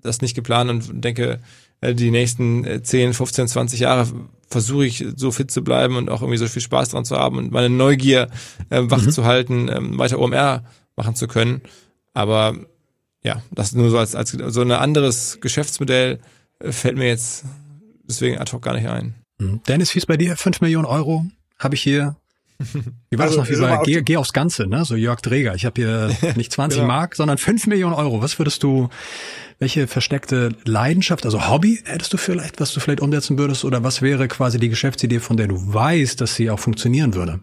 das 0.00 0.22
nicht 0.22 0.36
geplant 0.36 0.70
und 0.70 1.02
denke, 1.02 1.40
äh, 1.80 1.92
die 1.92 2.12
nächsten 2.12 2.84
10, 2.84 3.14
15, 3.14 3.48
20 3.48 3.80
Jahre 3.80 4.06
versuche 4.54 4.86
ich 4.86 5.04
so 5.16 5.32
fit 5.32 5.50
zu 5.50 5.64
bleiben 5.64 5.96
und 5.96 6.08
auch 6.08 6.22
irgendwie 6.22 6.38
so 6.38 6.46
viel 6.46 6.62
Spaß 6.62 6.90
dran 6.90 7.04
zu 7.04 7.16
haben 7.16 7.38
und 7.38 7.50
meine 7.50 7.68
Neugier 7.68 8.28
äh, 8.70 8.82
wach 8.84 9.02
mhm. 9.02 9.10
zu 9.10 9.24
halten, 9.24 9.68
ähm, 9.68 9.98
weiter 9.98 10.20
OMR 10.20 10.62
machen 10.94 11.16
zu 11.16 11.26
können. 11.26 11.60
Aber 12.12 12.54
ja, 13.24 13.42
das 13.50 13.72
nur 13.72 13.90
so 13.90 13.98
als, 13.98 14.14
als 14.14 14.30
so 14.30 14.60
ein 14.60 14.70
anderes 14.70 15.38
Geschäftsmodell 15.40 16.20
äh, 16.60 16.70
fällt 16.70 16.96
mir 16.96 17.08
jetzt 17.08 17.46
deswegen 18.04 18.38
ad 18.38 18.52
hoc 18.52 18.62
gar 18.62 18.74
nicht 18.74 18.86
ein. 18.86 19.16
Mhm. 19.38 19.60
Dennis, 19.66 19.92
wie 19.92 19.98
ist 19.98 20.06
bei 20.06 20.16
dir? 20.16 20.36
5 20.36 20.60
Millionen 20.60 20.86
Euro 20.86 21.26
habe 21.58 21.74
ich 21.74 21.82
hier. 21.82 22.14
Wie 23.10 23.18
war 23.18 23.24
also, 23.24 23.38
das 23.38 23.50
noch? 23.50 23.56
Wie 23.56 23.60
war, 23.60 23.82
geh, 23.82 24.02
geh 24.02 24.16
aufs 24.16 24.32
Ganze, 24.32 24.68
ne? 24.68 24.84
So 24.84 24.94
Jörg 24.94 25.20
Dreger. 25.20 25.56
Ich 25.56 25.64
habe 25.64 25.82
hier 25.82 26.16
nicht 26.36 26.52
20 26.52 26.78
genau. 26.78 26.86
Mark, 26.86 27.16
sondern 27.16 27.38
5 27.38 27.66
Millionen 27.66 27.94
Euro. 27.94 28.22
Was 28.22 28.38
würdest 28.38 28.62
du 28.62 28.88
welche 29.58 29.86
versteckte 29.86 30.50
Leidenschaft, 30.64 31.24
also 31.24 31.48
Hobby 31.48 31.80
hättest 31.84 32.12
du 32.12 32.16
vielleicht, 32.16 32.60
was 32.60 32.72
du 32.72 32.80
vielleicht 32.80 33.00
umsetzen 33.00 33.38
würdest? 33.38 33.64
Oder 33.64 33.82
was 33.82 34.02
wäre 34.02 34.28
quasi 34.28 34.58
die 34.58 34.68
Geschäftsidee, 34.68 35.20
von 35.20 35.36
der 35.36 35.48
du 35.48 35.56
weißt, 35.56 36.20
dass 36.20 36.34
sie 36.34 36.50
auch 36.50 36.58
funktionieren 36.58 37.14
würde? 37.14 37.40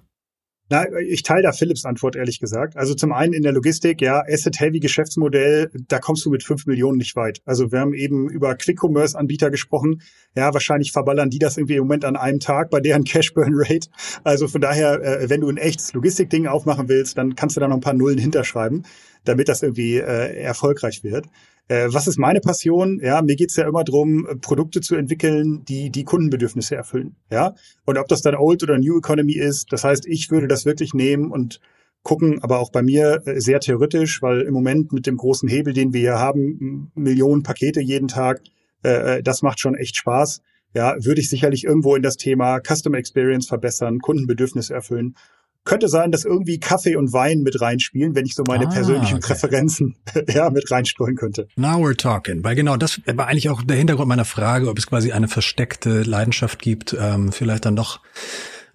Na, 0.71 0.85
ich 1.01 1.21
teile 1.23 1.41
da 1.41 1.51
Philips 1.51 1.83
Antwort 1.83 2.15
ehrlich 2.15 2.39
gesagt. 2.39 2.77
Also 2.77 2.93
zum 2.93 3.11
einen 3.11 3.33
in 3.33 3.43
der 3.43 3.51
Logistik, 3.51 4.01
ja, 4.01 4.23
Asset-Heavy-Geschäftsmodell, 4.25 5.69
da 5.89 5.99
kommst 5.99 6.23
du 6.25 6.29
mit 6.29 6.43
fünf 6.43 6.65
Millionen 6.65 6.97
nicht 6.97 7.13
weit. 7.17 7.41
Also 7.43 7.73
wir 7.73 7.81
haben 7.81 7.93
eben 7.93 8.29
über 8.29 8.55
Quick-Commerce-Anbieter 8.55 9.51
gesprochen. 9.51 10.01
Ja, 10.33 10.53
wahrscheinlich 10.53 10.93
verballern 10.93 11.29
die 11.29 11.39
das 11.39 11.57
irgendwie 11.57 11.75
im 11.75 11.81
Moment 11.81 12.05
an 12.05 12.15
einem 12.15 12.39
Tag 12.39 12.69
bei 12.69 12.79
deren 12.79 13.03
Cash-Burn-Rate. 13.03 13.89
Also 14.23 14.47
von 14.47 14.61
daher, 14.61 15.01
äh, 15.01 15.29
wenn 15.29 15.41
du 15.41 15.49
ein 15.49 15.57
echtes 15.57 15.91
Logistik-Ding 15.91 16.47
aufmachen 16.47 16.87
willst, 16.87 17.17
dann 17.17 17.35
kannst 17.35 17.57
du 17.57 17.59
da 17.59 17.67
noch 17.67 17.75
ein 17.75 17.81
paar 17.81 17.93
Nullen 17.93 18.17
hinterschreiben, 18.17 18.85
damit 19.25 19.49
das 19.49 19.63
irgendwie 19.63 19.97
äh, 19.97 20.41
erfolgreich 20.41 21.03
wird. 21.03 21.25
Äh, 21.67 21.87
was 21.91 22.07
ist 22.07 22.17
meine 22.17 22.41
Passion? 22.41 22.99
Ja, 23.01 23.21
mir 23.21 23.35
geht's 23.35 23.55
ja 23.55 23.67
immer 23.67 23.83
drum, 23.83 24.27
äh, 24.27 24.35
Produkte 24.35 24.81
zu 24.81 24.95
entwickeln, 24.95 25.63
die 25.65 25.89
die 25.89 26.03
Kundenbedürfnisse 26.03 26.75
erfüllen. 26.75 27.15
Ja, 27.31 27.55
und 27.85 27.97
ob 27.97 28.07
das 28.07 28.21
dann 28.21 28.35
Old 28.35 28.63
oder 28.63 28.77
New 28.77 28.97
Economy 28.97 29.33
ist, 29.33 29.71
das 29.71 29.83
heißt, 29.83 30.05
ich 30.07 30.31
würde 30.31 30.47
das 30.47 30.65
wirklich 30.65 30.93
nehmen 30.93 31.31
und 31.31 31.59
gucken, 32.03 32.41
aber 32.41 32.59
auch 32.59 32.71
bei 32.71 32.81
mir 32.81 33.21
äh, 33.25 33.39
sehr 33.39 33.59
theoretisch, 33.59 34.21
weil 34.21 34.41
im 34.41 34.53
Moment 34.53 34.91
mit 34.91 35.07
dem 35.07 35.17
großen 35.17 35.47
Hebel, 35.47 35.73
den 35.73 35.93
wir 35.93 35.99
hier 35.99 36.19
haben, 36.19 36.91
Millionen 36.95 37.43
Pakete 37.43 37.81
jeden 37.81 38.07
Tag, 38.07 38.41
äh, 38.83 39.21
das 39.23 39.41
macht 39.41 39.59
schon 39.59 39.75
echt 39.75 39.95
Spaß. 39.95 40.41
Ja, 40.73 40.95
würde 41.03 41.19
ich 41.19 41.29
sicherlich 41.29 41.65
irgendwo 41.65 41.95
in 41.95 42.01
das 42.01 42.15
Thema 42.15 42.59
Customer 42.59 42.97
Experience 42.97 43.47
verbessern, 43.47 43.99
Kundenbedürfnisse 43.99 44.73
erfüllen 44.73 45.15
könnte 45.63 45.87
sein, 45.87 46.11
dass 46.11 46.25
irgendwie 46.25 46.59
Kaffee 46.59 46.95
und 46.95 47.13
Wein 47.13 47.41
mit 47.41 47.61
reinspielen, 47.61 48.15
wenn 48.15 48.25
ich 48.25 48.35
so 48.35 48.43
meine 48.47 48.67
ah, 48.67 48.71
persönlichen 48.71 49.17
okay. 49.17 49.27
Präferenzen 49.27 49.95
ja, 50.27 50.49
mit 50.49 50.69
reinstreuen 50.71 51.15
könnte. 51.15 51.47
Now 51.55 51.77
we're 51.77 51.97
talking. 51.97 52.43
Weil 52.43 52.55
genau, 52.55 52.77
das 52.77 52.99
war 53.05 53.27
eigentlich 53.27 53.49
auch 53.49 53.61
der 53.61 53.77
Hintergrund 53.77 54.07
meiner 54.07 54.25
Frage, 54.25 54.69
ob 54.69 54.77
es 54.77 54.87
quasi 54.87 55.11
eine 55.11 55.27
versteckte 55.27 56.03
Leidenschaft 56.03 56.59
gibt, 56.61 56.95
ähm, 56.99 57.31
vielleicht 57.31 57.65
dann 57.65 57.75
doch 57.75 57.99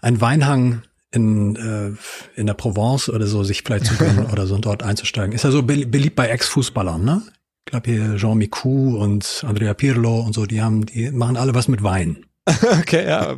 ein 0.00 0.20
Weinhang 0.20 0.82
in, 1.10 1.56
äh, 1.56 2.38
in 2.38 2.46
der 2.46 2.54
Provence 2.54 3.08
oder 3.08 3.26
so 3.26 3.42
sich 3.42 3.62
vielleicht 3.62 3.86
zu 3.86 3.96
gönnen 3.96 4.26
oder 4.32 4.46
so 4.46 4.54
und 4.54 4.64
dort 4.64 4.82
einzusteigen. 4.82 5.32
Ist 5.32 5.44
ja 5.44 5.50
so 5.50 5.62
beliebt 5.62 6.16
bei 6.16 6.28
Ex-Fußballern, 6.28 7.04
ne? 7.04 7.22
Ich 7.66 7.72
glaube 7.72 7.90
hier 7.90 8.16
Jean 8.16 8.38
Micou 8.38 8.96
und 8.96 9.44
Andrea 9.44 9.74
Pirlo 9.74 10.20
und 10.20 10.34
so, 10.34 10.46
die 10.46 10.62
haben, 10.62 10.86
die 10.86 11.10
machen 11.10 11.36
alle 11.36 11.52
was 11.52 11.66
mit 11.66 11.82
Wein. 11.82 12.24
okay, 12.80 13.04
ja, 13.08 13.34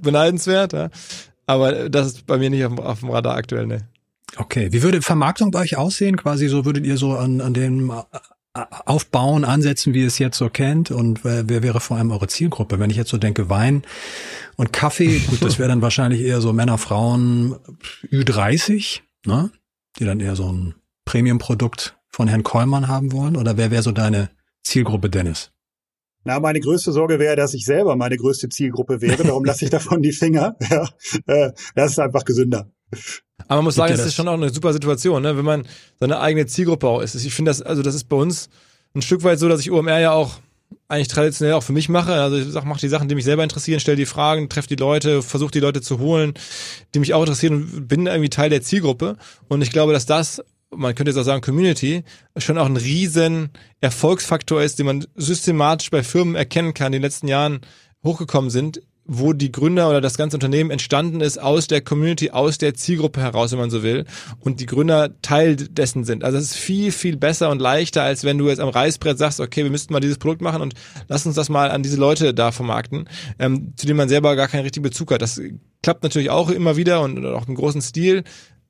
beneidenswert, 0.00 0.72
ja. 0.72 0.90
Aber 1.46 1.88
das 1.88 2.08
ist 2.08 2.26
bei 2.26 2.38
mir 2.38 2.50
nicht 2.50 2.64
auf, 2.64 2.78
auf 2.78 3.00
dem 3.00 3.10
Radar 3.10 3.36
aktuell, 3.36 3.66
ne. 3.66 3.88
Okay, 4.36 4.72
wie 4.72 4.82
würde 4.82 5.02
Vermarktung 5.02 5.50
bei 5.50 5.60
euch 5.60 5.76
aussehen? 5.76 6.16
Quasi 6.16 6.48
so 6.48 6.64
würdet 6.64 6.86
ihr 6.86 6.96
so 6.96 7.12
an, 7.12 7.40
an 7.40 7.52
dem 7.52 7.90
äh, 7.90 8.64
Aufbauen 8.86 9.44
ansetzen, 9.44 9.94
wie 9.94 10.02
ihr 10.02 10.06
es 10.06 10.18
jetzt 10.18 10.38
so 10.38 10.48
kennt? 10.48 10.90
Und 10.90 11.24
wer, 11.24 11.48
wer 11.48 11.62
wäre 11.62 11.80
vor 11.80 11.98
allem 11.98 12.10
eure 12.10 12.28
Zielgruppe? 12.28 12.78
Wenn 12.78 12.90
ich 12.90 12.96
jetzt 12.96 13.10
so 13.10 13.18
denke, 13.18 13.50
Wein 13.50 13.82
und 14.56 14.72
Kaffee, 14.72 15.18
gut, 15.26 15.42
das 15.42 15.58
wäre 15.58 15.68
dann 15.68 15.82
wahrscheinlich 15.82 16.22
eher 16.22 16.40
so 16.40 16.52
Männer, 16.52 16.78
Frauen, 16.78 17.56
Ü30, 18.10 19.00
ne? 19.26 19.50
Die 19.98 20.04
dann 20.06 20.20
eher 20.20 20.36
so 20.36 20.50
ein 20.50 20.74
Premium-Produkt 21.04 21.96
von 22.08 22.28
Herrn 22.28 22.42
Kollmann 22.42 22.88
haben 22.88 23.12
wollen? 23.12 23.36
Oder 23.36 23.56
wer 23.56 23.70
wäre 23.70 23.82
so 23.82 23.92
deine 23.92 24.30
Zielgruppe, 24.62 25.10
Dennis? 25.10 25.50
Na, 26.24 26.38
meine 26.38 26.60
größte 26.60 26.92
Sorge 26.92 27.18
wäre, 27.18 27.36
dass 27.36 27.54
ich 27.54 27.64
selber 27.64 27.96
meine 27.96 28.16
größte 28.16 28.48
Zielgruppe 28.48 29.00
wäre. 29.00 29.22
Darum 29.24 29.44
lasse 29.44 29.64
ich 29.64 29.70
davon 29.70 30.02
die 30.02 30.12
Finger. 30.12 30.56
Ja, 30.70 30.88
äh, 31.26 31.52
das 31.74 31.92
ist 31.92 31.98
einfach 31.98 32.24
gesünder. 32.24 32.70
Aber 33.48 33.56
man 33.56 33.64
muss 33.64 33.74
sagen, 33.74 33.94
das 33.94 34.06
ist 34.06 34.14
schon 34.14 34.28
auch 34.28 34.34
eine 34.34 34.50
super 34.50 34.72
Situation, 34.72 35.22
ne? 35.22 35.36
wenn 35.36 35.44
man 35.44 35.66
seine 36.00 36.20
eigene 36.20 36.46
Zielgruppe 36.46 36.88
auch 36.88 37.00
ist. 37.00 37.14
Ich 37.14 37.34
finde 37.34 37.50
das, 37.50 37.60
also 37.60 37.82
das 37.82 37.94
ist 37.94 38.08
bei 38.08 38.16
uns 38.16 38.48
ein 38.94 39.02
Stück 39.02 39.24
weit 39.24 39.38
so, 39.38 39.48
dass 39.48 39.60
ich 39.60 39.70
OMR 39.70 39.98
ja 39.98 40.12
auch 40.12 40.38
eigentlich 40.88 41.08
traditionell 41.08 41.54
auch 41.54 41.62
für 41.62 41.72
mich 41.72 41.88
mache. 41.88 42.12
Also 42.14 42.36
ich 42.36 42.46
sag, 42.48 42.64
mach 42.64 42.78
die 42.78 42.88
Sachen, 42.88 43.08
die 43.08 43.14
mich 43.14 43.24
selber 43.24 43.42
interessieren, 43.42 43.80
stell 43.80 43.96
die 43.96 44.06
Fragen, 44.06 44.48
treffe 44.48 44.68
die 44.68 44.76
Leute, 44.76 45.22
versuche 45.22 45.50
die 45.50 45.60
Leute 45.60 45.80
zu 45.80 45.98
holen, 45.98 46.34
die 46.94 46.98
mich 46.98 47.14
auch 47.14 47.20
interessieren 47.20 47.54
und 47.54 47.88
bin 47.88 48.06
irgendwie 48.06 48.30
Teil 48.30 48.50
der 48.50 48.62
Zielgruppe. 48.62 49.16
Und 49.48 49.62
ich 49.62 49.70
glaube, 49.70 49.92
dass 49.92 50.06
das 50.06 50.42
man 50.74 50.94
könnte 50.94 51.10
jetzt 51.10 51.18
auch 51.18 51.24
sagen 51.24 51.42
Community, 51.42 52.04
schon 52.36 52.58
auch 52.58 52.66
ein 52.66 52.76
riesen 52.76 53.50
Erfolgsfaktor 53.80 54.62
ist, 54.62 54.78
den 54.78 54.86
man 54.86 55.06
systematisch 55.16 55.90
bei 55.90 56.02
Firmen 56.02 56.34
erkennen 56.34 56.74
kann, 56.74 56.92
die 56.92 56.96
in 56.96 57.02
den 57.02 57.06
letzten 57.06 57.28
Jahren 57.28 57.60
hochgekommen 58.04 58.50
sind, 58.50 58.80
wo 59.04 59.32
die 59.32 59.50
Gründer 59.50 59.88
oder 59.88 60.00
das 60.00 60.16
ganze 60.16 60.36
Unternehmen 60.36 60.70
entstanden 60.70 61.20
ist 61.20 61.38
aus 61.38 61.66
der 61.66 61.80
Community, 61.80 62.30
aus 62.30 62.58
der 62.58 62.74
Zielgruppe 62.74 63.20
heraus, 63.20 63.50
wenn 63.50 63.58
man 63.58 63.70
so 63.70 63.82
will, 63.82 64.04
und 64.38 64.60
die 64.60 64.66
Gründer 64.66 65.20
Teil 65.22 65.56
dessen 65.56 66.04
sind. 66.04 66.22
Also 66.22 66.38
es 66.38 66.52
ist 66.52 66.56
viel, 66.56 66.92
viel 66.92 67.16
besser 67.16 67.50
und 67.50 67.60
leichter, 67.60 68.02
als 68.02 68.22
wenn 68.22 68.38
du 68.38 68.48
jetzt 68.48 68.60
am 68.60 68.68
Reißbrett 68.68 69.18
sagst, 69.18 69.40
okay, 69.40 69.64
wir 69.64 69.70
müssten 69.70 69.92
mal 69.92 70.00
dieses 70.00 70.18
Produkt 70.18 70.40
machen 70.40 70.62
und 70.62 70.74
lass 71.08 71.26
uns 71.26 71.34
das 71.34 71.48
mal 71.48 71.70
an 71.70 71.82
diese 71.82 71.96
Leute 71.96 72.32
da 72.32 72.52
vermarkten, 72.52 73.08
ähm, 73.40 73.72
zu 73.76 73.86
denen 73.86 73.96
man 73.96 74.08
selber 74.08 74.36
gar 74.36 74.48
keinen 74.48 74.62
richtigen 74.62 74.84
Bezug 74.84 75.10
hat. 75.10 75.20
Das 75.20 75.40
klappt 75.82 76.04
natürlich 76.04 76.30
auch 76.30 76.50
immer 76.50 76.76
wieder 76.76 77.02
und 77.02 77.26
auch 77.26 77.48
im 77.48 77.56
großen 77.56 77.82
Stil, 77.82 78.22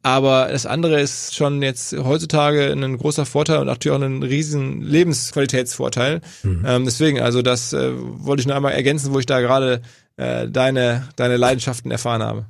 aber 0.02 0.48
das 0.50 0.66
andere 0.66 1.00
ist 1.00 1.34
schon 1.34 1.62
jetzt 1.62 1.96
heutzutage 1.96 2.72
ein 2.72 2.98
großer 2.98 3.24
Vorteil 3.24 3.58
und 3.58 3.66
natürlich 3.66 3.96
auch 3.96 4.02
ein 4.02 4.22
riesen 4.22 4.82
Lebensqualitätsvorteil. 4.82 6.20
Mhm. 6.42 6.64
Ähm, 6.66 6.84
deswegen, 6.84 7.20
also 7.20 7.40
das 7.40 7.72
äh, 7.72 7.92
wollte 7.94 8.40
ich 8.40 8.46
nur 8.46 8.56
einmal 8.56 8.72
ergänzen, 8.72 9.12
wo 9.14 9.18
ich 9.20 9.26
da 9.26 9.40
gerade 9.40 9.80
äh, 10.16 10.48
deine, 10.48 11.08
deine 11.16 11.36
Leidenschaften 11.36 11.90
erfahren 11.90 12.22
habe. 12.22 12.46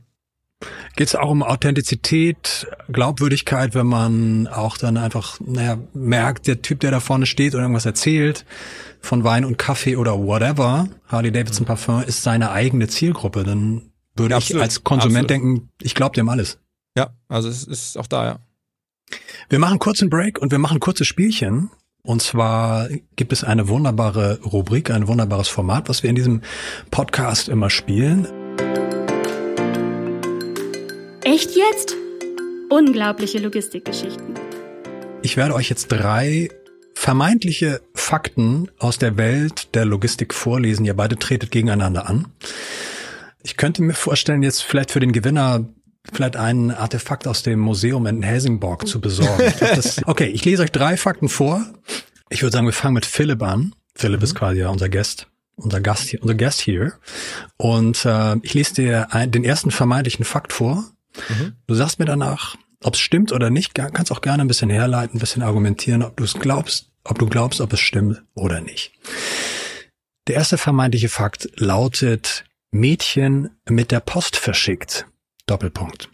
Geht 0.96 1.08
es 1.08 1.14
auch 1.16 1.30
um 1.30 1.42
Authentizität, 1.42 2.66
Glaubwürdigkeit, 2.90 3.74
wenn 3.74 3.86
man 3.86 4.46
auch 4.46 4.76
dann 4.76 4.96
einfach, 4.96 5.38
naja, 5.40 5.78
merkt, 5.92 6.46
der 6.46 6.62
Typ, 6.62 6.80
der 6.80 6.90
da 6.90 7.00
vorne 7.00 7.26
steht 7.26 7.54
und 7.54 7.60
irgendwas 7.60 7.86
erzählt, 7.86 8.44
von 9.00 9.24
Wein 9.24 9.44
und 9.44 9.58
Kaffee 9.58 9.96
oder 9.96 10.18
whatever, 10.18 10.88
Harley 11.08 11.32
Davidson 11.32 11.66
Parfum 11.66 12.02
ist 12.02 12.22
seine 12.22 12.52
eigene 12.52 12.88
Zielgruppe, 12.88 13.42
dann 13.42 13.90
würde 14.14 14.34
ja, 14.34 14.38
ich 14.38 14.54
als 14.54 14.84
Konsument 14.84 15.30
absolut. 15.30 15.30
denken, 15.30 15.68
ich 15.80 15.94
glaube 15.94 16.14
dem 16.14 16.28
alles. 16.28 16.58
Ja, 16.96 17.14
also 17.28 17.48
es 17.48 17.64
ist 17.64 17.96
auch 17.96 18.06
da, 18.06 18.24
ja. 18.24 18.38
Wir 19.48 19.58
machen 19.58 19.78
kurz 19.78 20.00
einen 20.00 20.10
Break 20.10 20.38
und 20.38 20.50
wir 20.52 20.58
machen 20.58 20.80
kurzes 20.80 21.06
Spielchen. 21.06 21.70
Und 22.04 22.20
zwar 22.20 22.88
gibt 23.16 23.32
es 23.32 23.44
eine 23.44 23.68
wunderbare 23.68 24.40
Rubrik, 24.42 24.90
ein 24.90 25.06
wunderbares 25.06 25.48
Format, 25.48 25.88
was 25.88 26.02
wir 26.02 26.10
in 26.10 26.16
diesem 26.16 26.42
Podcast 26.90 27.48
immer 27.48 27.70
spielen. 27.70 28.26
Echt 31.22 31.52
jetzt? 31.54 31.94
Unglaubliche 32.68 33.38
Logistikgeschichten. 33.38 34.34
Ich 35.22 35.36
werde 35.36 35.54
euch 35.54 35.68
jetzt 35.68 35.88
drei 35.88 36.48
vermeintliche 36.94 37.80
Fakten 37.94 38.70
aus 38.78 38.98
der 38.98 39.16
Welt 39.16 39.74
der 39.74 39.84
Logistik 39.84 40.34
vorlesen. 40.34 40.84
Ihr 40.84 40.94
beide 40.94 41.16
tretet 41.16 41.50
gegeneinander 41.50 42.08
an. 42.08 42.26
Ich 43.42 43.56
könnte 43.56 43.82
mir 43.82 43.94
vorstellen, 43.94 44.42
jetzt 44.42 44.62
vielleicht 44.62 44.90
für 44.90 45.00
den 45.00 45.12
Gewinner 45.12 45.64
vielleicht 46.10 46.36
ein 46.36 46.70
Artefakt 46.70 47.26
aus 47.26 47.42
dem 47.42 47.60
Museum 47.60 48.06
in 48.06 48.22
Helsingborg 48.22 48.86
zu 48.86 49.00
besorgen. 49.00 49.42
Ich 49.46 49.54
das, 49.54 50.00
okay, 50.06 50.26
ich 50.26 50.44
lese 50.44 50.62
euch 50.62 50.72
drei 50.72 50.96
Fakten 50.96 51.28
vor. 51.28 51.64
Ich 52.28 52.42
würde 52.42 52.52
sagen, 52.52 52.66
wir 52.66 52.72
fangen 52.72 52.94
mit 52.94 53.06
Philipp 53.06 53.42
an. 53.42 53.74
Philipp 53.94 54.20
mhm. 54.20 54.24
ist 54.24 54.34
quasi 54.34 54.60
ja 54.60 54.68
unser 54.68 54.88
Gast, 54.88 55.28
unser 55.56 55.80
Gast 55.80 56.08
hier, 56.08 56.22
unser 56.22 56.34
Gast 56.34 56.60
hier. 56.60 56.94
Und 57.56 58.04
äh, 58.04 58.36
ich 58.42 58.54
lese 58.54 58.74
dir 58.74 59.14
ein, 59.14 59.30
den 59.30 59.44
ersten 59.44 59.70
vermeintlichen 59.70 60.24
Fakt 60.24 60.52
vor. 60.52 60.84
Mhm. 61.28 61.54
Du 61.66 61.74
sagst 61.74 61.98
mir 61.98 62.06
danach, 62.06 62.56
ob 62.82 62.94
es 62.94 63.00
stimmt 63.00 63.32
oder 63.32 63.50
nicht. 63.50 63.74
Kannst 63.74 64.10
auch 64.10 64.22
gerne 64.22 64.42
ein 64.42 64.48
bisschen 64.48 64.70
herleiten, 64.70 65.16
ein 65.16 65.20
bisschen 65.20 65.42
argumentieren, 65.42 66.02
ob 66.02 66.16
du 66.16 66.24
es 66.24 66.34
glaubst, 66.34 66.90
ob 67.04 67.18
du 67.18 67.26
glaubst, 67.26 67.60
ob 67.60 67.72
es 67.72 67.80
stimmt 67.80 68.22
oder 68.34 68.60
nicht. 68.60 68.92
Der 70.28 70.36
erste 70.36 70.56
vermeintliche 70.56 71.08
Fakt 71.08 71.48
lautet, 71.56 72.44
Mädchen 72.70 73.50
mit 73.68 73.90
der 73.90 74.00
Post 74.00 74.36
verschickt. 74.36 75.06
Doppelpunkt. 75.46 76.08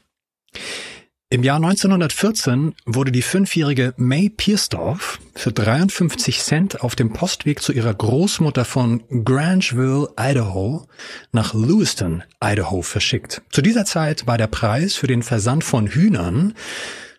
Im 1.30 1.42
Jahr 1.42 1.56
1914 1.56 2.74
wurde 2.86 3.12
die 3.12 3.20
fünfjährige 3.20 3.92
May 3.98 4.30
Piersdorf 4.30 5.18
für 5.34 5.52
53 5.52 6.40
Cent 6.40 6.80
auf 6.80 6.96
dem 6.96 7.12
Postweg 7.12 7.60
zu 7.60 7.72
ihrer 7.72 7.92
Großmutter 7.92 8.64
von 8.64 9.02
Grangeville, 9.26 10.08
Idaho, 10.18 10.86
nach 11.30 11.52
Lewiston, 11.52 12.22
Idaho 12.42 12.80
verschickt. 12.80 13.42
Zu 13.50 13.60
dieser 13.60 13.84
Zeit 13.84 14.26
war 14.26 14.38
der 14.38 14.46
Preis 14.46 14.94
für 14.94 15.06
den 15.06 15.22
Versand 15.22 15.64
von 15.64 15.88
Hühnern, 15.88 16.54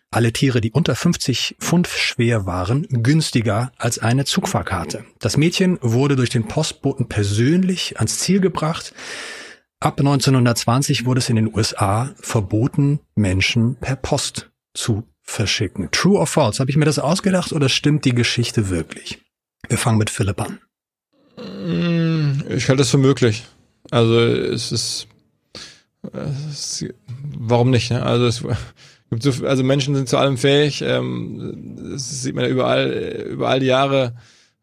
alle 0.10 0.34
Tiere, 0.34 0.60
die 0.60 0.72
unter 0.72 0.96
50 0.96 1.58
Pfund 1.60 1.88
schwer 1.88 2.48
waren, 2.48 2.88
günstiger 2.90 3.72
als 3.78 4.00
eine 4.00 4.26
Zugfahrkarte. 4.26 5.06
Das 5.20 5.38
Mädchen 5.38 5.78
wurde 5.82 6.16
durch 6.16 6.32
den 6.32 6.48
Postboten 6.48 7.08
persönlich 7.10 7.98
ans 7.98 8.18
Ziel 8.18 8.40
gebracht, 8.40 8.96
Ab 9.82 9.98
1920 9.98 11.06
wurde 11.06 11.20
es 11.20 11.30
in 11.30 11.38
den 11.38 11.56
USA 11.56 12.14
verboten, 12.20 13.00
Menschen 13.16 13.78
per 13.78 13.96
Post 13.96 14.52
zu 14.74 15.04
verschicken. 15.22 15.90
True 15.92 16.20
or 16.20 16.28
false? 16.28 16.60
Habe 16.60 16.70
ich 16.70 16.76
mir 16.76 16.84
das 16.84 17.00
ausgedacht 17.00 17.54
oder 17.54 17.70
stimmt 17.70 18.04
die 18.04 18.14
Geschichte 18.14 18.70
wirklich? 18.70 19.22
Wir 19.70 19.78
fangen 19.78 19.98
mit 19.98 20.10
Philipp 20.10 20.42
an. 20.42 20.60
Mm, 21.38 22.42
ich 22.50 22.68
halte 22.68 22.82
es 22.82 22.90
für 22.90 22.98
möglich. 22.98 23.46
Also 23.90 24.20
es 24.20 24.74
ist, 24.74 25.08
es 26.12 26.82
ist 26.82 26.94
warum 27.38 27.70
nicht? 27.70 27.90
Ne? 27.90 28.04
Also 28.04 28.26
es 28.26 28.44
gibt 29.10 29.24
so, 29.24 29.46
also 29.46 29.64
Menschen 29.64 29.96
sind 29.96 30.10
zu 30.10 30.18
allem 30.18 30.38
fähig. 30.38 30.82
Ähm, 30.82 31.78
das 31.94 32.22
sieht 32.22 32.36
man 32.36 32.44
ja 32.44 32.50
überall, 32.50 33.26
überall 33.30 33.62
die 33.62 33.68
Jahre 33.68 34.16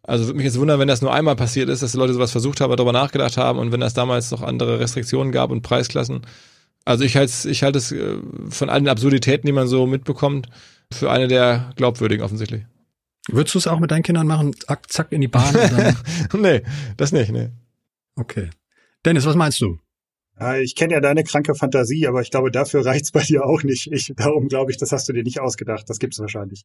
also 0.07 0.27
würde 0.27 0.37
mich 0.37 0.45
jetzt 0.45 0.59
wundern, 0.59 0.79
wenn 0.79 0.89
das 0.89 1.03
nur 1.03 1.13
einmal 1.13 1.37
passiert 1.37 1.69
ist, 1.69 1.83
dass 1.83 1.93
die 1.93 1.99
Leute 1.99 2.15
sowas 2.15 2.33
versucht 2.33 2.61
haben, 2.61 2.75
darüber 2.77 2.93
nachgedacht 2.93 3.37
haben 3.37 3.59
und 3.59 3.73
wenn 3.73 3.81
das 3.81 3.95
damals 3.95 4.31
noch 4.31 4.43
andere 4.43 4.79
Restriktionen 4.79 5.33
gab 5.33 5.51
und 5.51 5.63
Preisklassen. 5.63 6.23
Also 6.85 7.05
ich 7.05 7.17
halte 7.17 7.31
es, 7.31 7.45
ich 7.45 7.63
halte 7.65 7.79
es 7.79 7.91
äh, 7.91 8.19
von 8.49 8.71
allen 8.71 8.89
Absurditäten, 8.89 9.47
die 9.47 9.53
man 9.53 9.67
so 9.67 9.87
mitbekommt, 9.87 10.49
für 10.93 11.11
eine 11.11 11.27
der 11.27 11.73
glaubwürdigen 11.75 12.25
offensichtlich. 12.25 12.65
Würdest 13.29 13.55
du 13.57 13.59
es 13.59 13.67
auch 13.67 13.81
mit 13.81 13.91
deinen 13.91 14.05
Kindern 14.05 14.29
machen? 14.29 14.55
Zack, 14.55 14.91
zack 14.91 15.11
in 15.11 15.21
die 15.21 15.29
Bahn? 15.29 15.53
nee, 16.33 16.63
das 16.97 17.11
nicht, 17.11 17.33
nee. 17.33 17.51
Okay. 18.15 18.51
Dennis, 19.05 19.27
was 19.27 19.35
meinst 19.35 19.61
du? 19.61 19.81
Ich 20.63 20.77
kenne 20.77 20.93
ja 20.93 21.01
deine 21.01 21.25
kranke 21.25 21.55
Fantasie, 21.55 22.07
aber 22.07 22.21
ich 22.21 22.31
glaube, 22.31 22.51
dafür 22.51 22.85
reicht's 22.85 23.11
bei 23.11 23.23
dir 23.23 23.45
auch 23.45 23.63
nicht. 23.63 23.91
Ich, 23.91 24.13
darum 24.17 24.49
glaube 24.49 24.71
ich, 24.71 24.77
das 24.77 24.93
hast 24.93 25.09
du 25.09 25.13
dir 25.13 25.23
nicht 25.23 25.41
ausgedacht. 25.41 25.89
Das 25.89 25.99
gibt's 25.99 26.19
wahrscheinlich. 26.21 26.65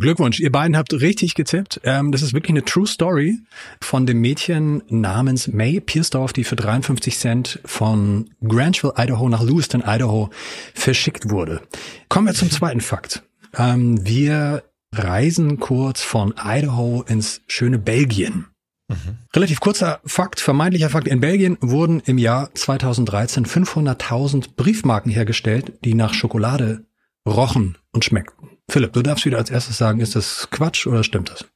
Glückwunsch, 0.00 0.38
ihr 0.38 0.52
beiden 0.52 0.76
habt 0.76 0.92
richtig 0.92 1.34
getippt. 1.34 1.80
Ähm, 1.82 2.12
das 2.12 2.22
ist 2.22 2.32
wirklich 2.32 2.50
eine 2.50 2.64
True 2.64 2.86
Story 2.86 3.38
von 3.80 4.06
dem 4.06 4.20
Mädchen 4.20 4.82
namens 4.88 5.48
May 5.48 5.80
Piersdorf, 5.80 6.32
die 6.32 6.44
für 6.44 6.54
53 6.54 7.18
Cent 7.18 7.60
von 7.64 8.30
Granville, 8.40 8.94
Idaho 8.96 9.28
nach 9.28 9.42
Lewiston, 9.42 9.82
Idaho 9.84 10.30
verschickt 10.72 11.30
wurde. 11.30 11.62
Kommen 12.08 12.28
wir 12.28 12.34
zum 12.34 12.48
zweiten 12.48 12.80
Fakt. 12.80 13.24
Ähm, 13.56 14.06
wir 14.06 14.62
reisen 14.94 15.58
kurz 15.58 16.00
von 16.02 16.32
Idaho 16.44 17.02
ins 17.02 17.40
schöne 17.48 17.80
Belgien. 17.80 18.46
Mhm. 18.86 19.18
Relativ 19.34 19.58
kurzer 19.58 20.00
Fakt, 20.04 20.38
vermeintlicher 20.38 20.90
Fakt. 20.90 21.08
In 21.08 21.18
Belgien 21.18 21.58
wurden 21.60 22.00
im 22.06 22.18
Jahr 22.18 22.54
2013 22.54 23.46
500.000 23.46 24.50
Briefmarken 24.54 25.10
hergestellt, 25.10 25.72
die 25.84 25.94
nach 25.94 26.14
Schokolade 26.14 26.86
rochen 27.26 27.78
und 27.90 28.04
schmeckten. 28.04 28.57
Philipp, 28.70 28.92
du 28.92 29.02
darfst 29.02 29.24
wieder 29.24 29.38
als 29.38 29.50
erstes 29.50 29.78
sagen, 29.78 30.00
ist 30.00 30.14
das 30.14 30.48
Quatsch 30.50 30.86
oder 30.86 31.02
stimmt 31.02 31.30
das? 31.30 31.46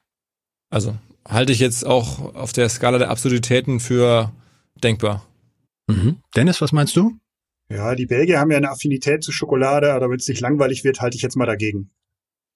Also 0.69 0.97
halte 1.27 1.53
ich 1.53 1.59
jetzt 1.59 1.85
auch 1.85 2.35
auf 2.35 2.53
der 2.53 2.69
Skala 2.69 2.97
der 2.97 3.09
Absurditäten 3.09 3.79
für 3.79 4.31
denkbar. 4.83 5.25
Mhm. 5.87 6.17
Dennis, 6.35 6.61
was 6.61 6.71
meinst 6.71 6.95
du? 6.95 7.13
Ja, 7.69 7.95
die 7.95 8.05
Belgier 8.05 8.39
haben 8.39 8.51
ja 8.51 8.57
eine 8.57 8.71
Affinität 8.71 9.23
zu 9.23 9.31
Schokolade, 9.31 9.93
aber 9.93 10.09
wenn 10.09 10.17
es 10.17 10.27
nicht 10.27 10.41
langweilig 10.41 10.83
wird, 10.83 11.01
halte 11.01 11.15
ich 11.15 11.23
jetzt 11.23 11.35
mal 11.35 11.45
dagegen. 11.45 11.89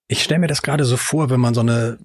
Ich 0.07 0.23
stelle 0.23 0.39
mir 0.39 0.47
das 0.47 0.61
gerade 0.61 0.85
so 0.85 0.97
vor, 0.97 1.29
wenn 1.29 1.39
man 1.39 1.53
so 1.53 1.61
eine 1.61 1.97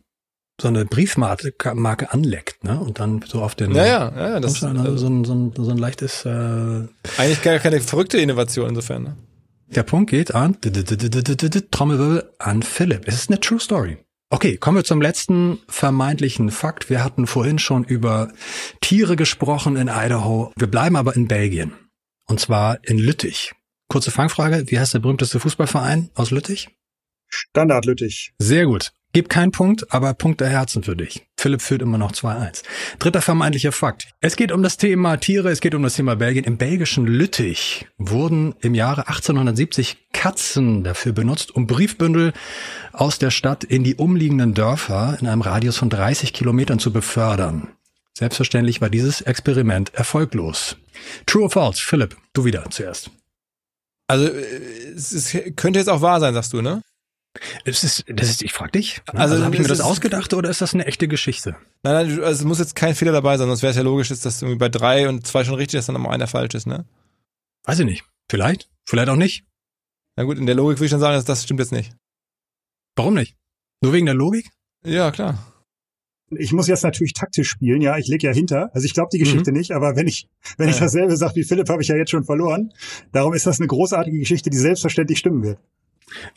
so 0.61 0.69
eine 0.69 0.85
Briefmarke 0.85 1.55
Marke 1.75 2.13
anleckt, 2.13 2.63
ne? 2.63 2.79
Und 2.79 3.01
dann 3.01 3.25
so 3.27 3.43
auf 3.43 3.55
den 3.55 3.75
ja, 3.75 3.87
ja, 3.87 4.13
ja 4.17 4.41
das 4.41 4.57
ist 4.57 4.63
also 4.63 4.97
so, 4.97 5.09
ein, 5.09 5.25
so, 5.25 5.35
ein, 5.35 5.53
so 5.57 5.71
ein 5.71 5.79
leichtes 5.79 6.25
äh, 6.25 6.87
eigentlich 7.17 7.43
gar 7.43 7.59
keine 7.59 7.81
verrückte 7.81 8.19
Innovation 8.19 8.69
insofern. 8.69 9.03
Ne? 9.03 9.17
Der 9.75 9.85
Punkt 9.85 10.11
geht 10.11 10.35
an 10.35 10.59
Trommelwirbel 11.71 12.31
an 12.39 12.63
Philipp. 12.63 13.05
Es 13.07 13.15
ist 13.15 13.31
eine 13.31 13.41
True 13.41 13.59
Story. 13.59 13.97
Okay, 14.29 14.59
kommen 14.59 14.77
wir 14.77 14.85
zum 14.85 15.01
letzten 15.01 15.61
vermeintlichen 15.67 16.51
Fakt. 16.51 16.91
Wir 16.91 17.03
hatten 17.03 17.27
vorhin 17.27 17.59
schon 17.59 17.85
über 17.85 18.33
Tiere 18.83 19.17
gesprochen 19.17 19.77
in 19.77 19.89
Idaho. 19.89 20.53
Wir 20.57 20.67
bleiben 20.67 20.97
aber 20.97 21.17
in 21.17 21.27
Belgien. 21.27 21.73
Und 22.27 22.39
zwar 22.39 22.87
in 22.87 22.99
Lüttich. 22.99 23.53
Kurze 23.89 24.11
Fangfrage. 24.11 24.65
Wie 24.67 24.79
heißt 24.79 24.93
der 24.93 25.01
berühmteste 25.01 25.41
Fußballverein 25.41 26.11
aus 26.15 26.31
Lüttich? 26.31 26.69
Standard 27.29 27.87
Lüttich. 27.87 28.35
Sehr 28.39 28.67
gut. 28.67 28.93
Gib 29.15 29.31
keinen 29.31 29.53
Punkt, 29.53 29.93
aber 29.93 30.13
Punkt 30.13 30.43
der 30.43 30.49
Herzen 30.49 30.83
für 30.83 30.97
dich. 30.97 31.27
Philipp 31.43 31.61
führt 31.61 31.83
immer 31.83 31.99
noch 31.99 32.13
2-1. 32.13 32.63
Dritter 33.01 33.21
vermeintlicher 33.21 33.73
Fakt. 33.73 34.07
Es 34.21 34.37
geht 34.37 34.53
um 34.53 34.63
das 34.63 34.77
Thema 34.77 35.17
Tiere, 35.17 35.51
es 35.51 35.61
geht 35.61 35.75
um 35.75 35.83
das 35.83 35.95
Thema 35.95 36.15
Belgien. 36.15 36.45
Im 36.45 36.57
belgischen 36.57 37.05
Lüttich 37.05 37.89
wurden 37.99 38.55
im 38.61 38.75
Jahre 38.77 39.09
1870 39.09 40.13
Katzen 40.13 40.85
dafür 40.85 41.11
benutzt, 41.11 41.51
um 41.57 41.67
Briefbündel 41.67 42.33
aus 42.93 43.19
der 43.19 43.33
Stadt 43.33 43.65
in 43.65 43.83
die 43.83 43.97
umliegenden 43.97 44.55
Dörfer 44.55 45.19
in 45.21 45.27
einem 45.27 45.41
Radius 45.41 45.79
von 45.79 45.91
30 45.91 46.33
Kilometern 46.33 46.79
zu 46.79 46.93
befördern. 46.93 47.73
Selbstverständlich 48.17 48.81
war 48.81 48.89
dieses 48.89 49.21
Experiment 49.21 49.93
erfolglos. 49.95 50.77
True 51.27 51.43
or 51.43 51.51
false? 51.51 51.83
Philipp, 51.83 52.17
du 52.35 52.45
wieder 52.45 52.71
zuerst. 52.71 53.11
Also 54.07 54.29
es 54.29 55.37
könnte 55.57 55.81
jetzt 55.81 55.89
auch 55.89 56.03
wahr 56.03 56.21
sein, 56.21 56.35
sagst 56.35 56.53
du, 56.53 56.63
ne? 56.63 56.83
Es 57.65 57.83
ist, 57.83 58.05
das 58.09 58.29
ist, 58.29 58.43
ich 58.43 58.53
frage 58.53 58.73
dich. 58.73 59.01
Ne? 59.13 59.21
Also, 59.21 59.35
also 59.35 59.45
habe 59.47 59.55
ich 59.55 59.63
mir 59.63 59.69
das 59.69 59.81
ausgedacht 59.81 60.35
oder 60.35 60.51
ist 60.51 60.61
das 60.61 60.75
eine 60.75 60.87
echte 60.87 61.09
Geschichte? 61.09 61.57
Nein, 61.83 62.09
nein, 62.09 62.21
also 62.23 62.41
es 62.41 62.45
muss 62.45 62.59
jetzt 62.59 62.77
kein 62.77 62.95
Fehler 62.95 63.13
dabei 63.13 63.39
sein, 63.39 63.49
sonst 63.49 63.63
wäre 63.63 63.71
es 63.71 63.77
ja 63.77 63.83
logisch, 63.83 64.09
dass 64.09 64.43
irgendwie 64.43 64.59
bei 64.59 64.69
drei 64.69 65.09
und 65.09 65.27
zwei 65.27 65.45
schon 65.45 65.55
richtig 65.55 65.79
ist, 65.79 65.89
dann 65.89 65.97
immer 65.97 66.11
einer 66.11 66.27
falsch 66.27 66.55
ist, 66.55 66.67
ne? 66.67 66.85
Weiß 67.65 67.79
ich 67.79 67.87
nicht. 67.87 68.05
Vielleicht, 68.29 68.69
vielleicht 68.87 69.09
auch 69.09 69.17
nicht. 69.17 69.45
Na 70.17 70.25
gut, 70.25 70.39
in 70.39 70.47
der 70.47 70.55
Logik 70.55 70.79
würde 70.79 70.87
ich 70.87 70.91
dann 70.91 71.01
sagen, 71.01 71.15
dass 71.15 71.25
das 71.25 71.45
stimmt 71.45 71.61
jetzt 71.61 71.73
nicht. 71.73 71.95
Warum 72.97 73.15
nicht? 73.15 73.37
Nur 73.83 73.93
wegen 73.93 74.07
der 74.07 74.15
Logik? 74.15 74.51
Ja, 74.85 75.11
klar. 75.11 75.39
Ich 76.31 76.53
muss 76.53 76.67
jetzt 76.67 76.83
natürlich 76.83 77.13
taktisch 77.13 77.49
spielen, 77.49 77.83
ja, 77.83 77.97
ich 77.99 78.09
leg 78.09 78.23
ja 78.23 78.33
hinter. 78.33 78.71
Also 78.75 78.85
ich 78.85 78.95
glaube 78.95 79.11
die 79.13 79.19
Geschichte 79.19 79.53
mhm. 79.53 79.59
nicht, 79.59 79.73
aber 79.73 79.97
wenn 79.97 80.07
ich, 80.07 80.29
wenn 80.57 80.69
ja. 80.69 80.75
ich 80.75 80.81
dasselbe 80.81 81.17
sage 81.17 81.37
wie 81.37 81.45
Philipp, 81.45 81.69
habe 81.69 81.83
ich 81.83 81.89
ja 81.89 81.97
jetzt 81.97 82.11
schon 82.11 82.25
verloren. 82.25 82.73
Darum 83.13 83.35
ist 83.35 83.47
das 83.47 83.59
eine 83.59 83.69
großartige 83.69 84.19
Geschichte, 84.19 84.51
die 84.51 84.57
selbstverständlich 84.57 85.19
stimmen 85.19 85.43
wird. 85.43 85.59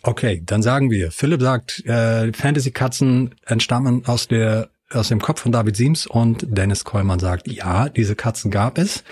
Okay, 0.02 0.42
dann 0.46 0.62
sagen 0.62 0.92
wir, 0.92 1.12
Philipp 1.12 1.42
sagt, 1.42 1.86
äh, 1.86 2.32
Fantasy-Katzen 2.34 3.36
entstammen 3.46 4.06
aus 4.06 4.28
der 4.28 4.70
aus 4.92 5.10
dem 5.10 5.20
Kopf 5.20 5.42
von 5.42 5.52
David 5.52 5.76
Siems 5.76 6.06
und 6.06 6.46
Dennis 6.48 6.84
Kollmann 6.84 7.20
sagt, 7.20 7.48
ja, 7.48 7.90
diese 7.90 8.16
Katzen 8.16 8.52
gab 8.52 8.78
es. 8.78 9.04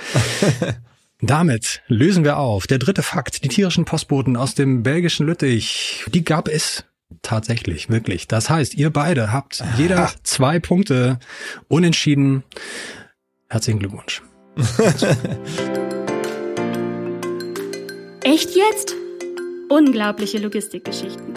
Damit 1.21 1.81
lösen 1.87 2.23
wir 2.23 2.37
auf. 2.37 2.67
Der 2.67 2.77
dritte 2.79 3.01
Fakt, 3.01 3.43
die 3.43 3.47
tierischen 3.47 3.85
Postboten 3.85 4.35
aus 4.35 4.55
dem 4.55 4.83
belgischen 4.83 5.25
Lüttich, 5.25 6.05
die 6.13 6.23
gab 6.23 6.47
es 6.47 6.83
tatsächlich, 7.21 7.89
wirklich. 7.89 8.27
Das 8.27 8.49
heißt, 8.49 8.73
ihr 8.75 8.89
beide 8.89 9.31
habt 9.31 9.63
jeder 9.77 10.11
zwei 10.23 10.59
Punkte 10.59 11.19
unentschieden. 11.67 12.43
Herzlichen 13.49 13.79
Glückwunsch. 13.79 14.21
Echt 18.23 18.55
jetzt? 18.55 18.95
Unglaubliche 19.69 20.39
Logistikgeschichten. 20.39 21.33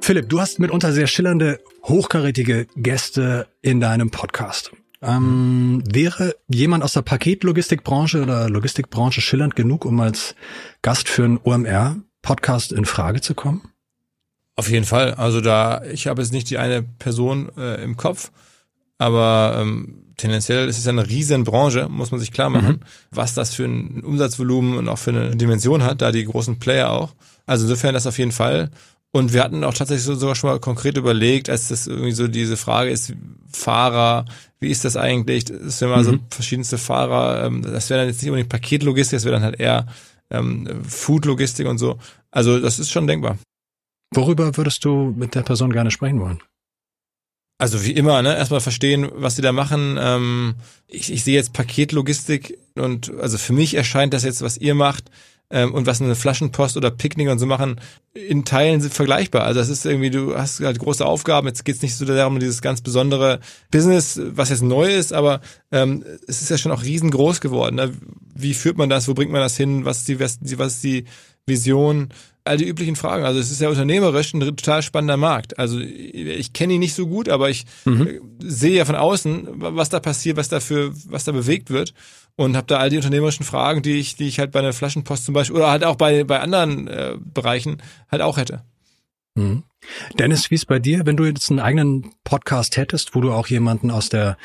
Philipp, 0.00 0.28
du 0.28 0.40
hast 0.40 0.58
mitunter 0.58 0.92
sehr 0.92 1.06
schillernde, 1.06 1.60
hochkarätige 1.84 2.66
Gäste 2.76 3.46
in 3.60 3.80
deinem 3.80 4.10
Podcast. 4.10 4.72
Ähm, 5.02 5.82
wäre 5.86 6.34
jemand 6.48 6.82
aus 6.82 6.94
der 6.94 7.02
Paketlogistikbranche 7.02 8.22
oder 8.22 8.48
Logistikbranche 8.48 9.20
schillernd 9.20 9.54
genug, 9.54 9.84
um 9.84 10.00
als 10.00 10.34
Gast 10.82 11.08
für 11.08 11.24
einen 11.24 11.38
OMR-Podcast 11.42 12.72
in 12.72 12.84
Frage 12.84 13.20
zu 13.20 13.34
kommen? 13.34 13.68
Auf 14.56 14.70
jeden 14.70 14.86
Fall. 14.86 15.14
Also 15.14 15.40
da, 15.40 15.84
ich 15.84 16.08
habe 16.08 16.22
jetzt 16.22 16.32
nicht 16.32 16.50
die 16.50 16.58
eine 16.58 16.82
Person 16.82 17.50
äh, 17.56 17.82
im 17.82 17.96
Kopf, 17.96 18.32
aber 18.98 19.56
ähm, 19.60 20.12
tendenziell 20.16 20.68
ist 20.68 20.78
es 20.78 20.84
ja 20.84 20.92
eine 20.92 21.08
riesen 21.08 21.44
Branche, 21.44 21.88
muss 21.88 22.10
man 22.10 22.20
sich 22.20 22.32
klar 22.32 22.50
machen, 22.50 22.80
mhm. 22.80 22.86
was 23.10 23.34
das 23.34 23.54
für 23.54 23.64
ein 23.64 24.02
Umsatzvolumen 24.04 24.76
und 24.76 24.88
auch 24.88 24.98
für 24.98 25.10
eine 25.10 25.36
Dimension 25.36 25.84
hat, 25.84 26.02
da 26.02 26.12
die 26.12 26.24
großen 26.24 26.58
Player 26.58 26.90
auch. 26.90 27.14
Also 27.46 27.64
insofern 27.64 27.94
das 27.94 28.06
auf 28.06 28.18
jeden 28.18 28.32
Fall. 28.32 28.70
Und 29.10 29.32
wir 29.32 29.42
hatten 29.42 29.64
auch 29.64 29.72
tatsächlich 29.72 30.04
so, 30.04 30.14
sogar 30.14 30.34
schon 30.34 30.50
mal 30.50 30.60
konkret 30.60 30.98
überlegt, 30.98 31.48
als 31.48 31.68
das 31.68 31.86
irgendwie 31.86 32.12
so 32.12 32.28
diese 32.28 32.58
Frage 32.58 32.90
ist, 32.90 33.14
Fahrer, 33.50 34.26
wie 34.60 34.68
ist 34.68 34.84
das 34.84 34.96
eigentlich? 34.96 35.46
Das 35.46 35.80
wäre 35.80 35.90
mal 35.90 36.02
mhm. 36.02 36.04
so 36.04 36.18
verschiedenste 36.30 36.76
Fahrer, 36.76 37.44
ähm, 37.44 37.62
das 37.62 37.88
wäre 37.88 38.00
dann 38.00 38.08
jetzt 38.08 38.20
nicht 38.20 38.30
unbedingt 38.30 38.50
Paketlogistik, 38.50 39.16
das 39.16 39.24
wäre 39.24 39.36
dann 39.36 39.44
halt 39.44 39.58
eher 39.58 39.86
ähm, 40.30 40.68
Foodlogistik 40.86 41.66
und 41.66 41.78
so. 41.78 41.98
Also 42.30 42.60
das 42.60 42.78
ist 42.78 42.90
schon 42.90 43.06
denkbar. 43.06 43.38
Worüber 44.14 44.56
würdest 44.56 44.84
du 44.84 45.14
mit 45.16 45.34
der 45.34 45.42
Person 45.42 45.72
gerne 45.72 45.90
sprechen 45.90 46.20
wollen? 46.20 46.40
Also 47.58 47.84
wie 47.84 47.92
immer, 47.92 48.22
ne? 48.22 48.36
Erstmal 48.36 48.60
verstehen, 48.60 49.10
was 49.14 49.34
sie 49.34 49.42
da 49.42 49.50
machen. 49.50 49.98
Ähm, 50.00 50.54
ich, 50.86 51.12
ich 51.12 51.24
sehe 51.24 51.34
jetzt 51.34 51.52
Paketlogistik 51.52 52.56
und 52.76 53.12
also 53.20 53.36
für 53.36 53.52
mich 53.52 53.74
erscheint 53.74 54.14
das 54.14 54.22
jetzt, 54.22 54.42
was 54.42 54.56
ihr 54.56 54.76
macht 54.76 55.10
ähm, 55.50 55.74
und 55.74 55.86
was 55.86 56.00
eine 56.00 56.14
Flaschenpost 56.14 56.76
oder 56.76 56.92
Picknick 56.92 57.28
und 57.28 57.40
so 57.40 57.46
machen, 57.46 57.80
in 58.14 58.44
Teilen 58.44 58.80
sind 58.80 58.94
vergleichbar. 58.94 59.42
Also 59.42 59.58
das 59.58 59.70
ist 59.70 59.84
irgendwie, 59.86 60.10
du 60.10 60.36
hast 60.36 60.60
halt 60.60 60.78
große 60.78 61.04
Aufgaben. 61.04 61.48
Jetzt 61.48 61.64
geht's 61.64 61.82
nicht 61.82 61.96
so 61.96 62.04
darum, 62.04 62.38
dieses 62.38 62.62
ganz 62.62 62.80
besondere 62.80 63.40
Business, 63.72 64.20
was 64.22 64.50
jetzt 64.50 64.62
neu 64.62 64.94
ist, 64.94 65.12
aber 65.12 65.40
ähm, 65.72 66.04
es 66.26 66.42
ist 66.42 66.50
ja 66.50 66.58
schon 66.58 66.72
auch 66.72 66.84
riesengroß 66.84 67.40
geworden. 67.40 67.76
Ne? 67.76 67.92
Wie 68.36 68.54
führt 68.54 68.78
man 68.78 68.88
das? 68.88 69.08
Wo 69.08 69.14
bringt 69.14 69.32
man 69.32 69.40
das 69.40 69.56
hin? 69.56 69.84
Was 69.84 69.98
ist 69.98 70.08
die, 70.08 70.20
was 70.20 70.74
ist 70.74 70.84
die 70.84 71.06
Vision? 71.44 72.10
All 72.48 72.56
die 72.56 72.66
üblichen 72.66 72.96
Fragen. 72.96 73.24
Also 73.24 73.38
es 73.38 73.50
ist 73.50 73.60
ja 73.60 73.68
unternehmerisch 73.68 74.34
ein 74.34 74.40
total 74.40 74.82
spannender 74.82 75.16
Markt. 75.16 75.58
Also 75.58 75.78
ich 75.78 76.52
kenne 76.52 76.74
ihn 76.74 76.80
nicht 76.80 76.94
so 76.94 77.06
gut, 77.06 77.28
aber 77.28 77.50
ich 77.50 77.64
mhm. 77.84 78.06
Äh, 78.06 78.20
sehe 78.40 78.76
ja 78.76 78.84
von 78.84 78.96
außen, 78.96 79.48
was 79.56 79.88
da 79.88 80.00
passiert, 80.00 80.36
was 80.36 80.48
da 80.48 80.60
für, 80.60 80.92
was 81.06 81.24
da 81.24 81.32
bewegt 81.32 81.70
wird 81.70 81.94
und 82.36 82.56
habe 82.56 82.66
da 82.66 82.78
all 82.78 82.90
die 82.90 82.96
unternehmerischen 82.96 83.44
Fragen, 83.44 83.82
die 83.82 83.98
ich, 83.98 84.16
die 84.16 84.28
ich 84.28 84.38
halt 84.38 84.52
bei 84.52 84.60
einer 84.60 84.72
Flaschenpost 84.72 85.24
zum 85.24 85.34
Beispiel 85.34 85.56
oder 85.56 85.70
halt 85.70 85.84
auch 85.84 85.96
bei 85.96 86.24
bei 86.24 86.40
anderen 86.40 86.88
äh, 86.88 87.16
Bereichen 87.18 87.82
halt 88.10 88.22
auch 88.22 88.36
hätte. 88.36 88.62
Mhm. 89.34 89.64
Dennis, 90.18 90.50
wie 90.50 90.56
ist 90.56 90.66
bei 90.66 90.78
dir, 90.78 91.06
wenn 91.06 91.16
du 91.16 91.24
jetzt 91.24 91.50
einen 91.50 91.60
eigenen 91.60 92.12
Podcast 92.24 92.76
hättest, 92.76 93.14
wo 93.14 93.20
du 93.20 93.32
auch 93.32 93.46
jemanden 93.46 93.90
aus 93.90 94.08
der 94.08 94.36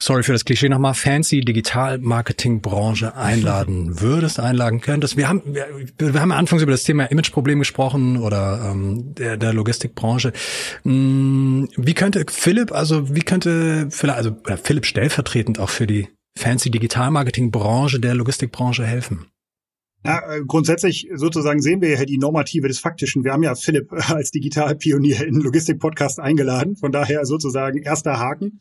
sorry 0.00 0.22
für 0.22 0.32
das 0.32 0.44
Klischee 0.44 0.68
nochmal, 0.68 0.94
fancy 0.94 1.40
Digital-Marketing-Branche 1.40 3.16
einladen 3.16 4.00
würdest, 4.00 4.40
einladen 4.40 4.80
könntest. 4.80 5.16
Wir 5.16 5.28
haben, 5.28 5.42
wir, 5.46 5.66
wir 5.98 6.20
haben 6.20 6.32
anfangs 6.32 6.62
über 6.62 6.72
das 6.72 6.84
Thema 6.84 7.04
Imageproblem 7.04 7.58
gesprochen 7.58 8.16
oder 8.18 8.70
ähm, 8.70 9.14
der, 9.14 9.36
der 9.36 9.52
Logistikbranche. 9.52 10.32
Hm, 10.82 11.68
wie 11.76 11.94
könnte 11.94 12.24
Philipp, 12.28 12.72
also 12.72 13.14
wie 13.14 13.20
könnte 13.20 13.88
Philipp, 13.90 14.16
also 14.16 14.36
Philipp 14.62 14.86
stellvertretend 14.86 15.58
auch 15.58 15.70
für 15.70 15.86
die 15.86 16.08
fancy 16.38 16.70
Digital-Marketing-Branche 16.70 18.00
der 18.00 18.14
Logistikbranche 18.14 18.84
helfen? 18.84 19.26
Ja, 20.06 20.22
äh, 20.30 20.44
grundsätzlich 20.46 21.08
sozusagen 21.14 21.60
sehen 21.60 21.80
wir 21.80 21.88
ja 21.88 22.04
die 22.04 22.18
Normative 22.18 22.68
des 22.68 22.78
Faktischen. 22.78 23.24
Wir 23.24 23.32
haben 23.32 23.42
ja 23.42 23.56
Philipp 23.56 23.92
als 24.08 24.30
Digitalpionier 24.30 25.26
in 25.26 25.40
Logistik-Podcast 25.40 26.20
eingeladen. 26.20 26.76
Von 26.76 26.92
daher 26.92 27.24
sozusagen 27.26 27.82
erster 27.82 28.18
Haken. 28.18 28.60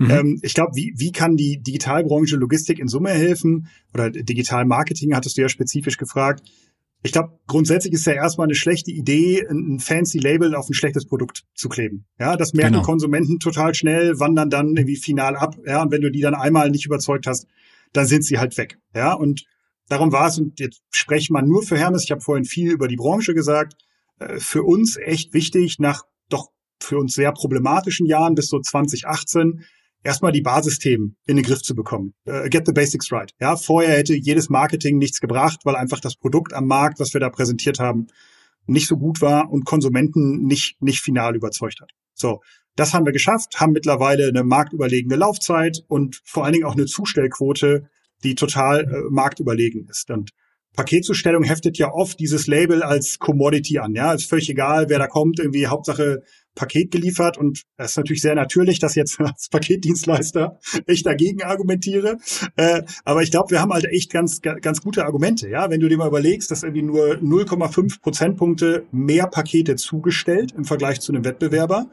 Mhm. 0.00 0.10
Ähm, 0.10 0.38
ich 0.40 0.54
glaube, 0.54 0.72
wie, 0.74 0.94
wie 0.96 1.12
kann 1.12 1.36
die 1.36 1.62
Digitalbranche 1.62 2.36
Logistik 2.36 2.78
in 2.78 2.88
Summe 2.88 3.10
helfen? 3.10 3.68
Oder 3.92 4.10
Digital 4.10 4.64
Marketing 4.64 5.14
hattest 5.14 5.36
du 5.36 5.42
ja 5.42 5.48
spezifisch 5.50 5.98
gefragt. 5.98 6.42
Ich 7.02 7.12
glaube, 7.12 7.38
grundsätzlich 7.46 7.92
ist 7.92 8.06
ja 8.06 8.14
erstmal 8.14 8.46
eine 8.46 8.54
schlechte 8.54 8.90
Idee, 8.90 9.46
ein 9.46 9.78
fancy 9.78 10.18
Label 10.18 10.54
auf 10.54 10.68
ein 10.68 10.74
schlechtes 10.74 11.06
Produkt 11.06 11.44
zu 11.54 11.68
kleben. 11.68 12.06
Ja, 12.18 12.36
das 12.36 12.54
merken 12.54 12.72
genau. 12.72 12.84
Konsumenten 12.84 13.38
total 13.40 13.74
schnell, 13.74 14.18
wandern 14.18 14.48
dann 14.48 14.68
irgendwie 14.68 14.96
final 14.96 15.36
ab. 15.36 15.56
Ja, 15.66 15.82
und 15.82 15.90
wenn 15.90 16.00
du 16.00 16.10
die 16.10 16.20
dann 16.20 16.34
einmal 16.34 16.70
nicht 16.70 16.86
überzeugt 16.86 17.26
hast, 17.26 17.46
dann 17.92 18.06
sind 18.06 18.24
sie 18.24 18.38
halt 18.38 18.56
weg. 18.56 18.78
Ja, 18.94 19.12
und 19.12 19.44
darum 19.88 20.12
war 20.12 20.28
es, 20.28 20.38
und 20.38 20.58
jetzt 20.60 20.80
spreche 20.90 21.32
man 21.32 21.46
nur 21.46 21.62
für 21.62 21.76
Hermes, 21.76 22.04
ich 22.04 22.10
habe 22.10 22.22
vorhin 22.22 22.44
viel 22.44 22.70
über 22.70 22.88
die 22.88 22.96
Branche 22.96 23.34
gesagt, 23.34 23.74
äh, 24.18 24.38
für 24.38 24.62
uns 24.62 24.96
echt 24.96 25.34
wichtig, 25.34 25.78
nach 25.78 26.04
doch 26.30 26.48
für 26.80 26.98
uns 26.98 27.14
sehr 27.14 27.32
problematischen 27.32 28.06
Jahren 28.06 28.34
bis 28.34 28.48
so 28.48 28.60
2018, 28.60 29.64
erstmal 30.02 30.32
die 30.32 30.42
Basisthemen 30.42 31.16
in 31.26 31.36
den 31.36 31.44
Griff 31.44 31.62
zu 31.62 31.74
bekommen. 31.74 32.14
Uh, 32.26 32.48
get 32.48 32.66
the 32.66 32.72
basics 32.72 33.12
right. 33.12 33.32
Ja, 33.40 33.56
vorher 33.56 33.96
hätte 33.96 34.14
jedes 34.14 34.48
Marketing 34.48 34.98
nichts 34.98 35.20
gebracht, 35.20 35.60
weil 35.64 35.76
einfach 35.76 36.00
das 36.00 36.16
Produkt 36.16 36.52
am 36.52 36.66
Markt, 36.66 37.00
was 37.00 37.12
wir 37.12 37.20
da 37.20 37.30
präsentiert 37.30 37.78
haben, 37.78 38.06
nicht 38.66 38.86
so 38.86 38.96
gut 38.96 39.20
war 39.20 39.50
und 39.50 39.64
Konsumenten 39.64 40.44
nicht, 40.44 40.80
nicht 40.80 41.00
final 41.00 41.36
überzeugt 41.36 41.80
hat. 41.80 41.90
So. 42.14 42.40
Das 42.76 42.94
haben 42.94 43.04
wir 43.04 43.12
geschafft, 43.12 43.60
haben 43.60 43.72
mittlerweile 43.72 44.28
eine 44.28 44.44
marktüberlegene 44.44 45.16
Laufzeit 45.16 45.82
und 45.88 46.22
vor 46.24 46.44
allen 46.44 46.52
Dingen 46.52 46.64
auch 46.64 46.76
eine 46.76 46.86
Zustellquote, 46.86 47.90
die 48.22 48.36
total 48.36 48.84
äh, 48.84 49.10
marktüberlegen 49.10 49.88
ist. 49.88 50.08
Und 50.10 50.30
Paketzustellung 50.76 51.42
heftet 51.42 51.78
ja 51.78 51.92
oft 51.92 52.20
dieses 52.20 52.46
Label 52.46 52.82
als 52.82 53.18
Commodity 53.18 53.78
an. 53.78 53.94
Ja, 53.94 54.12
ist 54.12 54.28
völlig 54.28 54.48
egal, 54.48 54.88
wer 54.88 54.98
da 54.98 55.08
kommt, 55.08 55.40
irgendwie 55.40 55.66
Hauptsache 55.66 56.22
Paket 56.54 56.90
geliefert. 56.90 57.38
Und 57.38 57.62
das 57.76 57.92
ist 57.92 57.96
natürlich 57.96 58.22
sehr 58.22 58.34
natürlich, 58.34 58.78
dass 58.78 58.94
jetzt 58.94 59.20
als 59.20 59.48
Paketdienstleister 59.50 60.58
ich 60.86 61.02
dagegen 61.02 61.42
argumentiere. 61.42 62.18
Äh, 62.56 62.82
aber 63.04 63.22
ich 63.22 63.30
glaube, 63.30 63.50
wir 63.50 63.60
haben 63.60 63.72
halt 63.72 63.86
echt 63.86 64.12
ganz, 64.12 64.40
ganz 64.40 64.80
gute 64.80 65.04
Argumente. 65.04 65.48
Ja, 65.48 65.70
wenn 65.70 65.80
du 65.80 65.88
dir 65.88 65.98
mal 65.98 66.08
überlegst, 66.08 66.50
dass 66.50 66.62
irgendwie 66.62 66.82
nur 66.82 67.14
0,5 67.14 68.00
Prozentpunkte 68.00 68.86
mehr 68.92 69.26
Pakete 69.26 69.76
zugestellt 69.76 70.52
im 70.56 70.64
Vergleich 70.64 71.00
zu 71.00 71.12
einem 71.12 71.24
Wettbewerber, 71.24 71.90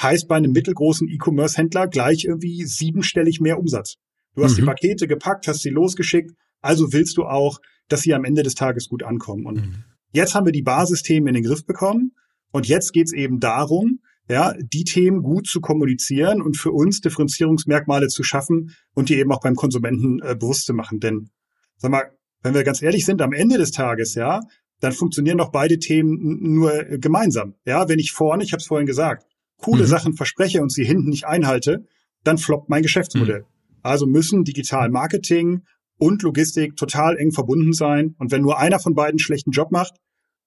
heißt 0.00 0.28
bei 0.28 0.36
einem 0.36 0.52
mittelgroßen 0.52 1.08
E-Commerce-Händler 1.08 1.88
gleich 1.88 2.24
irgendwie 2.24 2.64
siebenstellig 2.64 3.40
mehr 3.40 3.58
Umsatz. 3.58 3.96
Du 4.34 4.44
hast 4.44 4.52
mhm. 4.52 4.56
die 4.56 4.62
Pakete 4.62 5.06
gepackt, 5.06 5.48
hast 5.48 5.62
sie 5.62 5.70
losgeschickt, 5.70 6.32
also 6.60 6.92
willst 6.92 7.16
du 7.16 7.24
auch, 7.24 7.58
dass 7.88 8.02
sie 8.02 8.14
am 8.14 8.24
Ende 8.24 8.42
des 8.42 8.54
Tages 8.54 8.88
gut 8.88 9.02
ankommen. 9.02 9.46
Und 9.46 9.56
mhm. 9.56 9.84
jetzt 10.12 10.34
haben 10.34 10.46
wir 10.46 10.52
die 10.52 10.62
Basisthemen 10.62 11.28
in 11.28 11.34
den 11.34 11.44
Griff 11.44 11.64
bekommen 11.64 12.12
und 12.52 12.66
jetzt 12.68 12.92
geht's 12.92 13.12
eben 13.12 13.40
darum, 13.40 14.00
ja, 14.28 14.54
die 14.58 14.84
Themen 14.84 15.22
gut 15.22 15.46
zu 15.46 15.60
kommunizieren 15.60 16.42
und 16.42 16.56
für 16.56 16.72
uns 16.72 17.00
Differenzierungsmerkmale 17.00 18.08
zu 18.08 18.22
schaffen 18.22 18.74
und 18.94 19.08
die 19.08 19.14
eben 19.14 19.30
auch 19.30 19.40
beim 19.40 19.54
Konsumenten 19.54 20.20
äh, 20.20 20.34
bewusst 20.34 20.66
zu 20.66 20.74
machen. 20.74 20.98
Denn, 20.98 21.30
sag 21.76 21.92
mal, 21.92 22.10
wenn 22.42 22.54
wir 22.54 22.64
ganz 22.64 22.82
ehrlich 22.82 23.04
sind, 23.04 23.22
am 23.22 23.32
Ende 23.32 23.56
des 23.56 23.70
Tages, 23.70 24.14
ja, 24.14 24.40
dann 24.80 24.92
funktionieren 24.92 25.38
doch 25.38 25.52
beide 25.52 25.78
Themen 25.78 26.54
nur 26.54 26.90
äh, 26.90 26.98
gemeinsam. 26.98 27.54
Ja, 27.64 27.88
wenn 27.88 27.98
ich 27.98 28.12
vorne, 28.12 28.42
ich 28.42 28.52
habe 28.52 28.60
es 28.60 28.66
vorhin 28.66 28.86
gesagt, 28.86 29.26
coole 29.58 29.84
mhm. 29.84 29.88
Sachen 29.88 30.14
verspreche 30.14 30.60
und 30.60 30.72
sie 30.72 30.84
hinten 30.84 31.08
nicht 31.08 31.26
einhalte, 31.26 31.86
dann 32.24 32.38
floppt 32.38 32.68
mein 32.68 32.82
Geschäftsmodell. 32.82 33.40
Mhm. 33.40 33.46
Also 33.82 34.06
müssen 34.06 34.44
Digital 34.44 34.90
Marketing 34.90 35.62
und 35.98 36.22
Logistik 36.22 36.76
total 36.76 37.16
eng 37.16 37.32
verbunden 37.32 37.72
sein. 37.72 38.14
Und 38.18 38.30
wenn 38.30 38.42
nur 38.42 38.58
einer 38.58 38.78
von 38.78 38.94
beiden 38.94 39.18
schlechten 39.18 39.50
Job 39.50 39.70
macht, 39.70 39.94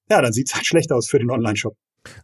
ja, 0.09 0.21
dann 0.21 0.33
sieht's 0.33 0.55
halt 0.55 0.65
schlecht 0.65 0.91
aus 0.91 1.07
für 1.07 1.19
den 1.19 1.29
Online-Shop. 1.29 1.75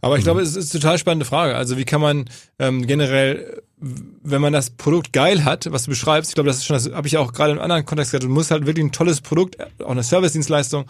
Aber 0.01 0.17
ich 0.17 0.23
glaube, 0.23 0.41
es 0.41 0.55
ist 0.55 0.73
eine 0.73 0.81
total 0.81 0.97
spannende 0.97 1.25
Frage. 1.25 1.55
Also 1.55 1.77
wie 1.77 1.85
kann 1.85 2.01
man 2.01 2.25
ähm, 2.59 2.87
generell, 2.87 3.61
wenn 3.77 4.41
man 4.41 4.53
das 4.53 4.71
Produkt 4.71 5.13
geil 5.13 5.43
hat, 5.43 5.71
was 5.71 5.83
du 5.83 5.89
beschreibst, 5.89 6.31
ich 6.31 6.35
glaube, 6.35 6.47
das 6.47 6.57
ist 6.57 6.65
schon, 6.65 6.75
das 6.75 6.91
habe 6.91 7.07
ich 7.07 7.17
auch 7.17 7.33
gerade 7.33 7.51
im 7.51 7.59
anderen 7.59 7.85
Kontext 7.85 8.11
gesagt, 8.11 8.23
du 8.23 8.29
musst 8.29 8.51
halt 8.51 8.65
wirklich 8.65 8.85
ein 8.85 8.91
tolles 8.91 9.21
Produkt, 9.21 9.57
auch 9.83 9.89
eine 9.89 10.03
Service-Dienstleistung 10.03 10.85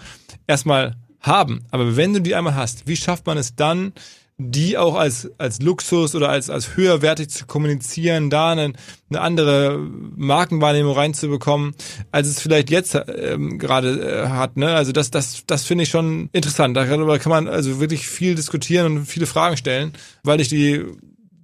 erstmal 0.47 0.95
haben. 1.19 1.65
Aber 1.71 1.97
wenn 1.97 2.13
du 2.13 2.21
die 2.21 2.35
einmal 2.35 2.55
hast, 2.55 2.87
wie 2.87 2.95
schafft 2.95 3.25
man 3.25 3.37
es 3.37 3.55
dann, 3.55 3.93
die 4.37 4.77
auch 4.77 4.95
als, 4.95 5.31
als 5.37 5.61
Luxus 5.61 6.13
oder 6.13 6.29
als, 6.29 6.49
als 6.49 6.75
höherwertig 6.75 7.29
zu 7.29 7.45
kommunizieren, 7.45 8.29
da 8.29 8.51
eine, 8.51 8.73
eine 9.09 9.21
andere 9.21 9.79
Markenwahrnehmung 9.79 10.93
reinzubekommen, 10.93 11.73
als 12.11 12.27
es 12.27 12.41
vielleicht 12.41 12.69
jetzt 12.69 12.99
ähm, 13.07 13.57
gerade 13.57 14.25
äh, 14.25 14.27
hat. 14.27 14.57
Ne? 14.57 14.73
Also 14.73 14.91
das, 14.91 15.09
das, 15.09 15.43
das 15.47 15.63
finde 15.63 15.83
ich 15.83 15.89
schon 15.89 16.29
interessant. 16.33 16.75
Darüber 16.75 17.17
kann 17.17 17.29
man 17.29 17.47
also 17.47 17.79
wirklich 17.79 18.07
viel 18.07 18.35
diskutieren 18.35 18.97
und 18.97 19.05
viele 19.05 19.25
Fragen 19.25 19.55
stellen, 19.55 19.93
weil 20.23 20.41
ich 20.41 20.49
die, 20.49 20.83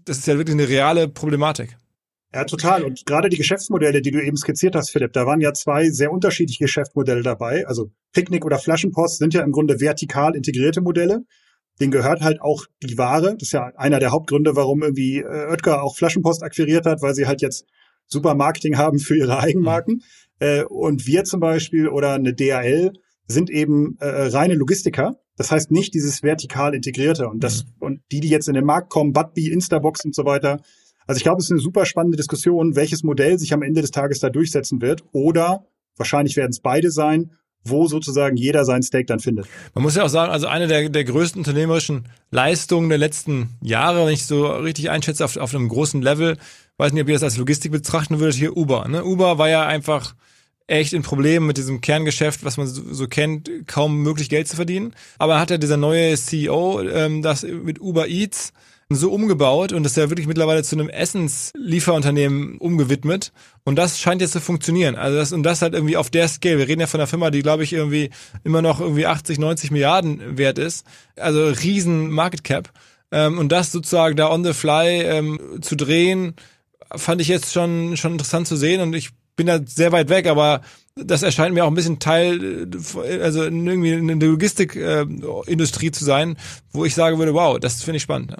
das 0.04 0.18
ist 0.18 0.28
ja 0.28 0.38
wirklich 0.38 0.56
eine 0.56 0.68
reale 0.68 1.08
Problematik. 1.08 1.78
Ja, 2.34 2.46
total. 2.46 2.84
Und 2.84 3.06
gerade 3.06 3.30
die 3.30 3.38
Geschäftsmodelle, 3.38 4.02
die 4.02 4.12
du 4.12 4.22
eben 4.22 4.38
skizziert 4.38 4.76
hast, 4.76 4.89
Philipp, 4.89 5.12
da 5.14 5.26
waren 5.26 5.42
ja 5.42 5.54
zwei 5.54 5.89
sehr 5.89 6.12
unterschiedliche 6.12 6.64
Geschäftsmodelle 6.64 7.24
dabei. 7.24 7.66
Also 7.68 7.92
Picknick 8.14 8.46
oder 8.46 8.58
Flaschenpost 8.58 9.18
sind 9.18 9.34
ja 9.34 9.44
im 9.44 9.52
Grunde 9.52 9.80
vertikal 9.80 10.36
integrierte 10.36 10.82
Modelle 10.82 11.24
den 11.80 11.91
gehört 11.91 12.22
halt 12.22 12.41
auch 12.41 12.65
die 12.84 12.97
Ware. 12.97 13.34
Das 13.34 13.47
ist 13.47 13.53
ja 13.53 13.72
einer 13.76 13.99
der 13.99 14.11
Hauptgründe, 14.11 14.55
warum 14.55 14.84
irgendwie 14.84 15.19
äh, 15.19 15.49
Oetker 15.49 15.84
auch 15.84 15.95
Flaschenpost 15.95 16.43
akquiriert 16.43 16.86
hat, 16.86 17.01
weil 17.01 17.15
sie 17.15 17.28
halt 17.28 17.41
jetzt 17.41 17.65
super 18.07 18.36
Marketing 18.36 18.78
haben 18.78 18.99
für 18.99 19.17
ihre 19.17 19.39
Eigenmarken. 19.39 19.95
Mhm. 19.95 20.01
Äh, 20.39 20.63
und 20.63 21.07
wir 21.07 21.24
zum 21.24 21.39
Beispiel 21.39 21.88
oder 21.88 22.13
eine 22.13 22.34
DHL 22.34 22.91
sind 23.28 23.49
eben 23.49 23.97
äh, 23.99 24.05
reine 24.05 24.55
Logistiker. 24.55 25.15
Das 25.38 25.51
heißt 25.51 25.72
nicht 25.72 25.93
dieses 25.93 26.22
vertikal 26.22 26.76
integrierte 26.76 27.28
und 27.28 27.43
das 27.43 27.65
mhm. 27.65 27.72
und 27.80 28.01
die, 28.11 28.19
die 28.19 28.30
jetzt 28.30 28.47
in 28.47 28.53
den 28.53 28.65
Markt 28.65 28.89
kommen, 28.89 29.13
Budbee, 29.13 29.49
Instabox 29.51 30.05
und 30.05 30.13
so 30.13 30.26
weiter. 30.26 30.59
Also 31.07 31.17
ich 31.17 31.24
glaube, 31.24 31.39
es 31.39 31.45
ist 31.45 31.51
eine 31.51 31.59
super 31.59 31.86
spannende 31.86 32.17
Diskussion, 32.17 32.76
welches 32.76 33.03
Modell 33.03 33.39
sich 33.39 33.53
am 33.53 33.63
Ende 33.63 33.82
des 33.82 33.91
Tages 33.91 34.19
da 34.19 34.30
durchsetzen 34.30 34.82
wird. 34.82 35.03
Oder 35.13 35.65
wahrscheinlich 35.97 36.38
werden 36.38 36.51
es 36.51 36.59
beide 36.59 36.91
sein 36.91 37.32
wo 37.64 37.88
sozusagen 37.88 38.38
jeder 38.38 38.66
sein 38.66 38.84
Steak 38.84 39.07
dann 39.07 39.20
findet. 39.20 39.47
Man 39.74 39.84
muss 39.84 39.95
ja 39.95 40.03
auch 40.03 40.09
sagen, 40.09 40.32
also 40.32 40.47
eine 40.47 40.68
der, 40.68 40.89
der 40.89 41.03
größten 41.03 41.41
unternehmerischen 41.41 42.05
Leistungen 42.32 42.89
der 42.89 42.97
letzten 42.97 43.49
Jahre, 43.62 44.05
wenn 44.05 44.14
ich 44.14 44.26
so 44.26 44.47
richtig 44.47 44.89
einschätze, 44.89 45.24
auf, 45.24 45.38
auf 45.38 45.53
einem 45.53 45.70
großen 45.70 46.01
Level, 46.01 46.38
weiß 46.78 46.93
nicht, 46.93 47.03
ob 47.03 47.09
ihr 47.09 47.16
das 47.16 47.24
als 47.24 47.38
Logistik 47.38 47.72
betrachten 47.72 48.20
würdet, 48.20 48.36
hier 48.36 48.57
Uber. 48.57 48.88
Ne? 48.88 49.03
Uber 49.03 49.38
war 49.38 49.49
ja 49.49 49.66
einfach 49.66 50.16
echt 50.68 50.93
in 50.93 51.03
Problemen 51.03 51.47
mit 51.47 51.57
diesem 51.57 51.82
Kerngeschäft, 51.82 52.43
was 52.43 52.57
man 52.57 52.66
so, 52.68 52.82
so 52.93 53.07
kennt, 53.07 53.49
kaum 53.68 53.97
möglich 53.97 54.30
Geld 54.30 54.47
zu 54.47 54.55
verdienen. 54.55 54.93
Aber 55.20 55.39
hat 55.39 55.51
ja 55.51 55.57
dieser 55.57 55.78
neue 55.78 56.16
CEO 56.16 56.82
ähm, 56.82 57.22
das 57.22 57.43
mit 57.43 57.80
Uber 57.82 58.07
Eats 58.07 58.53
so 58.96 59.12
umgebaut 59.12 59.74
und 59.74 59.86
ist 59.86 59.98
ja 59.98 60.10
wirklich 60.10 60.28
mittlerweile 60.28 60.64
zu 60.64 60.76
einem 60.76 60.89
Essenslieferunternehmen 60.89 62.58
umgewidmet. 62.58 63.32
Und 63.64 63.76
das 63.76 64.00
scheint 64.00 64.22
jetzt 64.22 64.32
zu 64.32 64.42
funktionieren. 64.42 64.96
Also 64.96 65.18
das, 65.18 65.32
und 65.32 65.44
das 65.44 65.62
halt 65.62 65.74
irgendwie 65.74 65.98
auf 65.98 66.10
der 66.10 66.28
Scale. 66.28 66.58
Wir 66.58 66.68
reden 66.68 66.82
ja 66.82 66.88
von 66.88 67.00
einer 67.00 67.08
Firma, 67.08 67.30
die, 67.32 67.42
glaube 67.42 67.64
ich, 67.64 67.74
irgendwie 67.74 68.10
immer 68.44 68.62
noch 68.62 68.80
irgendwie 68.80 69.06
80, 69.06 69.39
90 69.39 69.72
Milliarden 69.72 70.38
wert 70.38 70.58
ist. 70.58 70.86
Also 71.16 71.48
riesen 71.48 72.10
Market 72.10 72.44
Cap. 72.44 72.72
Ähm, 73.12 73.38
und 73.38 73.52
das 73.52 73.72
sozusagen 73.72 74.16
da 74.16 74.32
on 74.32 74.44
the 74.44 74.54
fly 74.54 75.02
ähm, 75.04 75.39
zu 75.62 75.76
drehen, 75.76 76.36
fand 76.96 77.22
ich 77.22 77.28
jetzt 77.28 77.54
schon, 77.54 77.98
schon 77.98 78.14
interessant 78.14 78.48
zu 78.48 78.56
sehen. 78.56 78.82
Und 78.82 78.94
ich 78.94 79.10
bin 79.36 79.48
da 79.48 79.60
sehr 79.66 79.92
weit 79.92 80.10
weg, 80.10 80.28
aber 80.28 80.62
das 80.96 81.24
erscheint 81.24 81.54
mir 81.54 81.64
auch 81.64 81.70
ein 81.70 81.76
bisschen 81.76 82.00
Teil, 82.00 82.68
äh, 83.04 83.20
also 83.22 83.44
irgendwie 83.44 83.94
eine 83.94 84.14
Logistikindustrie 84.14 85.88
äh, 85.88 85.92
zu 85.92 86.04
sein, 86.04 86.38
wo 86.72 86.86
ich 86.86 86.96
sagen 86.96 87.18
würde, 87.18 87.34
wow, 87.34 87.60
das 87.60 87.84
finde 87.84 87.98
ich 87.98 88.04
spannend. 88.04 88.32
Ja. 88.32 88.38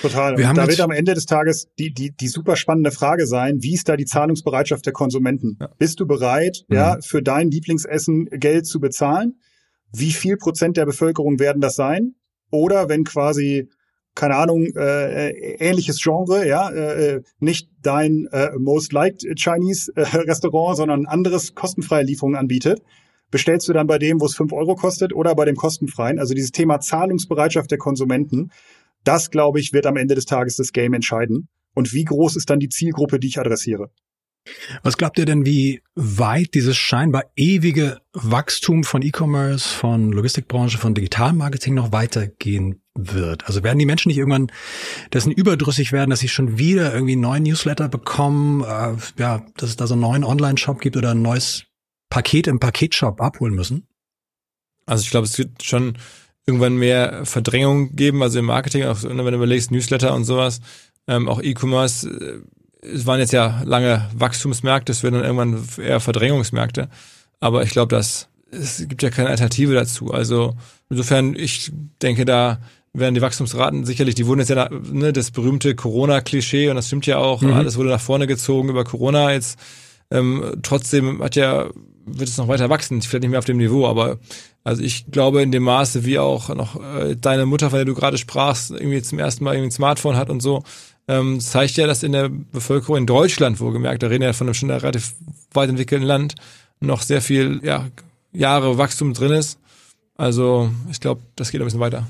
Total. 0.00 0.36
Wir 0.38 0.48
haben 0.48 0.56
da 0.56 0.66
wird 0.66 0.80
am 0.80 0.90
Ende 0.90 1.14
des 1.14 1.26
Tages 1.26 1.68
die, 1.78 1.92
die, 1.92 2.10
die 2.10 2.28
super 2.28 2.56
spannende 2.56 2.90
Frage 2.90 3.26
sein, 3.26 3.58
wie 3.62 3.74
ist 3.74 3.88
da 3.88 3.96
die 3.96 4.04
Zahlungsbereitschaft 4.04 4.86
der 4.86 4.92
Konsumenten? 4.92 5.58
Ja. 5.60 5.68
Bist 5.78 6.00
du 6.00 6.06
bereit, 6.06 6.64
mhm. 6.68 6.76
ja, 6.76 6.98
für 7.02 7.22
dein 7.22 7.50
Lieblingsessen 7.50 8.26
Geld 8.30 8.66
zu 8.66 8.80
bezahlen? 8.80 9.40
Wie 9.94 10.12
viel 10.12 10.36
Prozent 10.36 10.76
der 10.76 10.86
Bevölkerung 10.86 11.38
werden 11.38 11.60
das 11.60 11.76
sein? 11.76 12.14
Oder 12.50 12.88
wenn 12.88 13.04
quasi 13.04 13.68
keine 14.14 14.36
Ahnung, 14.36 14.66
äh, 14.76 15.30
ähnliches 15.56 15.98
Genre, 16.02 16.46
ja, 16.46 16.70
äh, 16.70 17.22
nicht 17.40 17.70
dein 17.82 18.28
äh, 18.32 18.50
most 18.58 18.92
liked 18.92 19.24
Chinese 19.36 19.90
äh, 19.96 20.02
Restaurant, 20.02 20.76
sondern 20.76 21.00
ein 21.00 21.06
anderes 21.06 21.54
kostenfreie 21.54 22.04
Lieferung 22.04 22.36
anbietet, 22.36 22.82
bestellst 23.30 23.68
du 23.68 23.72
dann 23.72 23.86
bei 23.86 23.98
dem, 23.98 24.20
wo 24.20 24.26
es 24.26 24.34
fünf 24.34 24.52
Euro 24.52 24.74
kostet 24.74 25.14
oder 25.14 25.34
bei 25.34 25.46
dem 25.46 25.56
kostenfreien. 25.56 26.18
Also 26.18 26.34
dieses 26.34 26.52
Thema 26.52 26.80
Zahlungsbereitschaft 26.80 27.70
der 27.70 27.78
Konsumenten 27.78 28.50
das, 29.04 29.30
glaube 29.30 29.60
ich, 29.60 29.72
wird 29.72 29.86
am 29.86 29.96
Ende 29.96 30.14
des 30.14 30.26
Tages 30.26 30.56
das 30.56 30.72
Game 30.72 30.94
entscheiden. 30.94 31.48
Und 31.74 31.92
wie 31.92 32.04
groß 32.04 32.36
ist 32.36 32.50
dann 32.50 32.60
die 32.60 32.68
Zielgruppe, 32.68 33.18
die 33.18 33.28
ich 33.28 33.38
adressiere? 33.38 33.90
Was 34.82 34.96
glaubt 34.96 35.18
ihr 35.18 35.24
denn, 35.24 35.46
wie 35.46 35.82
weit 35.94 36.54
dieses 36.54 36.76
scheinbar 36.76 37.24
ewige 37.36 38.00
Wachstum 38.12 38.82
von 38.82 39.00
E-Commerce, 39.02 39.68
von 39.68 40.10
Logistikbranche, 40.10 40.78
von 40.78 40.94
Digitalmarketing 40.94 41.74
noch 41.74 41.92
weitergehen 41.92 42.82
wird? 42.94 43.46
Also 43.46 43.62
werden 43.62 43.78
die 43.78 43.86
Menschen 43.86 44.08
nicht 44.08 44.18
irgendwann 44.18 44.50
dessen 45.12 45.30
überdrüssig 45.30 45.92
werden, 45.92 46.10
dass 46.10 46.20
sie 46.20 46.28
schon 46.28 46.58
wieder 46.58 46.92
irgendwie 46.92 47.12
einen 47.12 47.22
neuen 47.22 47.44
Newsletter 47.44 47.88
bekommen, 47.88 48.62
äh, 48.62 48.96
ja, 49.18 49.46
dass 49.56 49.70
es 49.70 49.76
da 49.76 49.86
so 49.86 49.94
einen 49.94 50.02
neuen 50.02 50.24
Online-Shop 50.24 50.80
gibt 50.80 50.96
oder 50.96 51.12
ein 51.12 51.22
neues 51.22 51.64
Paket 52.10 52.48
im 52.48 52.58
Paketshop 52.58 53.20
abholen 53.20 53.54
müssen? 53.54 53.86
Also 54.86 55.04
ich 55.04 55.10
glaube, 55.10 55.26
es 55.26 55.38
wird 55.38 55.62
schon 55.62 55.96
irgendwann 56.46 56.76
mehr 56.76 57.24
Verdrängung 57.24 57.94
geben, 57.94 58.22
also 58.22 58.38
im 58.38 58.46
Marketing, 58.46 58.84
auch 58.84 59.02
wenn 59.02 59.16
du 59.16 59.28
überlegst, 59.34 59.70
Newsletter 59.70 60.14
und 60.14 60.24
sowas, 60.24 60.60
ähm, 61.06 61.28
auch 61.28 61.40
E-Commerce, 61.42 62.08
äh, 62.08 62.86
es 62.86 63.06
waren 63.06 63.20
jetzt 63.20 63.32
ja 63.32 63.62
lange 63.64 64.10
Wachstumsmärkte, 64.14 64.90
es 64.90 65.02
werden 65.02 65.14
dann 65.14 65.24
irgendwann 65.24 65.64
eher 65.78 66.00
Verdrängungsmärkte. 66.00 66.88
Aber 67.38 67.62
ich 67.62 67.70
glaube, 67.70 67.94
dass 67.94 68.28
es 68.50 68.86
gibt 68.86 69.02
ja 69.02 69.10
keine 69.10 69.30
Alternative 69.30 69.74
dazu. 69.74 70.10
Also 70.10 70.54
insofern, 70.90 71.34
ich 71.34 71.72
denke, 72.02 72.24
da 72.24 72.58
werden 72.92 73.14
die 73.14 73.22
Wachstumsraten 73.22 73.86
sicherlich, 73.86 74.14
die 74.14 74.26
wurden 74.26 74.40
jetzt 74.40 74.50
ja 74.50 74.68
ne, 74.68 75.12
das 75.12 75.30
berühmte 75.30 75.74
Corona-Klischee 75.74 76.68
und 76.68 76.76
das 76.76 76.88
stimmt 76.88 77.06
ja 77.06 77.18
auch, 77.18 77.40
mhm. 77.40 77.54
alles 77.54 77.76
wurde 77.76 77.88
nach 77.88 78.00
vorne 78.00 78.26
gezogen 78.26 78.68
über 78.68 78.84
Corona. 78.84 79.32
Jetzt 79.32 79.58
ähm, 80.10 80.58
trotzdem 80.62 81.22
hat 81.22 81.36
ja 81.36 81.70
wird 82.04 82.28
es 82.28 82.38
noch 82.38 82.48
weiter 82.48 82.70
wachsen, 82.70 83.02
vielleicht 83.02 83.22
nicht 83.22 83.30
mehr 83.30 83.38
auf 83.38 83.44
dem 83.44 83.58
Niveau, 83.58 83.86
aber 83.86 84.18
also 84.64 84.82
ich 84.82 85.06
glaube 85.10 85.42
in 85.42 85.52
dem 85.52 85.62
Maße, 85.64 86.04
wie 86.04 86.18
auch 86.18 86.48
noch 86.54 86.80
äh, 86.80 87.16
deine 87.16 87.46
Mutter, 87.46 87.70
von 87.70 87.78
der 87.78 87.84
du 87.84 87.94
gerade 87.94 88.18
sprachst, 88.18 88.70
irgendwie 88.70 89.02
zum 89.02 89.18
ersten 89.18 89.44
Mal 89.44 89.54
irgendwie 89.54 89.68
ein 89.68 89.72
Smartphone 89.72 90.16
hat 90.16 90.30
und 90.30 90.40
so, 90.40 90.62
ähm, 91.08 91.40
zeigt 91.40 91.76
ja, 91.76 91.86
dass 91.86 92.02
in 92.02 92.12
der 92.12 92.28
Bevölkerung 92.28 92.98
in 92.98 93.06
Deutschland, 93.06 93.60
wohlgemerkt, 93.60 94.02
da 94.02 94.06
reden 94.06 94.20
wir 94.20 94.28
ja 94.28 94.32
von 94.32 94.46
einem 94.46 94.54
schon 94.54 94.70
relativ 94.70 95.14
weit 95.52 95.68
entwickelten 95.68 96.06
Land, 96.06 96.34
noch 96.80 97.02
sehr 97.02 97.22
viel 97.22 97.60
ja, 97.62 97.88
Jahre 98.32 98.78
Wachstum 98.78 99.14
drin 99.14 99.32
ist. 99.32 99.58
Also 100.16 100.70
ich 100.90 101.00
glaube, 101.00 101.22
das 101.36 101.50
geht 101.50 101.60
ein 101.60 101.64
bisschen 101.64 101.80
weiter. 101.80 102.06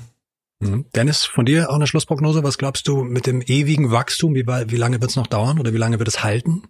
Mhm. 0.59 0.85
Dennis, 0.95 1.23
von 1.25 1.45
dir 1.45 1.69
auch 1.69 1.75
eine 1.75 1.87
Schlussprognose. 1.87 2.43
Was 2.43 2.57
glaubst 2.57 2.87
du 2.87 3.03
mit 3.03 3.27
dem 3.27 3.41
ewigen 3.41 3.91
Wachstum? 3.91 4.35
Wie, 4.35 4.45
wie 4.45 4.77
lange 4.77 5.01
wird 5.01 5.11
es 5.11 5.15
noch 5.17 5.27
dauern 5.27 5.59
oder 5.59 5.73
wie 5.73 5.77
lange 5.77 5.99
wird 5.99 6.07
es 6.07 6.23
halten? 6.23 6.63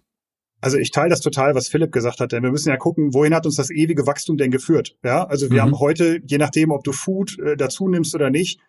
Also 0.64 0.78
ich 0.78 0.92
teile 0.92 1.10
das 1.10 1.20
total, 1.20 1.54
was 1.54 1.68
Philipp 1.68 1.92
gesagt 1.92 2.20
hat, 2.20 2.32
denn 2.32 2.42
wir 2.42 2.50
müssen 2.50 2.70
ja 2.70 2.78
gucken, 2.78 3.12
wohin 3.12 3.34
hat 3.34 3.44
uns 3.44 3.56
das 3.56 3.68
ewige 3.68 4.06
Wachstum 4.06 4.38
denn 4.38 4.50
geführt? 4.50 4.96
Ja, 5.04 5.26
also 5.26 5.50
wir 5.50 5.58
mhm. 5.58 5.66
haben 5.66 5.78
heute, 5.78 6.22
je 6.24 6.38
nachdem, 6.38 6.70
ob 6.70 6.82
du 6.84 6.92
Food 6.92 7.38
äh, 7.38 7.54
dazu 7.54 7.86
nimmst 7.86 8.14
oder 8.14 8.30
nicht, 8.30 8.60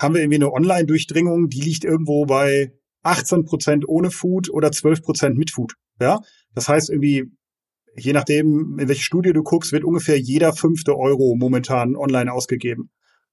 haben 0.00 0.14
wir 0.14 0.20
irgendwie 0.20 0.36
eine 0.36 0.52
Online-Durchdringung, 0.52 1.48
die 1.48 1.60
liegt 1.60 1.82
irgendwo 1.82 2.24
bei 2.24 2.72
18 3.02 3.46
Prozent 3.46 3.88
ohne 3.88 4.12
Food 4.12 4.48
oder 4.48 4.70
12 4.70 5.02
Prozent 5.02 5.38
mit 5.38 5.50
Food. 5.50 5.74
Ja, 6.00 6.20
das 6.54 6.68
heißt 6.68 6.88
irgendwie, 6.88 7.32
je 7.96 8.12
nachdem, 8.12 8.78
in 8.78 8.86
welche 8.86 9.02
Studie 9.02 9.32
du 9.32 9.42
guckst, 9.42 9.72
wird 9.72 9.82
ungefähr 9.82 10.20
jeder 10.20 10.52
fünfte 10.52 10.96
Euro 10.96 11.34
momentan 11.34 11.96
online 11.96 12.32
ausgegeben. 12.32 12.90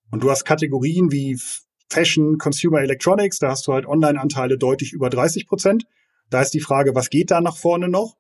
Und 0.10 0.24
du 0.24 0.32
hast 0.32 0.44
Kategorien 0.44 1.12
wie 1.12 1.40
Fashion, 1.88 2.40
Consumer 2.40 2.82
Electronics, 2.82 3.38
da 3.38 3.52
hast 3.52 3.68
du 3.68 3.74
halt 3.74 3.86
Online-Anteile 3.86 4.58
deutlich 4.58 4.92
über 4.92 5.12
30 5.12 5.46
Prozent. 5.46 5.84
Da 6.30 6.42
ist 6.42 6.54
die 6.54 6.60
Frage, 6.60 6.96
was 6.96 7.10
geht 7.10 7.32
da 7.32 7.42
nach 7.42 7.58
vorne 7.58 7.88
noch? 7.88 8.16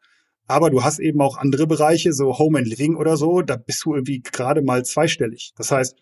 Aber 0.47 0.69
du 0.69 0.83
hast 0.83 0.99
eben 0.99 1.21
auch 1.21 1.37
andere 1.37 1.67
Bereiche, 1.67 2.13
so 2.13 2.37
Home 2.39 2.59
and 2.59 2.67
Living 2.67 2.95
oder 2.95 3.17
so, 3.17 3.41
da 3.41 3.57
bist 3.57 3.83
du 3.83 3.93
irgendwie 3.93 4.21
gerade 4.21 4.61
mal 4.61 4.85
zweistellig. 4.85 5.53
Das 5.57 5.71
heißt, 5.71 5.95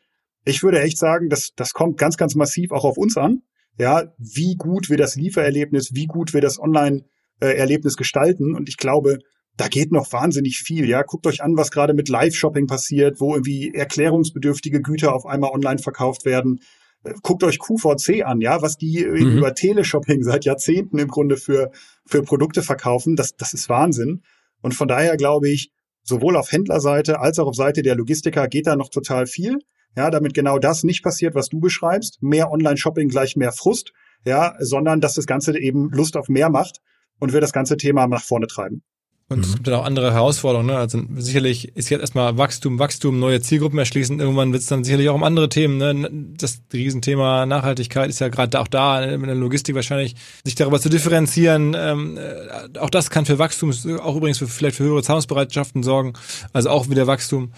ich 0.46 0.62
würde 0.62 0.82
echt 0.82 1.00
sagen, 1.00 1.30
das, 1.30 1.52
das 1.56 1.74
kommt 1.74 1.98
ganz, 1.98 2.18
ganz 2.18 2.36
massiv 2.36 2.72
auch 2.72 2.86
auf 2.86 2.98
uns 2.98 3.18
an. 3.18 3.42
Ja, 3.78 4.14
wie 4.18 4.56
gut 4.56 4.90
wir 4.90 4.98
das 4.98 5.16
Liefererlebnis, 5.16 5.96
wie 5.96 6.06
gut 6.06 6.34
wir 6.34 6.42
das 6.42 6.60
Online-Erlebnis 6.60 7.98
gestalten. 7.98 8.56
Und 8.56 8.70
ich 8.70 8.78
glaube, 8.78 9.18
da 9.58 9.68
geht 9.68 9.92
noch 9.92 10.12
wahnsinnig 10.14 10.60
viel. 10.60 10.88
Ja, 10.88 11.02
guckt 11.02 11.26
euch 11.28 11.42
an, 11.42 11.58
was 11.58 11.72
gerade 11.72 11.94
mit 11.94 12.08
Live-Shopping 12.08 12.68
passiert, 12.68 13.20
wo 13.20 13.34
irgendwie 13.34 13.74
erklärungsbedürftige 13.74 14.82
Güter 14.82 15.14
auf 15.14 15.26
einmal 15.26 15.52
online 15.52 15.80
verkauft 15.80 16.26
werden. 16.26 16.60
Äh, 17.06 17.14
guckt 17.22 17.44
euch 17.44 17.60
QVC 17.60 18.24
an, 18.26 18.42
ja, 18.42 18.62
was 18.62 18.78
die 18.78 19.06
mhm. 19.06 19.38
über 19.38 19.54
Teleshopping 19.54 20.24
seit 20.24 20.46
Jahrzehnten 20.46 20.98
im 20.98 21.08
Grunde 21.08 21.38
für, 21.38 21.72
für 22.06 22.22
Produkte 22.22 22.62
verkaufen. 22.62 23.16
Das, 23.16 23.36
das 23.36 23.54
ist 23.54 23.70
Wahnsinn. 23.70 24.24
Und 24.62 24.74
von 24.74 24.88
daher 24.88 25.18
glaube 25.18 25.50
ich, 25.50 25.72
sowohl 26.04 26.36
auf 26.36 26.52
Händlerseite 26.52 27.20
als 27.20 27.40
auch 27.40 27.48
auf 27.48 27.56
Seite 27.56 27.82
der 27.82 27.96
Logistiker 27.96 28.48
geht 28.48 28.68
da 28.68 28.76
noch 28.76 28.90
total 28.90 29.26
viel. 29.26 29.60
Ja, 29.96 30.12
damit 30.12 30.34
genau 30.34 30.60
das 30.60 30.84
nicht 30.84 31.04
passiert, 31.04 31.36
was 31.36 31.48
du 31.48 31.60
beschreibst. 31.60 32.22
Mehr 32.22 32.52
Online-Shopping 32.52 33.08
gleich 33.08 33.38
mehr 33.38 33.54
Frust. 33.54 33.94
Ja, 34.26 34.56
sondern 34.60 35.02
dass 35.02 35.14
das 35.14 35.28
Ganze 35.28 35.58
eben 35.58 35.90
Lust 35.92 36.18
auf 36.18 36.28
mehr 36.28 36.50
macht 36.50 36.80
und 37.20 37.32
wir 37.32 37.42
das 37.42 37.54
ganze 37.54 37.78
Thema 37.78 38.08
nach 38.08 38.24
vorne 38.24 38.48
treiben. 38.48 38.84
Und 39.28 39.40
mhm. 39.40 39.44
es 39.44 39.54
gibt 39.56 39.66
dann 39.66 39.74
auch 39.74 39.86
andere 39.86 40.14
Herausforderungen. 40.14 40.68
Ne? 40.68 40.78
Also 40.78 41.02
sicherlich 41.16 41.76
ist 41.76 41.90
jetzt 41.90 42.02
erstmal 42.02 42.38
Wachstum, 42.38 42.78
Wachstum, 42.78 43.20
neue 43.20 43.42
Zielgruppen 43.42 43.80
erschließen. 43.80 44.20
Irgendwann 44.20 44.54
wird 44.54 44.62
es 44.62 44.68
dann 44.68 44.84
sicherlich 44.84 45.10
auch 45.10 45.16
um 45.16 45.24
andere 45.24 45.50
Themen. 45.50 45.78
Ne? 45.78 46.10
Das 46.38 46.62
Riesenthema 46.72 47.48
Nachhaltigkeit 47.48 48.10
ist 48.10 48.20
ja 48.20 48.28
gerade 48.28 48.60
auch 48.60 48.68
da 48.68 49.04
in 49.04 49.24
der 49.24 49.34
Logistik 49.34 49.74
wahrscheinlich, 49.74 50.16
sich 50.44 50.54
darüber 50.54 50.80
zu 50.80 50.90
differenzieren. 50.90 51.76
Ähm, 51.76 52.18
äh, 52.18 52.78
auch 52.78 52.92
das 52.92 53.10
kann 53.10 53.26
für 53.26 53.40
Wachstum, 53.40 53.74
auch 54.00 54.16
übrigens 54.16 54.38
für, 54.38 54.48
vielleicht 54.48 54.78
für 54.78 54.84
höhere 54.84 55.02
Zahlungsbereitschaften 55.02 55.82
sorgen. 55.82 56.14
Also 56.54 56.70
auch 56.70 56.90
wieder 56.92 57.08
Wachstum. 57.08 57.52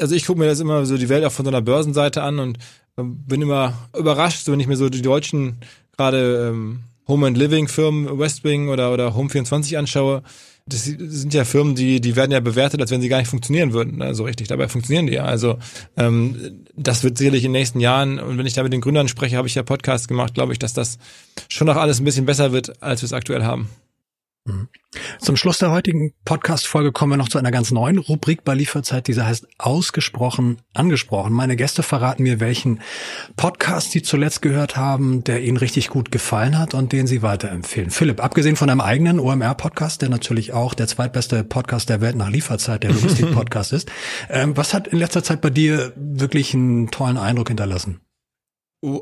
Also 0.00 0.16
ich 0.16 0.26
gucke 0.26 0.40
mir 0.40 0.46
das 0.46 0.58
immer 0.58 0.84
so 0.84 0.96
die 0.96 1.08
Welt 1.08 1.24
auch 1.24 1.32
von 1.32 1.44
so 1.44 1.50
einer 1.50 1.62
Börsenseite 1.62 2.24
an 2.24 2.40
und 2.40 2.58
ähm, 2.98 3.18
bin 3.24 3.40
immer 3.40 3.74
überrascht, 3.96 4.48
wenn 4.48 4.58
ich 4.58 4.66
mir 4.66 4.76
so 4.76 4.88
die 4.88 5.02
deutschen 5.02 5.58
gerade 5.96 6.48
ähm, 6.48 6.80
Home 7.06 7.28
and 7.28 7.38
Living 7.38 7.68
Firmen, 7.68 8.18
Westwing 8.18 8.68
oder, 8.68 8.92
oder 8.92 9.14
Home24 9.14 9.78
anschaue 9.78 10.24
das 10.66 10.84
sind 10.84 11.34
ja 11.34 11.44
Firmen, 11.44 11.74
die, 11.74 12.00
die 12.00 12.16
werden 12.16 12.30
ja 12.30 12.40
bewertet, 12.40 12.80
als 12.80 12.90
wenn 12.90 13.02
sie 13.02 13.10
gar 13.10 13.18
nicht 13.18 13.28
funktionieren 13.28 13.74
würden, 13.74 13.98
ne, 13.98 14.14
so 14.14 14.24
richtig. 14.24 14.48
Dabei 14.48 14.68
funktionieren 14.68 15.06
die 15.06 15.12
ja. 15.12 15.24
Also 15.24 15.58
ähm, 15.96 16.64
das 16.74 17.04
wird 17.04 17.18
sicherlich 17.18 17.44
in 17.44 17.52
den 17.52 17.60
nächsten 17.60 17.80
Jahren, 17.80 18.18
und 18.18 18.38
wenn 18.38 18.46
ich 18.46 18.54
da 18.54 18.62
mit 18.62 18.72
den 18.72 18.80
Gründern 18.80 19.08
spreche, 19.08 19.36
habe 19.36 19.46
ich 19.46 19.54
ja 19.54 19.62
Podcasts 19.62 20.08
gemacht, 20.08 20.32
glaube 20.32 20.52
ich, 20.52 20.58
dass 20.58 20.72
das 20.72 20.98
schon 21.48 21.66
noch 21.66 21.76
alles 21.76 22.00
ein 22.00 22.04
bisschen 22.04 22.24
besser 22.24 22.52
wird, 22.52 22.82
als 22.82 23.02
wir 23.02 23.06
es 23.06 23.12
aktuell 23.12 23.44
haben. 23.44 23.68
Mhm. 24.46 24.68
Zum 25.20 25.36
Schluss 25.36 25.58
der 25.58 25.70
heutigen 25.70 26.12
Podcast-Folge 26.26 26.92
kommen 26.92 27.12
wir 27.12 27.16
noch 27.16 27.30
zu 27.30 27.38
einer 27.38 27.50
ganz 27.50 27.70
neuen 27.70 27.96
Rubrik 27.98 28.44
bei 28.44 28.54
Lieferzeit, 28.54 29.08
diese 29.08 29.26
heißt 29.26 29.46
ausgesprochen 29.58 30.58
angesprochen. 30.74 31.32
Meine 31.32 31.56
Gäste 31.56 31.82
verraten 31.82 32.24
mir, 32.24 32.40
welchen 32.40 32.80
Podcast 33.36 33.92
sie 33.92 34.02
zuletzt 34.02 34.42
gehört 34.42 34.76
haben, 34.76 35.24
der 35.24 35.42
ihnen 35.42 35.56
richtig 35.56 35.88
gut 35.88 36.10
gefallen 36.10 36.58
hat 36.58 36.74
und 36.74 36.92
den 36.92 37.06
sie 37.06 37.22
weiterempfehlen. 37.22 37.90
Philipp, 37.90 38.22
abgesehen 38.22 38.56
von 38.56 38.68
einem 38.68 38.82
eigenen 38.82 39.18
OMR-Podcast, 39.18 40.02
der 40.02 40.10
natürlich 40.10 40.52
auch 40.52 40.74
der 40.74 40.88
zweitbeste 40.88 41.42
Podcast 41.42 41.88
der 41.88 42.02
Welt 42.02 42.16
nach 42.16 42.28
Lieferzeit, 42.28 42.82
der 42.82 42.90
Logistik-Podcast 42.92 43.72
ist, 43.72 43.90
ähm, 44.28 44.56
was 44.56 44.74
hat 44.74 44.88
in 44.88 44.98
letzter 44.98 45.24
Zeit 45.24 45.40
bei 45.40 45.50
dir 45.50 45.92
wirklich 45.96 46.52
einen 46.52 46.90
tollen 46.90 47.16
Eindruck 47.16 47.48
hinterlassen? 47.48 48.03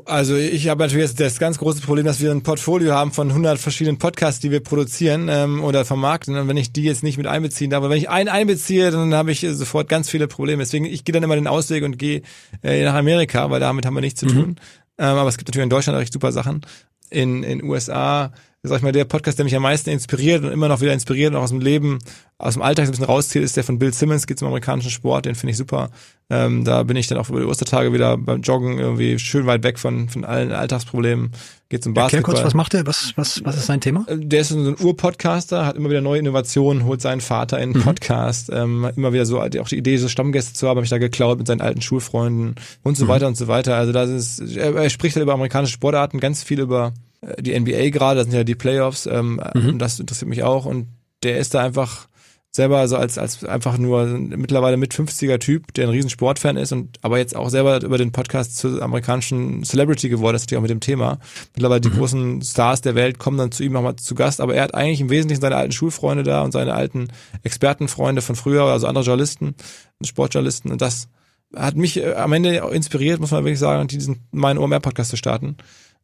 Also 0.05 0.37
ich 0.37 0.69
habe 0.69 0.81
natürlich 0.83 1.07
jetzt 1.07 1.19
das 1.19 1.39
ganz 1.39 1.57
große 1.57 1.81
Problem, 1.81 2.05
dass 2.05 2.21
wir 2.21 2.31
ein 2.31 2.41
Portfolio 2.41 2.93
haben 2.93 3.11
von 3.11 3.29
100 3.29 3.59
verschiedenen 3.59 3.97
Podcasts, 3.97 4.39
die 4.39 4.49
wir 4.49 4.61
produzieren 4.61 5.27
ähm, 5.29 5.63
oder 5.63 5.83
vermarkten. 5.83 6.37
Und 6.37 6.47
wenn 6.47 6.55
ich 6.55 6.71
die 6.71 6.83
jetzt 6.83 7.03
nicht 7.03 7.17
mit 7.17 7.27
einbeziehen 7.27 7.69
darf, 7.69 7.79
aber 7.79 7.89
wenn 7.89 7.97
ich 7.97 8.09
einen 8.09 8.29
einbeziehe, 8.29 8.91
dann 8.91 9.13
habe 9.13 9.31
ich 9.31 9.41
sofort 9.51 9.89
ganz 9.89 10.09
viele 10.09 10.27
Probleme. 10.27 10.63
Deswegen, 10.63 10.85
ich 10.85 11.03
gehe 11.03 11.11
dann 11.11 11.23
immer 11.23 11.35
den 11.35 11.47
Ausweg 11.47 11.83
und 11.83 11.97
gehe 11.97 12.21
äh, 12.63 12.83
nach 12.85 12.93
Amerika, 12.93 13.49
weil 13.49 13.59
damit 13.59 13.85
haben 13.85 13.95
wir 13.95 14.01
nichts 14.01 14.21
zu 14.21 14.27
tun. 14.27 14.47
Mhm. 14.47 14.55
Ähm, 14.99 15.17
aber 15.17 15.27
es 15.27 15.37
gibt 15.37 15.49
natürlich 15.49 15.65
in 15.65 15.69
Deutschland 15.69 15.97
auch 15.97 16.01
echt 16.01 16.13
super 16.13 16.31
Sachen. 16.31 16.61
In 17.09 17.43
in 17.43 17.61
USA 17.63 18.31
sag 18.65 18.77
ich 18.77 18.83
mal, 18.83 18.93
der 18.93 19.03
Podcast, 19.03 19.37
der 19.37 19.43
mich 19.43 19.55
am 19.57 19.61
meisten 19.61 19.89
inspiriert 19.89 20.41
und 20.41 20.51
immer 20.51 20.69
noch 20.69 20.79
wieder 20.79 20.93
inspiriert 20.93 21.31
und 21.31 21.37
auch 21.37 21.43
aus 21.43 21.49
dem 21.49 21.59
Leben, 21.59 21.99
aus 22.37 22.53
dem 22.53 22.61
Alltag 22.61 22.85
ein 22.85 22.91
bisschen 22.91 23.05
rauszieht, 23.05 23.43
ist 23.43 23.57
der 23.57 23.65
von 23.65 23.77
Bill 23.77 23.93
Simmons, 23.93 24.25
geht 24.25 24.39
zum 24.39 24.47
amerikanischen 24.47 24.89
Sport, 24.89 25.25
den 25.25 25.35
finde 25.35 25.51
ich 25.51 25.57
super. 25.57 25.89
Ähm, 26.29 26.63
da 26.63 26.83
bin 26.83 26.95
ich 26.95 27.07
dann 27.07 27.17
auch 27.17 27.29
über 27.29 27.41
die 27.41 27.45
Ostertage 27.45 27.91
wieder 27.91 28.17
beim 28.17 28.39
Joggen 28.41 28.79
irgendwie 28.79 29.19
schön 29.19 29.45
weit 29.47 29.63
weg 29.63 29.79
von, 29.79 30.07
von 30.07 30.23
allen 30.23 30.53
Alltagsproblemen. 30.53 31.31
Geht 31.67 31.83
zum 31.83 31.93
Basketball. 31.93 32.19
Erklär 32.19 32.35
kurz, 32.35 32.45
was 32.45 32.53
macht 32.53 32.73
er? 32.73 32.87
Was, 32.87 33.11
was, 33.17 33.43
was 33.43 33.57
ist 33.57 33.65
sein 33.65 33.81
Thema? 33.81 34.05
Äh, 34.07 34.19
der 34.19 34.39
ist 34.39 34.49
so 34.49 34.57
ein 34.57 34.77
Ur-Podcaster, 34.79 35.65
hat 35.65 35.75
immer 35.75 35.89
wieder 35.89 35.99
neue 35.99 36.19
Innovationen, 36.19 36.85
holt 36.85 37.01
seinen 37.01 37.19
Vater 37.19 37.57
in 37.57 37.63
einen 37.63 37.79
mhm. 37.79 37.83
Podcast, 37.83 38.49
ähm, 38.49 38.89
immer 38.95 39.11
wieder 39.11 39.25
so, 39.25 39.41
auch 39.41 39.49
die 39.49 39.77
Idee, 39.77 39.97
so 39.97 40.07
Stammgäste 40.07 40.53
zu 40.53 40.69
haben, 40.69 40.77
habe 40.77 40.85
ich 40.85 40.89
da 40.89 40.99
geklaut 40.99 41.37
mit 41.37 41.47
seinen 41.47 41.59
alten 41.59 41.81
Schulfreunden 41.81 42.55
und 42.81 42.95
so 42.95 43.03
mhm. 43.03 43.09
weiter 43.09 43.27
und 43.27 43.35
so 43.35 43.49
weiter. 43.49 43.75
Also 43.75 43.91
das 43.91 44.09
ist, 44.09 44.55
er, 44.55 44.73
er 44.73 44.89
spricht 44.89 45.17
halt 45.17 45.23
über 45.23 45.33
amerikanische 45.33 45.73
Sportarten, 45.73 46.21
ganz 46.21 46.43
viel 46.43 46.61
über 46.61 46.93
die 47.39 47.57
NBA 47.59 47.89
gerade, 47.89 48.17
das 48.19 48.27
sind 48.27 48.35
ja 48.35 48.43
die 48.43 48.55
Playoffs, 48.55 49.05
ähm, 49.05 49.41
mhm. 49.53 49.79
das 49.79 49.99
interessiert 49.99 50.29
mich 50.29 50.43
auch 50.43 50.65
und 50.65 50.87
der 51.23 51.37
ist 51.37 51.53
da 51.53 51.61
einfach 51.61 52.07
selber 52.55 52.87
so 52.87 52.97
als, 52.97 53.17
als 53.17 53.43
einfach 53.43 53.79
nur 53.79 54.05
mittlerweile 54.05 54.77
mit 54.77 54.93
50er 54.93 55.39
Typ, 55.39 55.73
der 55.73 55.87
ein 55.87 55.89
riesen 55.89 56.11
Sportfan 56.11 56.55
ist 56.55 56.71
und 56.71 56.99
aber 57.01 57.17
jetzt 57.17 57.35
auch 57.35 57.49
selber 57.49 57.81
über 57.81 57.97
den 57.97 58.11
Podcast 58.11 58.57
zur 58.57 58.79
amerikanischen 58.81 59.63
Celebrity 59.63 60.07
geworden 60.07 60.35
ist, 60.35 60.43
natürlich 60.43 60.59
auch 60.59 60.63
mit 60.63 60.69
dem 60.69 60.79
Thema. 60.79 61.17
Mittlerweile 61.55 61.81
die 61.81 61.89
mhm. 61.89 61.97
großen 61.97 62.41
Stars 62.43 62.81
der 62.81 62.93
Welt 62.93 63.17
kommen 63.17 63.39
dann 63.39 63.51
zu 63.51 63.63
ihm 63.63 63.73
nochmal 63.73 63.95
zu 63.95 64.13
Gast, 64.13 64.39
aber 64.39 64.53
er 64.53 64.63
hat 64.63 64.75
eigentlich 64.75 65.01
im 65.01 65.09
Wesentlichen 65.09 65.41
seine 65.41 65.55
alten 65.55 65.71
Schulfreunde 65.71 66.21
da 66.21 66.43
und 66.43 66.51
seine 66.51 66.75
alten 66.75 67.07
Expertenfreunde 67.41 68.21
von 68.21 68.35
früher, 68.35 68.65
also 68.65 68.85
andere 68.85 69.03
Journalisten, 69.03 69.55
Sportjournalisten 70.03 70.71
und 70.71 70.81
das 70.81 71.07
hat 71.55 71.75
mich 71.75 71.97
äh, 71.97 72.13
am 72.13 72.33
Ende 72.33 72.57
inspiriert, 72.71 73.19
muss 73.19 73.31
man 73.31 73.43
wirklich 73.43 73.59
sagen, 73.59 73.87
diesen 73.87 74.27
meinen 74.31 74.59
OMR-Podcast 74.59 75.09
zu 75.09 75.17
starten. 75.17 75.57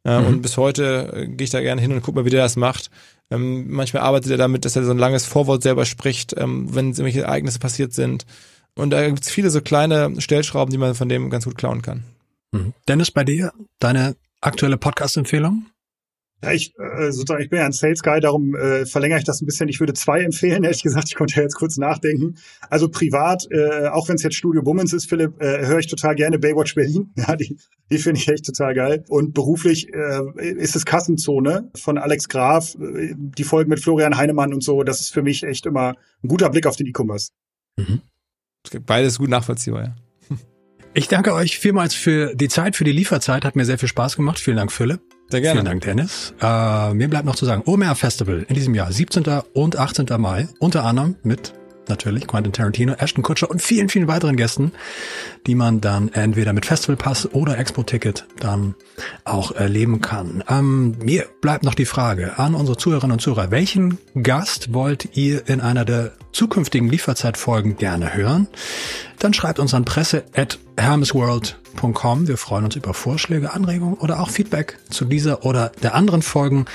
Äh, 0.05 0.19
mhm. 0.19 0.27
Und 0.27 0.41
bis 0.41 0.57
heute 0.57 1.11
äh, 1.13 1.27
gehe 1.27 1.45
ich 1.45 1.49
da 1.49 1.61
gerne 1.61 1.81
hin 1.81 1.91
und 1.91 2.01
gucke 2.01 2.19
mal, 2.19 2.25
wie 2.25 2.29
der 2.29 2.43
das 2.43 2.55
macht. 2.55 2.89
Ähm, 3.31 3.69
manchmal 3.69 4.03
arbeitet 4.03 4.31
er 4.31 4.37
damit, 4.37 4.65
dass 4.65 4.75
er 4.75 4.83
so 4.83 4.91
ein 4.91 4.97
langes 4.97 5.25
Vorwort 5.25 5.61
selber 5.61 5.85
spricht, 5.85 6.35
ähm, 6.37 6.73
wenn 6.73 6.87
irgendwelche 6.87 7.21
Ereignisse 7.21 7.59
passiert 7.59 7.93
sind. 7.93 8.25
Und 8.75 8.91
da 8.91 9.05
gibt 9.05 9.23
es 9.23 9.29
viele 9.29 9.49
so 9.49 9.61
kleine 9.61 10.19
Stellschrauben, 10.19 10.71
die 10.71 10.77
man 10.77 10.95
von 10.95 11.09
dem 11.09 11.29
ganz 11.29 11.45
gut 11.45 11.57
klauen 11.57 11.81
kann. 11.81 12.03
Mhm. 12.51 12.73
Dennis, 12.87 13.11
bei 13.11 13.23
dir, 13.23 13.51
deine 13.79 14.15
aktuelle 14.41 14.77
Podcast-Empfehlung? 14.77 15.65
Ja, 16.41 16.53
ich 16.53 16.73
äh, 16.77 17.11
sozusagen, 17.11 17.43
ich 17.43 17.49
bin 17.49 17.59
ja 17.59 17.65
ein 17.65 17.73
Sales 17.73 18.01
Guy, 18.01 18.21
darum 18.21 18.55
äh, 18.55 18.85
verlängere 18.85 19.19
ich 19.19 19.25
das 19.25 19.41
ein 19.41 19.45
bisschen. 19.45 19.67
Ich 19.67 19.79
würde 19.79 19.93
zwei 19.93 20.21
empfehlen, 20.23 20.63
ehrlich 20.63 20.83
gesagt. 20.83 21.09
Ich 21.09 21.15
konnte 21.15 21.35
ja 21.35 21.41
jetzt 21.43 21.55
kurz 21.55 21.77
nachdenken. 21.77 22.37
Also 22.69 22.89
privat, 22.89 23.45
äh, 23.51 23.87
auch 23.87 24.07
wenn 24.07 24.15
es 24.15 24.23
jetzt 24.23 24.35
Studio 24.35 24.61
Bummens 24.61 24.93
ist, 24.93 25.09
Philipp, 25.09 25.41
äh, 25.41 25.65
höre 25.67 25.79
ich 25.79 25.87
total 25.87 26.15
gerne 26.15 26.39
Baywatch 26.39 26.75
Berlin. 26.75 27.11
Ja, 27.19 27.35
die, 27.35 27.57
die 27.91 27.97
finde 27.97 28.21
ich 28.21 28.27
echt 28.29 28.45
total 28.45 28.73
geil. 28.73 29.03
Und 29.09 29.33
beruflich 29.33 29.89
äh, 29.93 30.21
ist 30.53 30.75
es 30.75 30.85
Kassenzone 30.85 31.69
von 31.75 31.97
Alex 31.97 32.29
Graf, 32.29 32.75
äh, 32.75 33.13
die 33.17 33.43
Folgen 33.43 33.69
mit 33.69 33.81
Florian 33.81 34.15
Heinemann 34.15 34.53
und 34.53 34.63
so. 34.63 34.83
Das 34.83 35.01
ist 35.01 35.13
für 35.13 35.21
mich 35.21 35.43
echt 35.43 35.65
immer 35.65 35.95
ein 36.23 36.27
guter 36.29 36.49
Blick 36.49 36.65
auf 36.65 36.77
den 36.77 36.87
E-Commerce. 36.87 37.31
Mhm. 37.77 38.01
Beides 38.85 39.19
gut 39.19 39.29
nachvollziehbar, 39.29 39.83
ja. 39.83 39.95
Ich 40.93 41.07
danke 41.07 41.33
euch 41.33 41.59
vielmals 41.59 41.93
für 41.93 42.33
die 42.35 42.47
Zeit, 42.47 42.75
für 42.77 42.85
die 42.85 42.93
Lieferzeit. 42.93 43.43
Hat 43.43 43.55
mir 43.55 43.65
sehr 43.65 43.77
viel 43.77 43.89
Spaß 43.89 44.15
gemacht. 44.15 44.39
Vielen 44.39 44.57
Dank, 44.57 44.71
Philipp. 44.71 45.01
Sehr 45.29 45.41
gerne. 45.41 45.61
Vielen 45.61 45.65
Dank, 45.65 45.81
Dennis. 45.83 46.33
Äh, 46.41 46.93
mir 46.93 47.07
bleibt 47.07 47.25
noch 47.25 47.35
zu 47.35 47.45
sagen, 47.45 47.63
OMR 47.65 47.95
Festival 47.95 48.45
in 48.47 48.55
diesem 48.55 48.73
Jahr, 48.73 48.91
17. 48.91 49.23
und 49.53 49.77
18. 49.77 50.07
Mai, 50.17 50.47
unter 50.59 50.83
anderem 50.83 51.15
mit 51.23 51.53
natürlich 51.89 52.27
Quentin 52.27 52.53
Tarantino, 52.53 52.93
Ashton 52.93 53.23
Kutscher 53.23 53.49
und 53.49 53.61
vielen, 53.61 53.89
vielen 53.89 54.07
weiteren 54.07 54.37
Gästen, 54.37 54.71
die 55.47 55.55
man 55.55 55.81
dann 55.81 56.09
entweder 56.13 56.53
mit 56.53 56.65
Festivalpass 56.65 57.33
oder 57.33 57.57
Expo-Ticket 57.57 58.25
dann 58.39 58.75
auch 59.25 59.51
erleben 59.51 59.99
kann. 59.99 60.43
Ähm, 60.47 60.95
mir 60.99 61.25
bleibt 61.41 61.63
noch 61.63 61.73
die 61.73 61.85
Frage 61.85 62.37
an 62.39 62.55
unsere 62.55 62.77
Zuhörerinnen 62.77 63.13
und 63.13 63.19
Zuhörer, 63.19 63.51
welchen 63.51 63.97
Gast 64.21 64.73
wollt 64.73 65.17
ihr 65.17 65.47
in 65.47 65.61
einer 65.61 65.83
der 65.83 66.13
zukünftigen 66.31 66.89
Lieferzeitfolgen 66.89 67.77
gerne 67.77 68.13
hören? 68.13 68.47
Dann 69.19 69.33
schreibt 69.33 69.59
uns 69.59 69.73
an 69.73 69.85
presse 69.85 70.23
at 70.35 70.57
hermesworld.com. 70.77 72.27
Wir 72.27 72.37
freuen 72.37 72.65
uns 72.65 72.75
über 72.75 72.93
Vorschläge, 72.93 73.53
Anregungen 73.53 73.95
oder 73.95 74.19
auch 74.21 74.29
Feedback 74.29 74.77
zu 74.89 75.05
dieser 75.05 75.45
oder 75.45 75.71
der 75.83 75.93
anderen 75.95 76.21
Folgen. 76.21 76.65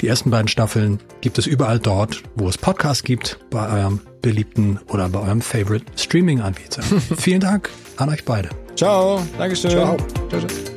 Die 0.00 0.08
ersten 0.08 0.30
beiden 0.30 0.48
Staffeln 0.48 1.00
gibt 1.22 1.38
es 1.38 1.46
überall 1.46 1.78
dort, 1.78 2.22
wo 2.36 2.48
es 2.48 2.58
Podcasts 2.58 3.02
gibt, 3.02 3.38
bei 3.50 3.68
eurem 3.68 4.00
beliebten 4.20 4.78
oder 4.88 5.08
bei 5.08 5.20
eurem 5.20 5.40
Favorite 5.40 5.86
Streaming-Anbieter. 5.96 6.82
Vielen 7.16 7.40
Dank 7.40 7.70
an 7.96 8.10
euch 8.10 8.24
beide. 8.24 8.50
Ciao. 8.76 9.24
Dankeschön. 9.38 9.70
Ciao. 9.70 9.96
ciao, 10.28 10.40
ciao. 10.40 10.73